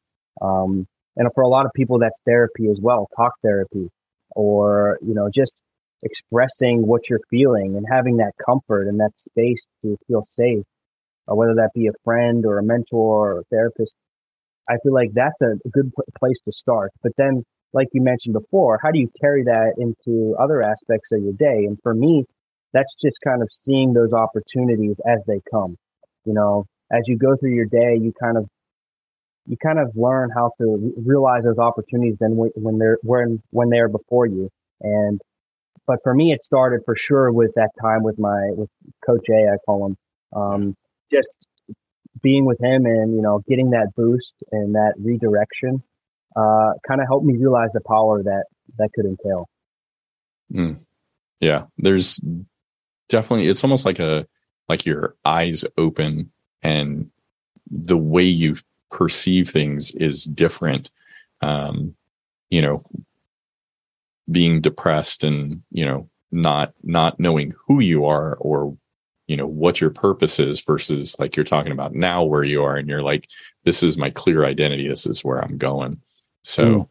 Um, 0.42 0.88
and 1.16 1.28
for 1.34 1.44
a 1.44 1.48
lot 1.48 1.66
of 1.66 1.72
people, 1.74 2.00
that's 2.00 2.20
therapy 2.26 2.70
as 2.70 2.80
well, 2.82 3.08
talk 3.16 3.34
therapy, 3.44 3.90
or, 4.36 5.00
you 5.02 5.16
know, 5.16 5.30
just 5.34 5.62
expressing 6.04 6.86
what 6.86 7.10
you're 7.10 7.22
feeling 7.30 7.76
and 7.76 7.86
having 7.90 8.18
that 8.18 8.34
comfort 8.46 8.88
and 8.88 9.00
that 9.00 9.18
space 9.18 9.62
to 9.82 9.98
feel 10.08 10.24
safe, 10.26 10.64
uh, 11.28 11.34
whether 11.34 11.56
that 11.56 11.72
be 11.74 11.88
a 11.88 11.92
friend 12.04 12.46
or 12.46 12.60
a 12.60 12.64
mentor 12.64 13.32
or 13.34 13.40
a 13.40 13.44
therapist. 13.46 13.96
I 14.70 14.78
feel 14.84 14.94
like 14.94 15.10
that's 15.14 15.42
a 15.42 15.56
good 15.72 15.92
place 16.20 16.40
to 16.46 16.52
start. 16.52 16.92
But 17.02 17.14
then, 17.18 17.44
like 17.74 17.88
you 17.94 18.02
mentioned 18.02 18.34
before, 18.34 18.80
how 18.84 18.92
do 18.92 19.00
you 19.00 19.10
carry 19.20 19.44
that 19.44 19.74
into 19.78 20.36
other 20.40 20.62
aspects 20.62 21.12
of 21.12 21.24
your 21.24 21.34
day? 21.34 21.66
And 21.66 21.80
for 21.82 21.94
me, 21.94 22.26
that's 22.74 22.94
just 23.04 23.18
kind 23.24 23.42
of 23.42 23.50
seeing 23.52 23.94
those 23.94 24.14
opportunities 24.14 24.98
as 25.08 25.20
they 25.26 25.42
come. 25.50 25.78
You 26.26 26.34
know, 26.34 26.66
as 26.92 27.04
you 27.08 27.18
go 27.18 27.36
through 27.38 27.56
your 27.56 27.66
day, 27.66 27.98
you 28.00 28.14
kind 28.22 28.38
of 28.38 28.48
you 29.48 29.58
kind 29.58 29.80
of 29.80 29.92
learn 29.96 30.30
how 30.30 30.52
to 30.60 30.94
realize 30.98 31.44
those 31.44 31.58
opportunities 31.58 32.18
then 32.20 32.36
when 32.36 32.78
they're 32.78 33.00
when 33.04 33.42
when 33.52 33.70
they're 33.70 33.90
before 33.90 34.26
you. 34.26 34.50
And 34.82 35.22
but 35.86 36.00
for 36.04 36.14
me 36.14 36.32
it 36.34 36.44
started 36.44 36.82
for 36.86 36.96
sure 36.96 37.32
with 37.32 37.52
that 37.56 37.70
time 37.82 38.04
with 38.04 38.20
my 38.20 38.52
with 38.52 38.70
coach 39.06 39.26
a 39.30 39.54
i 39.54 39.58
call 39.66 39.88
him 39.88 39.98
um, 40.36 40.76
just 41.10 41.48
being 42.22 42.46
with 42.46 42.60
him 42.62 42.86
and 42.86 43.16
you 43.16 43.22
know 43.22 43.42
getting 43.48 43.72
that 43.72 43.88
boost 43.96 44.34
and 44.52 44.76
that 44.76 44.94
redirection 44.98 45.82
uh, 46.38 46.74
kind 46.88 47.02
of 47.02 47.08
helped 47.08 47.26
me 47.26 47.36
realize 47.36 47.70
the 47.74 47.82
power 47.82 48.22
that 48.24 48.46
that 48.78 48.90
could 48.94 49.06
entail. 49.06 49.50
Mm. 50.54 50.80
yeah. 51.40 51.66
There's 51.78 52.22
definitely 53.10 53.48
it's 53.48 53.64
almost 53.64 53.86
like 53.86 54.00
a 54.00 54.28
like 54.70 54.86
your 54.86 55.16
eyes 55.26 55.66
open 55.78 56.32
and 56.62 57.10
the 57.70 57.98
way 57.98 58.24
you 58.24 58.56
perceive 58.92 59.50
things 59.50 59.92
is 59.92 60.26
different. 60.26 60.92
Um, 61.42 61.96
you 62.50 62.62
know, 62.62 62.84
being 64.32 64.62
depressed 64.62 65.24
and, 65.24 65.62
you 65.72 65.86
know, 65.86 66.10
not, 66.32 66.74
not 66.84 67.20
knowing 67.20 67.54
who 67.68 67.82
you 67.82 68.06
are 68.06 68.36
or, 68.36 68.78
you 69.28 69.38
know, 69.38 69.48
what 69.48 69.82
your 69.82 69.90
purpose 69.90 70.40
is 70.40 70.62
versus 70.62 71.16
like 71.20 71.36
you're 71.36 71.44
talking 71.44 71.72
about 71.72 71.94
now 71.94 72.24
where 72.24 72.44
you 72.44 72.64
are 72.64 72.76
and 72.76 72.90
you're 72.90 73.04
like, 73.04 73.30
this 73.66 73.84
is 73.84 73.98
my 73.98 74.10
clear 74.10 74.46
identity. 74.46 74.88
This 74.88 75.06
is 75.06 75.24
where 75.24 75.44
I'm 75.44 75.58
going. 75.58 76.02
So, 76.44 76.66
mm. 76.66 76.90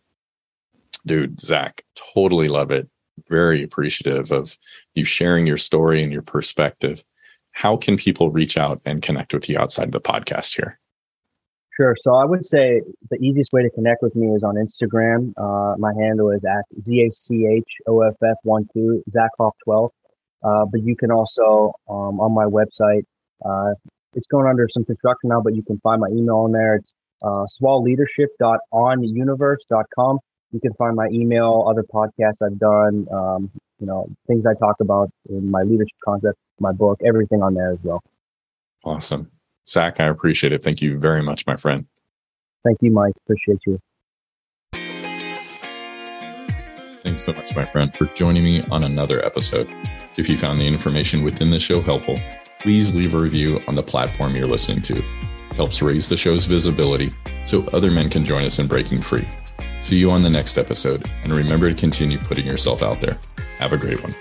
dude, 1.07 1.41
Zach, 1.41 1.85
totally 2.15 2.49
love 2.49 2.71
it. 2.71 2.89
Very 3.29 3.63
appreciative 3.63 4.31
of 4.33 4.57
you 4.95 5.05
sharing 5.05 5.47
your 5.47 5.57
story 5.57 6.03
and 6.03 6.13
your 6.13 6.23
perspective. 6.23 7.03
How 7.53 7.77
can 7.77 7.97
people 7.97 8.31
reach 8.31 8.59
out 8.59 8.83
and 8.85 9.01
connect 9.01 9.33
with 9.33 9.49
you 9.49 9.59
outside 9.59 9.89
of 9.89 9.93
the 9.93 10.01
podcast 10.01 10.55
here? 10.57 10.79
Sure. 11.77 11.95
So 11.99 12.15
I 12.15 12.25
would 12.25 12.47
say 12.47 12.81
the 13.11 13.19
easiest 13.19 13.53
way 13.53 13.63
to 13.63 13.69
connect 13.71 14.03
with 14.03 14.17
me 14.17 14.35
is 14.35 14.43
on 14.43 14.55
Instagram. 14.55 15.35
Uh, 15.37 15.77
my 15.79 15.93
handle 15.93 16.31
is 16.31 16.43
at 16.45 16.65
ZACHOFF12, 16.81 19.03
Zachoff12. 19.11 19.91
Uh, 20.43 20.65
but 20.65 20.83
you 20.83 20.97
can 20.97 21.11
also, 21.11 21.75
um, 21.89 22.19
on 22.21 22.33
my 22.33 22.45
website, 22.45 23.05
uh, 23.45 23.75
it's 24.15 24.27
going 24.29 24.47
under 24.47 24.67
some 24.71 24.87
construction 24.87 25.29
now, 25.29 25.43
but 25.43 25.55
you 25.55 25.63
can 25.63 25.79
find 25.81 26.01
my 26.01 26.09
email 26.09 26.37
on 26.37 26.53
there. 26.53 26.77
It's 26.77 26.95
uh, 27.23 27.45
swallleadership.onuniverse.com. 27.61 30.19
You 30.53 30.61
can 30.61 30.73
find 30.75 30.95
my 30.97 31.09
email, 31.09 31.67
other 31.69 31.83
podcasts 31.83 32.41
I've 32.43 32.59
done, 32.59 33.07
um, 33.13 33.51
you 33.81 33.87
know, 33.87 34.09
things 34.27 34.47
I 34.47 34.55
talk 34.55 34.77
about 34.81 35.11
in 35.29 35.51
my 35.51 35.63
leadership 35.63 35.99
concept, 36.03 36.39
my 36.61 36.73
book, 36.73 36.99
everything 37.05 37.43
on 37.43 37.53
there 37.53 37.73
as 37.73 37.79
well. 37.83 38.03
Awesome. 38.85 39.31
Zach, 39.69 40.01
I 40.01 40.05
appreciate 40.05 40.53
it. 40.53 40.63
Thank 40.63 40.81
you 40.81 40.99
very 40.99 41.23
much, 41.23 41.47
my 41.47 41.57
friend. 41.57 41.87
Thank 42.65 42.79
you, 42.81 42.91
Mike. 42.91 43.15
Appreciate 43.25 43.61
you. 43.67 43.81
Thanks 47.03 47.25
so 47.25 47.33
much, 47.33 47.55
my 47.55 47.65
friend, 47.65 47.95
for 47.95 48.07
joining 48.07 48.43
me 48.43 48.63
on 48.71 48.85
another 48.85 49.25
episode. 49.25 49.73
If 50.17 50.29
you 50.29 50.37
found 50.37 50.61
the 50.61 50.67
information 50.67 51.23
within 51.23 51.51
the 51.51 51.61
show 51.61 51.81
helpful, 51.81 52.19
please 52.61 52.93
leave 52.95 53.15
a 53.15 53.19
review 53.19 53.61
on 53.69 53.77
the 53.77 53.83
platform 53.83 54.35
you're 54.35 54.49
listening 54.49 54.83
to. 54.83 54.99
It 54.99 55.57
helps 55.57 55.81
raise 55.83 56.09
the 56.09 56.17
show's 56.17 56.47
visibility 56.47 57.15
so 57.47 57.65
other 57.69 57.91
men 57.91 58.11
can 58.11 58.25
join 58.25 58.45
us 58.45 58.59
in 58.59 58.67
breaking 58.67 59.03
free. 59.03 59.27
See 59.79 59.99
you 59.99 60.11
on 60.11 60.23
the 60.23 60.31
next 60.31 60.59
episode, 60.59 61.09
and 61.23 61.33
remember 61.33 61.69
to 61.69 61.75
continue 61.75 62.19
putting 62.19 62.47
yourself 62.47 62.83
out 62.83 63.01
there. 63.01 63.17
Have 63.59 63.73
a 63.73 63.79
great 63.79 64.03
one. 64.03 64.15